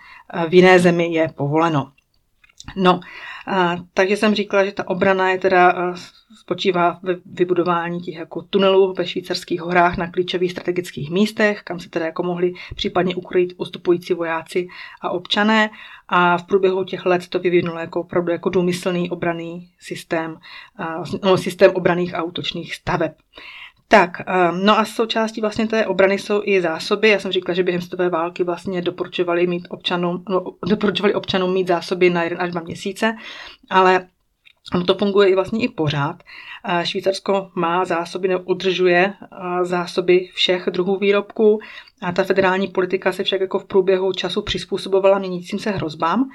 v 0.49 0.53
jiné 0.53 0.79
zemi 0.79 1.13
je 1.13 1.29
povoleno. 1.35 1.91
No, 2.75 2.99
a, 3.47 3.75
takže 3.93 4.17
jsem 4.17 4.35
říkala, 4.35 4.65
že 4.65 4.71
ta 4.71 4.87
obrana 4.87 5.29
je 5.29 5.37
teda 5.37 5.71
a, 5.71 5.95
spočívá 6.39 6.99
ve 7.03 7.15
vybudování 7.25 8.01
těch 8.01 8.15
jako 8.15 8.41
tunelů 8.41 8.93
ve 8.93 9.07
švýcarských 9.07 9.61
horách 9.61 9.97
na 9.97 10.11
klíčových 10.11 10.51
strategických 10.51 11.09
místech, 11.09 11.61
kam 11.63 11.79
se 11.79 11.89
teda 11.89 12.05
jako 12.05 12.23
mohli 12.23 12.53
případně 12.75 13.15
ukrojit 13.15 13.53
ustupující 13.57 14.13
vojáci 14.13 14.67
a 15.01 15.09
občané. 15.09 15.69
A 16.07 16.37
v 16.37 16.43
průběhu 16.43 16.83
těch 16.83 17.05
let 17.05 17.27
to 17.27 17.39
vyvinulo 17.39 17.79
jako 17.79 17.99
opravdu 17.99 18.31
jako 18.31 18.49
důmyslný 18.49 19.09
obraný 19.09 19.69
systém, 19.79 20.37
a, 20.77 21.03
no, 21.23 21.37
systém 21.37 21.71
obraných 21.75 22.15
a 22.15 22.23
útočných 22.23 22.75
staveb. 22.75 23.11
Tak, 23.87 24.21
ehm, 24.27 24.65
no 24.65 24.79
a 24.79 24.85
součástí 24.85 25.41
vlastně 25.41 25.67
té 25.67 25.85
obrany 25.85 26.19
jsou 26.19 26.41
i 26.45 26.61
zásoby. 26.61 27.09
Já 27.09 27.19
jsem 27.19 27.31
říkala, 27.31 27.55
že 27.55 27.63
během 27.63 27.81
světové 27.81 28.09
války 28.09 28.43
vlastně 28.43 28.81
doporučovali, 28.81 29.47
mít 29.47 29.67
občanům, 29.69 30.23
no, 30.29 30.43
doporučovali 30.67 31.13
občanům 31.13 31.53
mít 31.53 31.67
zásoby 31.67 32.09
na 32.09 32.23
jeden 32.23 32.41
až 32.41 32.51
dva 32.51 32.61
měsíce, 32.61 33.15
ale 33.69 34.07
to 34.87 34.95
funguje 34.95 35.29
i 35.29 35.35
vlastně 35.35 35.63
i 35.63 35.69
pořád. 35.69 36.23
Švýcarsko 36.83 37.51
má 37.55 37.85
zásoby 37.85 38.27
nebo 38.27 38.43
udržuje 38.43 39.13
zásoby 39.61 40.29
všech 40.33 40.69
druhů 40.71 40.97
výrobků 40.97 41.59
a 42.01 42.11
ta 42.11 42.23
federální 42.23 42.67
politika 42.67 43.11
se 43.11 43.23
však 43.23 43.41
jako 43.41 43.59
v 43.59 43.65
průběhu 43.65 44.13
času 44.13 44.41
přizpůsobovala 44.41 45.19
měnícím 45.19 45.59
se 45.59 45.71
hrozbám 45.71 46.29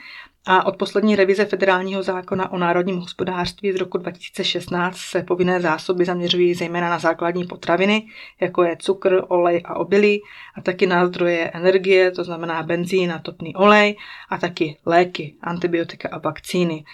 a 0.46 0.66
od 0.66 0.76
poslední 0.76 1.16
revize 1.16 1.44
federálního 1.44 2.02
zákona 2.02 2.52
o 2.52 2.58
národním 2.58 2.96
hospodářství 2.96 3.72
z 3.72 3.76
roku 3.76 3.98
2016 3.98 4.96
se 4.96 5.22
povinné 5.22 5.60
zásoby 5.60 6.04
zaměřují 6.04 6.54
zejména 6.54 6.90
na 6.90 6.98
základní 6.98 7.44
potraviny, 7.44 8.06
jako 8.40 8.62
je 8.62 8.76
cukr, 8.76 9.22
olej 9.28 9.62
a 9.64 9.76
obilí, 9.76 10.22
a 10.54 10.60
taky 10.60 10.86
na 10.86 11.06
zdroje 11.06 11.50
energie, 11.50 12.10
to 12.10 12.24
znamená 12.24 12.62
benzín 12.62 13.12
a 13.12 13.18
topný 13.18 13.56
olej, 13.56 13.96
a 14.28 14.38
taky 14.38 14.76
léky, 14.86 15.34
antibiotika 15.40 16.08
a 16.12 16.18
vakcíny. 16.18 16.84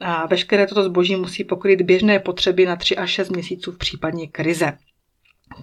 A 0.00 0.26
veškeré 0.26 0.66
toto 0.66 0.82
zboží 0.82 1.16
musí 1.16 1.44
pokryt 1.44 1.82
běžné 1.82 2.18
potřeby 2.18 2.66
na 2.66 2.76
3 2.76 2.96
až 2.96 3.10
6 3.10 3.30
měsíců 3.30 3.72
v 3.72 3.78
případě 3.78 4.26
krize. 4.26 4.78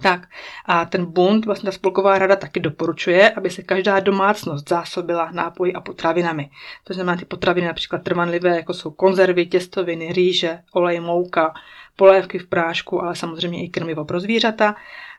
Tak 0.02 0.28
a 0.66 0.86
ten 0.86 1.06
Bund, 1.06 1.46
vlastně 1.46 1.68
ta 1.68 1.72
spolková 1.72 2.18
rada 2.20 2.36
taky 2.36 2.60
doporučuje, 2.60 3.30
aby 3.30 3.50
se 3.50 3.64
každá 3.64 4.00
domácnost 4.00 4.70
zásobila 4.70 5.32
nápoji 5.32 5.74
a 5.74 5.82
potravinami. 5.82 6.50
To 6.84 6.94
znamená 6.94 7.18
ty 7.18 7.26
potraviny 7.26 7.68
například 7.68 8.04
trvanlivé, 8.04 8.56
jako 8.56 8.74
jsou 8.74 8.92
konzervy, 8.92 9.46
těstoviny, 9.46 10.14
rýže, 10.14 10.60
olej, 10.74 11.00
mouka, 11.00 11.54
polévky 11.96 12.40
v 12.40 12.48
prášku, 12.48 13.04
ale 13.04 13.16
samozřejmě 13.16 13.66
i 13.66 13.70
krmivo 13.70 14.06
pro 14.06 14.20
zvířata, 14.20 14.76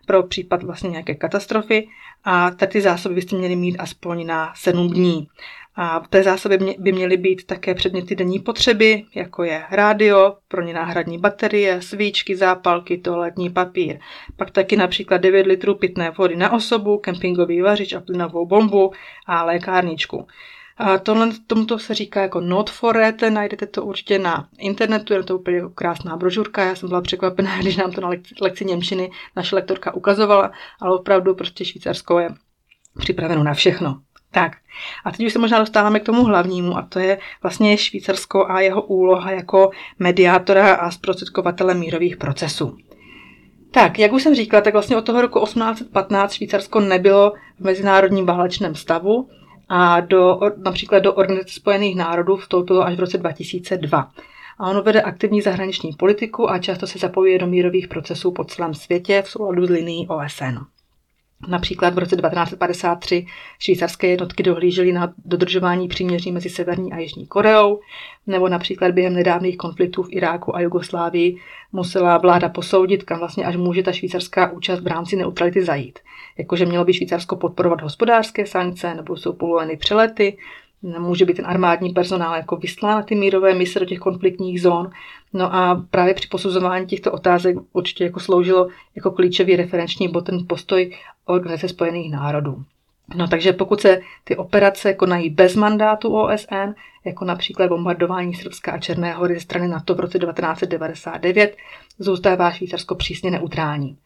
pro 0.06 0.22
případ 0.22 0.62
vlastně 0.62 0.90
nějaké 0.90 1.14
katastrofy. 1.14 1.88
A 2.24 2.50
tady 2.50 2.72
ty 2.72 2.80
zásoby 2.80 3.14
byste 3.14 3.36
měli 3.36 3.56
mít 3.56 3.76
aspoň 3.78 4.26
na 4.26 4.52
7 4.56 4.90
dní. 4.90 5.28
A 5.78 6.00
v 6.00 6.08
té 6.08 6.22
zásobě 6.22 6.58
by 6.78 6.92
měly 6.92 7.16
být 7.16 7.46
také 7.46 7.74
předměty 7.74 8.14
denní 8.14 8.38
potřeby, 8.38 9.04
jako 9.14 9.42
je 9.42 9.64
rádio, 9.70 10.36
pro 10.48 10.62
ně 10.62 10.74
náhradní 10.74 11.18
baterie, 11.18 11.82
svíčky, 11.82 12.36
zápalky, 12.36 12.98
toaletní 12.98 13.50
papír. 13.50 13.98
Pak 14.36 14.50
taky 14.50 14.76
například 14.76 15.18
9 15.18 15.46
litrů 15.46 15.74
pitné 15.74 16.10
vody 16.10 16.36
na 16.36 16.52
osobu, 16.52 16.98
kempingový 16.98 17.60
vařič 17.60 17.92
a 17.92 18.00
plynovou 18.00 18.46
bombu 18.46 18.92
a 19.26 19.44
lékárničku. 19.44 20.26
A 20.78 20.98
tohle, 20.98 21.30
tomuto 21.46 21.78
se 21.78 21.94
říká 21.94 22.22
jako 22.22 22.40
Not 22.40 22.70
for 22.70 23.00
It, 23.08 23.22
najdete 23.30 23.66
to 23.66 23.84
určitě 23.84 24.18
na 24.18 24.48
internetu, 24.58 25.12
je 25.12 25.22
to 25.22 25.38
úplně 25.38 25.62
krásná 25.74 26.16
brožurka, 26.16 26.64
já 26.64 26.74
jsem 26.74 26.88
byla 26.88 27.00
překvapená, 27.00 27.58
když 27.60 27.76
nám 27.76 27.92
to 27.92 28.00
na 28.00 28.08
lekci, 28.08 28.34
lekci 28.40 28.64
Němčiny 28.64 29.10
naše 29.36 29.56
lektorka 29.56 29.94
ukazovala, 29.94 30.52
ale 30.80 30.94
opravdu 30.94 31.34
prostě 31.34 31.64
Švýcarsko 31.64 32.18
je 32.18 32.28
připraveno 32.98 33.44
na 33.44 33.54
všechno. 33.54 34.00
Tak, 34.30 34.52
a 35.04 35.10
teď 35.10 35.26
už 35.26 35.32
se 35.32 35.38
možná 35.38 35.58
dostáváme 35.58 36.00
k 36.00 36.04
tomu 36.04 36.24
hlavnímu, 36.24 36.76
a 36.76 36.82
to 36.82 36.98
je 36.98 37.18
vlastně 37.42 37.78
Švýcarsko 37.78 38.50
a 38.50 38.60
jeho 38.60 38.82
úloha 38.82 39.30
jako 39.30 39.70
mediátora 39.98 40.74
a 40.74 40.90
zprostředkovatele 40.90 41.74
mírových 41.74 42.16
procesů. 42.16 42.76
Tak, 43.70 43.98
jak 43.98 44.12
už 44.12 44.22
jsem 44.22 44.34
říkala, 44.34 44.60
tak 44.60 44.72
vlastně 44.72 44.96
od 44.96 45.04
toho 45.04 45.20
roku 45.20 45.44
1815 45.44 46.32
Švýcarsko 46.32 46.80
nebylo 46.80 47.32
v 47.60 47.64
mezinárodním 47.64 48.26
válečném 48.26 48.74
stavu 48.74 49.28
a 49.68 50.00
do, 50.00 50.40
například 50.56 50.98
do 50.98 51.14
Organizace 51.14 51.54
spojených 51.54 51.96
národů 51.96 52.36
vstoupilo 52.36 52.82
až 52.82 52.96
v 52.96 53.00
roce 53.00 53.18
2002. 53.18 54.10
A 54.58 54.70
ono 54.70 54.82
vede 54.82 55.02
aktivní 55.02 55.42
zahraniční 55.42 55.92
politiku 55.92 56.50
a 56.50 56.58
často 56.58 56.86
se 56.86 56.98
zapojuje 56.98 57.38
do 57.38 57.46
mírových 57.46 57.88
procesů 57.88 58.32
po 58.32 58.44
celém 58.44 58.74
světě 58.74 59.22
v 59.22 59.30
souladu 59.30 59.66
s 59.66 59.70
linií 59.70 60.08
OSN. 60.08 60.75
Například 61.49 61.95
v 61.95 61.99
roce 61.99 62.16
1953 62.16 63.26
švýcarské 63.59 64.07
jednotky 64.07 64.43
dohlížely 64.43 64.93
na 64.93 65.12
dodržování 65.24 65.89
příměří 65.89 66.32
mezi 66.32 66.49
Severní 66.49 66.93
a 66.93 66.99
Jižní 66.99 67.26
Koreou, 67.26 67.80
nebo 68.26 68.49
například 68.49 68.93
během 68.93 69.14
nedávných 69.14 69.57
konfliktů 69.57 70.03
v 70.03 70.09
Iráku 70.11 70.57
a 70.57 70.61
Jugoslávii 70.61 71.37
musela 71.72 72.18
vláda 72.18 72.49
posoudit, 72.49 73.03
kam 73.03 73.18
vlastně 73.18 73.45
až 73.45 73.57
může 73.57 73.82
ta 73.82 73.93
švýcarská 73.93 74.51
účast 74.51 74.80
v 74.80 74.87
rámci 74.87 75.16
neutrality 75.16 75.64
zajít. 75.64 75.99
Jakože 76.39 76.66
mělo 76.66 76.84
by 76.84 76.95
Švýcarsko 76.95 77.37
podporovat 77.37 77.82
hospodářské 77.82 78.47
sankce, 78.47 78.95
nebo 78.95 79.16
jsou 79.16 79.32
povoleny 79.32 79.76
přelety, 79.76 80.37
může 80.82 81.24
být 81.24 81.37
ten 81.37 81.47
armádní 81.47 81.91
personál 81.91 82.34
jako 82.34 82.57
vyslán 82.57 82.97
na 82.97 83.03
ty 83.03 83.14
mírové 83.14 83.55
mise 83.55 83.80
do 83.80 83.87
těch 83.87 83.99
konfliktních 83.99 84.62
zón. 84.62 84.91
No 85.37 85.55
a 85.55 85.87
právě 85.91 86.14
při 86.14 86.28
posuzování 86.28 86.87
těchto 86.87 87.12
otázek 87.12 87.57
určitě 87.72 88.05
jako 88.05 88.20
sloužilo 88.20 88.68
jako 88.95 89.11
klíčový 89.11 89.57
referenční 89.57 90.09
bod 90.09 90.20
ten 90.20 90.47
postoj 90.47 90.97
Organizace 91.24 91.68
spojených 91.68 92.12
národů. 92.12 92.64
No 93.14 93.28
takže 93.28 93.53
pokud 93.53 93.80
se 93.80 94.01
ty 94.24 94.37
operace 94.37 94.95
konají 94.95 95.30
bez 95.30 95.57
mandátu 95.57 96.16
OSN, 96.16 96.74
jako 97.05 97.24
například 97.24 97.68
bombardování 97.68 98.34
Srbska 98.34 98.72
a 98.72 98.78
Černé 98.78 99.12
hory 99.12 99.34
ze 99.34 99.41
strany 99.41 99.68
NATO 99.68 99.95
v 99.95 100.01
roce 100.01 100.18
1999, 100.18 101.57
zůstává 101.99 102.51
Švýcarsko 102.51 102.95
přísně 102.95 103.30
neutrální. 103.30 103.99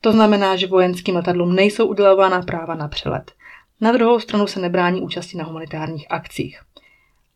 To 0.00 0.12
znamená, 0.12 0.56
že 0.56 0.66
vojenským 0.66 1.16
letadlům 1.16 1.54
nejsou 1.54 1.86
udělována 1.86 2.42
práva 2.42 2.74
na 2.74 2.88
přelet. 2.88 3.32
Na 3.80 3.92
druhou 3.92 4.20
stranu 4.20 4.46
se 4.46 4.60
nebrání 4.60 5.00
účasti 5.00 5.36
na 5.36 5.44
humanitárních 5.44 6.06
akcích. 6.10 6.60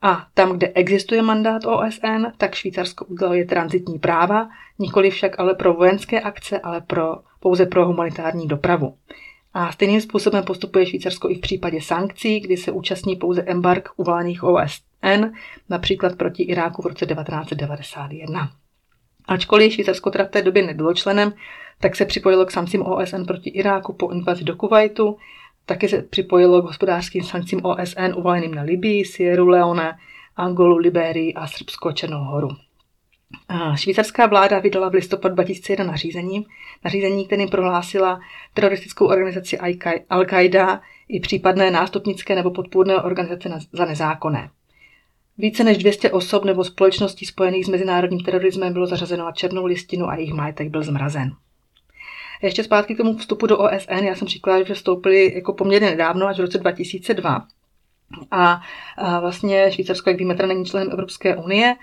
A 0.02 0.26
tam, 0.34 0.52
kde 0.52 0.68
existuje 0.68 1.22
mandát 1.22 1.64
OSN, 1.64 2.26
tak 2.36 2.54
Švýcarsko 2.54 3.04
uděluje 3.04 3.44
transitní 3.44 3.98
práva, 3.98 4.48
nikoli 4.78 5.10
však 5.10 5.40
ale 5.40 5.54
pro 5.54 5.74
vojenské 5.74 6.20
akce, 6.20 6.60
ale 6.60 6.80
pro, 6.80 7.16
pouze 7.40 7.66
pro 7.66 7.86
humanitární 7.86 8.46
dopravu. 8.46 8.96
A 9.54 9.72
stejným 9.72 10.00
způsobem 10.00 10.44
postupuje 10.44 10.86
Švýcarsko 10.86 11.30
i 11.30 11.34
v 11.34 11.40
případě 11.40 11.80
sankcí, 11.80 12.40
kdy 12.40 12.56
se 12.56 12.72
účastní 12.72 13.16
pouze 13.16 13.42
embark 13.42 13.88
uvalených 13.96 14.42
OSN, 14.42 15.24
například 15.68 16.16
proti 16.16 16.42
Iráku 16.42 16.82
v 16.82 16.86
roce 16.86 17.06
1991. 17.06 18.50
Ačkoliv 19.28 19.72
Švýcarsko 19.72 20.10
teda 20.10 20.24
v 20.24 20.30
té 20.30 20.42
době 20.42 20.62
nebylo 20.62 20.94
členem, 20.94 21.32
tak 21.80 21.96
se 21.96 22.04
připojilo 22.04 22.46
k 22.46 22.50
sankcím 22.50 22.82
OSN 22.82 23.24
proti 23.24 23.50
Iráku 23.50 23.92
po 23.92 24.10
invazi 24.10 24.44
do 24.44 24.56
Kuwaitu 24.56 25.16
Taky 25.66 25.88
se 25.88 26.02
připojilo 26.02 26.62
k 26.62 26.64
hospodářským 26.64 27.22
sankcím 27.22 27.60
OSN 27.64 28.12
uvaleným 28.16 28.54
na 28.54 28.62
Libii, 28.62 29.04
Sierra 29.04 29.44
Leone, 29.44 29.98
Angolu, 30.36 30.76
Liberii 30.76 31.34
a 31.34 31.46
Srbsko 31.46 31.92
Černou 31.92 32.24
horu. 32.24 32.48
Švýcarská 33.74 34.26
vláda 34.26 34.58
vydala 34.58 34.88
v 34.88 34.94
listopadu 34.94 35.34
2001 35.34 35.84
nařízení, 35.84 36.46
nařízení, 36.84 37.26
kterým 37.26 37.48
prohlásila 37.48 38.20
teroristickou 38.54 39.06
organizaci 39.06 39.58
Al-Qaida 40.10 40.80
i 41.08 41.20
případné 41.20 41.70
nástupnické 41.70 42.34
nebo 42.34 42.50
podpůrné 42.50 42.96
organizace 43.02 43.48
za 43.72 43.84
nezákonné. 43.84 44.50
Více 45.38 45.64
než 45.64 45.78
200 45.78 46.10
osob 46.10 46.44
nebo 46.44 46.64
společností 46.64 47.26
spojených 47.26 47.66
s 47.66 47.68
mezinárodním 47.68 48.20
terorismem 48.20 48.72
bylo 48.72 48.86
zařazeno 48.86 49.24
na 49.24 49.32
černou 49.32 49.66
listinu 49.66 50.08
a 50.08 50.14
jejich 50.14 50.32
majetek 50.32 50.68
byl 50.68 50.82
zmrazen. 50.82 51.32
Ještě 52.42 52.64
zpátky 52.64 52.94
k 52.94 52.98
tomu 52.98 53.16
vstupu 53.16 53.46
do 53.46 53.58
OSN, 53.58 54.04
já 54.04 54.14
jsem 54.14 54.28
říkala, 54.28 54.62
že 54.62 54.74
vstoupili 54.74 55.34
jako 55.34 55.52
poměrně 55.52 55.90
nedávno, 55.90 56.26
až 56.26 56.36
v 56.36 56.40
roce 56.40 56.58
2002. 56.58 57.46
A, 58.30 58.60
a 58.98 59.20
vlastně 59.20 59.72
Švýcarsko, 59.72 60.10
jak 60.10 60.18
víme, 60.18 60.34
není 60.34 60.64
členem 60.64 60.92
Evropské 60.92 61.36
unie, 61.36 61.76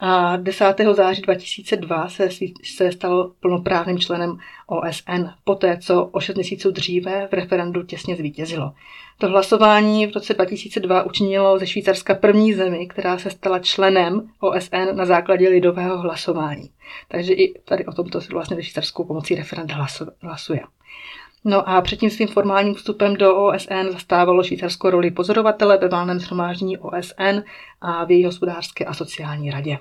a 0.00 0.36
10. 0.36 0.74
září 0.92 1.22
2002 1.22 2.08
se, 2.08 2.28
se 2.64 2.92
stalo 2.92 3.32
plnoprávným 3.40 3.98
členem 3.98 4.38
OSN, 4.66 5.24
poté 5.44 5.78
co 5.78 6.04
o 6.04 6.20
6 6.20 6.34
měsíců 6.34 6.70
dříve 6.70 7.28
v 7.30 7.32
referendu 7.32 7.82
těsně 7.82 8.16
zvítězilo. 8.16 8.72
To 9.18 9.28
hlasování 9.28 10.06
v 10.06 10.14
roce 10.14 10.34
2002 10.34 11.02
učinilo 11.02 11.58
ze 11.58 11.66
Švýcarska 11.66 12.14
první 12.14 12.54
zemi, 12.54 12.86
která 12.86 13.18
se 13.18 13.30
stala 13.30 13.58
členem 13.58 14.30
OSN 14.40 14.96
na 14.96 15.06
základě 15.06 15.48
lidového 15.48 15.98
hlasování. 15.98 16.70
Takže 17.08 17.32
i 17.32 17.60
tady 17.64 17.86
o 17.86 17.92
tomto 17.92 18.20
se 18.20 18.32
vlastně 18.32 18.56
ve 18.56 18.62
Švýcarsku 18.62 19.04
pomocí 19.04 19.34
referenda 19.34 19.86
hlasuje. 20.20 20.60
No 21.44 21.68
a 21.68 21.80
před 21.80 21.96
tím 21.96 22.10
svým 22.10 22.28
formálním 22.28 22.74
vstupem 22.74 23.16
do 23.16 23.36
OSN 23.36 23.92
zastávalo 23.92 24.42
Švýcarsko 24.42 24.90
roli 24.90 25.10
pozorovatele 25.10 25.78
ve 25.78 25.88
válném 25.88 26.18
shromáždění 26.18 26.78
OSN 26.78 27.42
a 27.80 28.04
v 28.04 28.10
její 28.10 28.24
hospodářské 28.24 28.84
a 28.84 28.94
sociální 28.94 29.50
radě. 29.50 29.78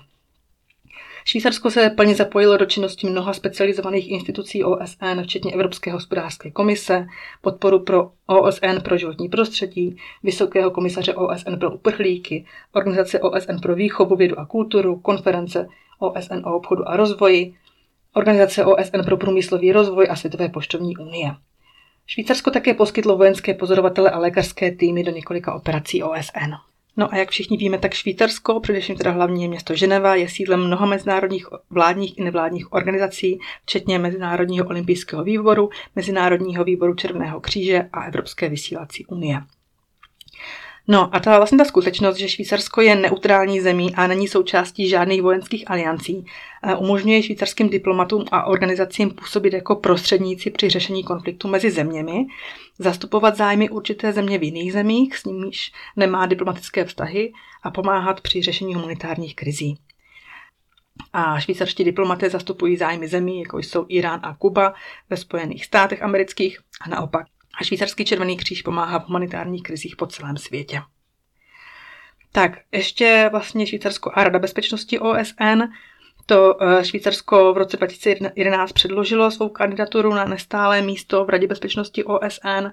Švýcarsko 1.25 1.71
se 1.71 1.89
plně 1.89 2.15
zapojilo 2.15 2.57
do 2.57 2.65
činnosti 2.65 3.07
mnoha 3.07 3.33
specializovaných 3.33 4.11
institucí 4.11 4.63
OSN, 4.63 5.21
včetně 5.23 5.53
Evropské 5.53 5.91
hospodářské 5.91 6.51
komise, 6.51 7.07
podporu 7.41 7.79
pro 7.79 8.11
OSN 8.25 8.79
pro 8.83 8.97
životní 8.97 9.29
prostředí, 9.29 9.97
Vysokého 10.23 10.71
komisaře 10.71 11.13
OSN 11.13 11.55
pro 11.59 11.71
uprchlíky, 11.71 12.45
Organizace 12.73 13.19
OSN 13.19 13.59
pro 13.61 13.75
výchovu, 13.75 14.15
vědu 14.15 14.39
a 14.39 14.45
kulturu, 14.45 14.99
konference 14.99 15.67
OSN 15.99 16.45
o 16.45 16.55
obchodu 16.55 16.89
a 16.89 16.97
rozvoji, 16.97 17.55
Organizace 18.17 18.65
OSN 18.65 19.03
pro 19.05 19.17
průmyslový 19.17 19.71
rozvoj 19.71 20.07
a 20.09 20.15
Světové 20.15 20.49
poštovní 20.49 20.97
unie. 20.97 21.35
Švýcarsko 22.07 22.51
také 22.51 22.73
poskytlo 22.73 23.17
vojenské 23.17 23.53
pozorovatele 23.53 24.11
a 24.11 24.19
lékařské 24.19 24.71
týmy 24.71 25.03
do 25.03 25.11
několika 25.11 25.53
operací 25.53 26.03
OSN. 26.03 26.53
No 26.97 27.13
a 27.13 27.17
jak 27.17 27.29
všichni 27.29 27.57
víme, 27.57 27.77
tak 27.77 27.93
Švýcarsko, 27.93 28.59
především 28.59 28.95
teda 28.95 29.11
hlavní 29.11 29.47
město 29.47 29.75
Ženeva, 29.75 30.15
je 30.15 30.29
sídlem 30.29 30.67
mnoha 30.67 30.85
mezinárodních 30.85 31.47
vládních 31.69 32.17
i 32.17 32.23
nevládních 32.23 32.73
organizací, 32.73 33.39
včetně 33.63 33.99
Mezinárodního 33.99 34.65
olympijského 34.65 35.23
výboru, 35.23 35.69
Mezinárodního 35.95 36.63
výboru 36.63 36.95
Červeného 36.95 37.39
kříže 37.39 37.89
a 37.93 38.03
Evropské 38.03 38.49
vysílací 38.49 39.05
unie. 39.05 39.41
No 40.89 41.15
a 41.15 41.19
ta 41.19 41.37
vlastně 41.37 41.57
ta 41.57 41.65
skutečnost, 41.65 42.17
že 42.17 42.29
Švýcarsko 42.29 42.81
je 42.81 42.95
neutrální 42.95 43.61
zemí 43.61 43.95
a 43.95 44.07
není 44.07 44.27
součástí 44.27 44.89
žádných 44.89 45.21
vojenských 45.21 45.71
aliancí, 45.71 46.25
eh, 46.63 46.75
umožňuje 46.75 47.23
švýcarským 47.23 47.69
diplomatům 47.69 48.25
a 48.31 48.43
organizacím 48.43 49.09
působit 49.09 49.53
jako 49.53 49.75
prostředníci 49.75 50.51
při 50.51 50.69
řešení 50.69 51.03
konfliktu 51.03 51.47
mezi 51.47 51.71
zeměmi, 51.71 52.25
zastupovat 52.79 53.37
zájmy 53.37 53.69
určité 53.69 54.13
země 54.13 54.37
v 54.37 54.43
jiných 54.43 54.73
zemích, 54.73 55.17
s 55.17 55.25
nimiž 55.25 55.71
nemá 55.95 56.25
diplomatické 56.25 56.85
vztahy 56.85 57.33
a 57.63 57.71
pomáhat 57.71 58.21
při 58.21 58.41
řešení 58.41 58.75
humanitárních 58.75 59.35
krizí. 59.35 59.77
A 61.13 61.39
švýcarští 61.39 61.83
diplomaté 61.83 62.29
zastupují 62.29 62.77
zájmy 62.77 63.07
zemí, 63.07 63.39
jako 63.39 63.57
jsou 63.57 63.85
Irán 63.89 64.19
a 64.23 64.35
Kuba 64.35 64.73
ve 65.09 65.17
Spojených 65.17 65.65
státech 65.65 66.01
amerických 66.01 66.59
a 66.81 66.89
naopak. 66.89 67.36
A 67.57 67.63
švýcarský 67.63 68.05
červený 68.05 68.37
kříž 68.37 68.61
pomáhá 68.61 68.99
v 68.99 69.07
humanitárních 69.07 69.63
krizích 69.63 69.95
po 69.95 70.07
celém 70.07 70.37
světě. 70.37 70.81
Tak, 72.31 72.51
ještě 72.71 73.29
vlastně 73.31 73.67
Švýcarsko 73.67 74.11
a 74.13 74.23
Rada 74.23 74.39
bezpečnosti 74.39 74.99
OSN 74.99 75.63
to 76.29 76.57
eh, 76.63 76.85
Švýcarsko 76.85 77.53
v 77.53 77.57
roce 77.57 77.77
2011 77.77 78.71
předložilo 78.71 79.31
svou 79.31 79.49
kandidaturu 79.49 80.13
na 80.13 80.25
nestálé 80.25 80.81
místo 80.81 81.25
v 81.25 81.29
Radě 81.29 81.47
bezpečnosti 81.47 82.03
OSN. 82.03 82.67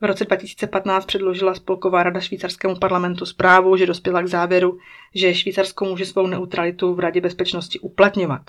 V 0.00 0.04
roce 0.04 0.24
2015 0.24 1.04
předložila 1.04 1.54
Spolková 1.54 2.02
rada 2.02 2.20
švýcarskému 2.20 2.76
parlamentu 2.76 3.26
zprávu, 3.26 3.76
že 3.76 3.86
dospěla 3.86 4.22
k 4.22 4.28
závěru, 4.28 4.78
že 5.14 5.34
Švýcarsko 5.34 5.84
může 5.84 6.06
svou 6.06 6.26
neutralitu 6.26 6.94
v 6.94 7.00
Radě 7.00 7.20
bezpečnosti 7.20 7.78
uplatňovat. 7.78 8.42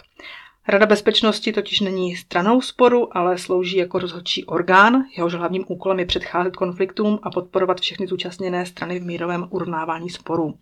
Rada 0.67 0.85
bezpečnosti 0.85 1.53
totiž 1.53 1.79
není 1.79 2.15
stranou 2.15 2.61
sporu, 2.61 3.17
ale 3.17 3.37
slouží 3.37 3.77
jako 3.77 3.99
rozhodčí 3.99 4.45
orgán. 4.45 5.05
Jehož 5.17 5.33
hlavním 5.33 5.65
úkolem 5.67 5.99
je 5.99 6.05
předcházet 6.05 6.55
konfliktům 6.55 7.19
a 7.23 7.29
podporovat 7.29 7.81
všechny 7.81 8.07
zúčastněné 8.07 8.65
strany 8.65 8.99
v 8.99 9.03
mírovém 9.03 9.47
urovnávání 9.49 10.09
sporů. 10.09 10.57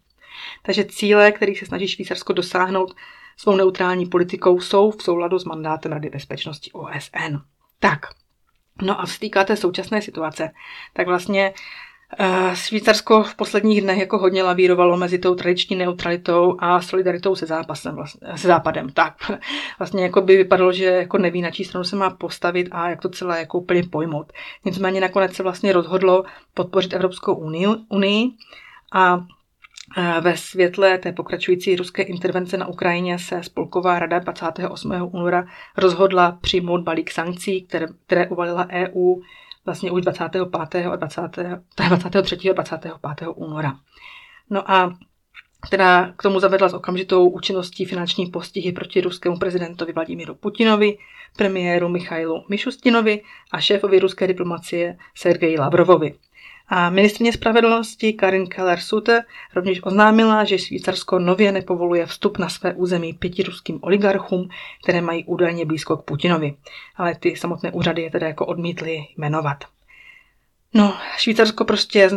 Takže 0.61 0.85
cíle, 0.85 1.31
kterých 1.31 1.59
se 1.59 1.65
snaží 1.65 1.87
Švýcarsko 1.87 2.33
dosáhnout, 2.33 2.95
svou 3.37 3.55
neutrální 3.55 4.05
politikou 4.05 4.59
jsou 4.59 4.91
v 4.91 5.03
souladu 5.03 5.39
s 5.39 5.45
mandátem 5.45 5.91
Rady 5.91 6.09
bezpečnosti 6.09 6.71
OSN. 6.71 7.35
Tak, 7.79 7.99
no 8.81 9.01
a 9.01 9.05
co 9.45 9.55
současné 9.55 10.01
situace, 10.01 10.51
tak 10.93 11.07
vlastně 11.07 11.53
Švýcarsko 12.53 13.23
v 13.23 13.35
posledních 13.35 13.81
dnech 13.81 13.99
jako 13.99 14.17
hodně 14.17 14.43
lavírovalo 14.43 14.97
mezi 14.97 15.19
tou 15.19 15.35
tradiční 15.35 15.75
neutralitou 15.75 16.55
a 16.59 16.81
solidaritou 16.81 17.35
se, 17.35 17.45
zápasem, 17.45 17.95
vlastně, 17.95 18.27
se 18.35 18.47
západem. 18.47 18.89
Tak, 18.89 19.13
vlastně 19.79 20.03
jako 20.03 20.21
by 20.21 20.37
vypadalo, 20.37 20.73
že 20.73 20.85
jako 20.85 21.17
neví, 21.17 21.41
na 21.41 21.51
čí 21.51 21.63
stranu 21.63 21.83
se 21.83 21.95
má 21.95 22.09
postavit 22.09 22.67
a 22.71 22.89
jak 22.89 23.01
to 23.01 23.09
celé 23.09 23.39
jako 23.39 23.59
úplně 23.59 23.83
pojmout. 23.83 24.33
Nicméně 24.65 25.01
nakonec 25.01 25.35
se 25.35 25.43
vlastně 25.43 25.73
rozhodlo 25.73 26.23
podpořit 26.53 26.93
Evropskou 26.93 27.33
unii, 27.33 27.67
unii 27.89 28.31
a 28.93 29.25
ve 30.21 30.37
světle 30.37 30.97
té 30.97 31.11
pokračující 31.11 31.75
ruské 31.75 32.03
intervence 32.03 32.57
na 32.57 32.67
Ukrajině 32.67 33.19
se 33.19 33.43
Spolková 33.43 33.99
rada 33.99 34.19
28. 34.19 35.09
února 35.11 35.45
rozhodla 35.77 36.31
přijmout 36.41 36.83
balík 36.83 37.11
sankcí, 37.11 37.61
které, 37.61 37.87
které 38.05 38.27
uvalila 38.27 38.67
EU 38.71 39.15
vlastně 39.65 39.91
už 39.91 40.01
25. 40.01 40.85
a 40.85 40.95
20, 40.95 41.21
23. 41.89 42.49
a 42.49 42.53
25. 42.53 43.27
února. 43.35 43.79
No 44.49 44.71
a 44.71 44.97
která 45.67 46.13
k 46.17 46.23
tomu 46.23 46.39
zavedla 46.39 46.69
s 46.69 46.73
okamžitou 46.73 47.29
účinností 47.29 47.85
finanční 47.85 48.25
postihy 48.25 48.71
proti 48.71 49.01
ruskému 49.01 49.37
prezidentovi 49.37 49.93
Vladimíru 49.93 50.35
Putinovi, 50.35 50.97
premiéru 51.37 51.89
Michailu 51.89 52.45
Mišustinovi 52.49 53.21
a 53.51 53.61
šéfovi 53.61 53.99
ruské 53.99 54.27
diplomacie 54.27 54.97
Sergeji 55.15 55.59
Lavrovovi. 55.59 56.15
A 56.71 56.89
ministrně 56.89 57.33
spravedlnosti 57.33 58.13
Karin 58.13 58.43
Keller-Sutter 58.43 59.23
rovněž 59.55 59.79
oznámila, 59.83 60.43
že 60.43 60.59
Švýcarsko 60.59 61.19
nově 61.19 61.51
nepovoluje 61.51 62.05
vstup 62.05 62.37
na 62.37 62.49
své 62.49 62.73
území 62.73 63.13
pěti 63.13 63.43
ruským 63.43 63.79
oligarchům, 63.81 64.49
které 64.83 65.01
mají 65.01 65.25
údajně 65.25 65.65
blízko 65.65 65.97
k 65.97 66.05
Putinovi. 66.05 66.55
Ale 66.95 67.15
ty 67.15 67.35
samotné 67.35 67.71
úřady 67.71 68.01
je 68.01 68.11
tedy 68.11 68.25
jako 68.25 68.45
odmítly 68.45 69.07
jmenovat. 69.17 69.57
No, 70.73 70.97
Švýcarsko 71.17 71.65
prostě 71.65 72.09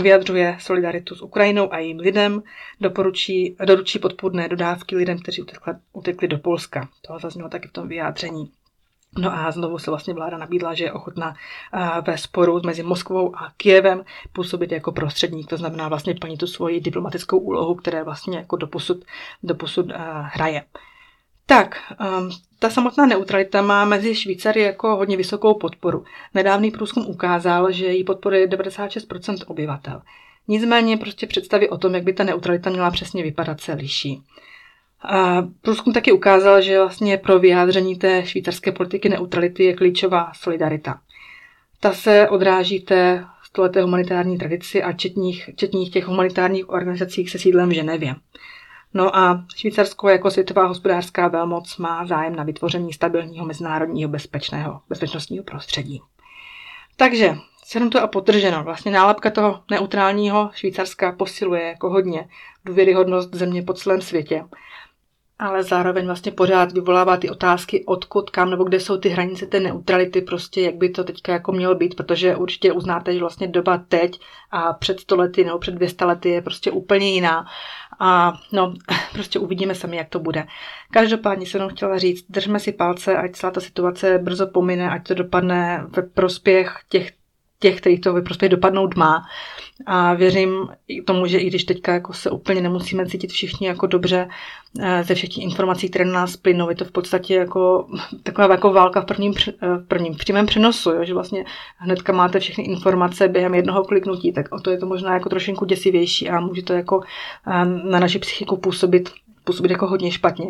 vyjadřuje 0.00 0.56
solidaritu 0.60 1.14
s 1.14 1.22
Ukrajinou 1.22 1.72
a 1.72 1.78
jejím 1.78 1.98
lidem, 1.98 2.42
doporučí, 2.80 3.56
doručí 3.64 3.98
podpůrné 3.98 4.48
dodávky 4.48 4.96
lidem, 4.96 5.18
kteří 5.18 5.42
utekli, 5.42 5.74
utekli 5.92 6.28
do 6.28 6.38
Polska. 6.38 6.88
To 7.06 7.18
zaznělo 7.18 7.48
taky 7.48 7.68
v 7.68 7.72
tom 7.72 7.88
vyjádření. 7.88 8.50
No 9.18 9.32
a 9.38 9.50
znovu 9.50 9.78
se 9.78 9.90
vlastně 9.90 10.14
vláda 10.14 10.38
nabídla, 10.38 10.74
že 10.74 10.84
je 10.84 10.92
ochotná 10.92 11.34
ve 12.06 12.18
sporu 12.18 12.60
mezi 12.66 12.82
Moskvou 12.82 13.36
a 13.36 13.52
Kijevem 13.56 14.04
působit 14.32 14.72
jako 14.72 14.92
prostředník, 14.92 15.48
to 15.48 15.56
znamená 15.56 15.88
vlastně 15.88 16.14
plnit 16.14 16.40
tu 16.40 16.46
svoji 16.46 16.80
diplomatickou 16.80 17.38
úlohu, 17.38 17.74
které 17.74 18.04
vlastně 18.04 18.38
jako 18.38 18.56
doposud, 18.56 19.04
doposud 19.42 19.86
hraje. 20.22 20.62
Tak, 21.46 21.76
um, 22.18 22.30
ta 22.58 22.70
samotná 22.70 23.06
neutralita 23.06 23.62
má 23.62 23.84
mezi 23.84 24.14
Švýcary 24.14 24.62
jako 24.62 24.96
hodně 24.96 25.16
vysokou 25.16 25.54
podporu. 25.54 26.04
Nedávný 26.34 26.70
průzkum 26.70 27.06
ukázal, 27.06 27.72
že 27.72 27.86
ji 27.86 28.04
podporuje 28.04 28.46
96% 28.46 29.44
obyvatel. 29.46 30.02
Nicméně 30.48 30.96
prostě 30.96 31.26
představy 31.26 31.68
o 31.68 31.78
tom, 31.78 31.94
jak 31.94 32.04
by 32.04 32.12
ta 32.12 32.24
neutralita 32.24 32.70
měla 32.70 32.90
přesně 32.90 33.22
vypadat, 33.22 33.60
se 33.60 33.72
liší. 33.72 34.22
A 35.04 35.42
průzkum 35.62 35.92
taky 35.92 36.12
ukázal, 36.12 36.62
že 36.62 36.78
vlastně 36.78 37.18
pro 37.18 37.38
vyjádření 37.38 37.96
té 37.96 38.26
švýcarské 38.26 38.72
politiky 38.72 39.08
neutrality 39.08 39.64
je 39.64 39.74
klíčová 39.74 40.32
solidarita. 40.34 41.00
Ta 41.80 41.92
se 41.92 42.28
odráží 42.28 42.80
té 42.80 43.24
stoleté 43.42 43.82
humanitární 43.82 44.38
tradici 44.38 44.82
a 44.82 44.92
četních, 44.92 45.50
četních 45.56 45.90
těch 45.90 46.06
humanitárních 46.06 46.68
organizacích 46.68 47.30
se 47.30 47.38
sídlem 47.38 47.68
v 47.68 47.72
Ženevě. 47.72 48.14
No 48.94 49.16
a 49.16 49.44
Švýcarsko 49.56 50.08
jako 50.08 50.30
světová 50.30 50.66
hospodářská 50.66 51.28
velmoc 51.28 51.76
má 51.76 52.06
zájem 52.06 52.36
na 52.36 52.44
vytvoření 52.44 52.92
stabilního 52.92 53.46
mezinárodního 53.46 54.10
bezpečného, 54.10 54.80
bezpečnostního 54.88 55.44
prostředí. 55.44 56.00
Takže, 56.96 57.34
to 57.92 58.02
a 58.02 58.06
potrženo, 58.06 58.64
vlastně 58.64 58.92
nálepka 58.92 59.30
toho 59.30 59.60
neutrálního 59.70 60.50
Švýcarska 60.54 61.12
posiluje 61.12 61.62
jako 61.62 61.90
hodně 61.90 62.28
důvěryhodnost 62.64 63.34
země 63.34 63.62
po 63.62 63.72
celém 63.72 64.00
světě 64.00 64.44
ale 65.38 65.62
zároveň 65.62 66.06
vlastně 66.06 66.32
pořád 66.32 66.72
vyvolává 66.72 67.16
ty 67.16 67.30
otázky, 67.30 67.84
odkud, 67.86 68.30
kam 68.30 68.50
nebo 68.50 68.64
kde 68.64 68.80
jsou 68.80 68.96
ty 68.96 69.08
hranice 69.08 69.46
té 69.46 69.60
neutrality, 69.60 70.20
prostě 70.20 70.60
jak 70.60 70.74
by 70.74 70.88
to 70.88 71.04
teďka 71.04 71.32
jako 71.32 71.52
mělo 71.52 71.74
být, 71.74 71.94
protože 71.94 72.36
určitě 72.36 72.72
uznáte, 72.72 73.12
že 73.12 73.20
vlastně 73.20 73.48
doba 73.48 73.78
teď 73.78 74.20
a 74.50 74.72
před 74.72 75.00
stolety 75.00 75.44
nebo 75.44 75.58
před 75.58 75.74
200 75.74 76.04
lety 76.04 76.28
je 76.28 76.42
prostě 76.42 76.70
úplně 76.70 77.14
jiná. 77.14 77.46
A 78.00 78.32
no, 78.52 78.74
prostě 79.12 79.38
uvidíme 79.38 79.74
sami, 79.74 79.96
jak 79.96 80.08
to 80.08 80.18
bude. 80.18 80.46
Každopádně 80.92 81.46
jsem 81.46 81.68
chtěla 81.68 81.98
říct, 81.98 82.24
držme 82.28 82.60
si 82.60 82.72
palce, 82.72 83.16
ať 83.16 83.32
celá 83.32 83.50
ta 83.50 83.60
situace 83.60 84.18
brzo 84.18 84.46
pomine, 84.46 84.90
ať 84.90 85.08
to 85.08 85.14
dopadne 85.14 85.84
ve 85.96 86.02
prospěch 86.02 86.78
těch 86.88 87.12
těch, 87.64 87.76
kterých 87.80 88.00
to 88.00 88.12
ve 88.12 88.22
prospěch 88.22 88.50
dopadnout 88.50 88.96
má. 88.96 89.24
A 89.86 90.14
věřím 90.14 90.68
tomu, 91.04 91.26
že 91.26 91.38
i 91.38 91.46
když 91.46 91.64
teďka 91.64 91.92
jako 91.92 92.12
se 92.12 92.30
úplně 92.30 92.60
nemusíme 92.60 93.06
cítit 93.06 93.32
všichni 93.32 93.66
jako 93.66 93.86
dobře 93.86 94.28
eh, 94.80 95.04
ze 95.04 95.14
všech 95.14 95.38
informací, 95.38 95.88
které 95.88 96.04
na 96.04 96.12
nás 96.12 96.36
plynou, 96.36 96.68
je 96.68 96.76
to 96.76 96.84
v 96.84 96.92
podstatě 96.92 97.34
jako 97.34 97.86
taková 98.22 98.54
jako 98.54 98.72
válka 98.72 99.00
v 99.00 99.04
prvním, 99.04 99.34
eh, 99.48 99.76
v 99.76 99.86
prvním 99.88 100.14
přímém 100.14 100.46
přenosu, 100.46 100.90
jo? 100.90 101.04
že 101.04 101.14
vlastně 101.14 101.44
hnedka 101.76 102.12
máte 102.12 102.40
všechny 102.40 102.64
informace 102.64 103.28
během 103.28 103.54
jednoho 103.54 103.84
kliknutí, 103.84 104.32
tak 104.32 104.52
o 104.52 104.60
to 104.60 104.70
je 104.70 104.78
to 104.78 104.86
možná 104.86 105.14
jako 105.14 105.28
trošinku 105.28 105.64
děsivější 105.64 106.30
a 106.30 106.40
může 106.40 106.62
to 106.62 106.72
jako 106.72 107.00
eh, 107.46 107.64
na 107.64 107.98
naši 108.00 108.18
psychiku 108.18 108.56
působit, 108.56 109.10
působit 109.44 109.70
jako 109.70 109.86
hodně 109.86 110.10
špatně. 110.10 110.46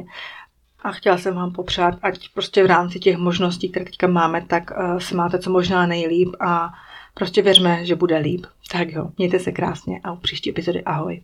A 0.82 0.92
chtěla 0.92 1.18
jsem 1.18 1.34
vám 1.34 1.52
popřát, 1.52 1.94
ať 2.02 2.28
prostě 2.34 2.64
v 2.64 2.66
rámci 2.66 2.98
těch 2.98 3.16
možností, 3.16 3.68
které 3.68 3.84
teďka 3.84 4.06
máme, 4.06 4.44
tak 4.46 4.70
se 4.98 5.14
máte 5.16 5.38
co 5.38 5.50
možná 5.50 5.86
nejlíp 5.86 6.28
a 6.40 6.72
Prostě 7.14 7.42
věřme, 7.42 7.84
že 7.86 7.96
bude 7.96 8.18
líp. 8.18 8.46
Tak 8.72 8.92
jo, 8.92 9.10
mějte 9.18 9.38
se 9.38 9.52
krásně 9.52 10.00
a 10.04 10.12
u 10.12 10.16
příští 10.16 10.50
epizody 10.50 10.84
ahoj. 10.84 11.22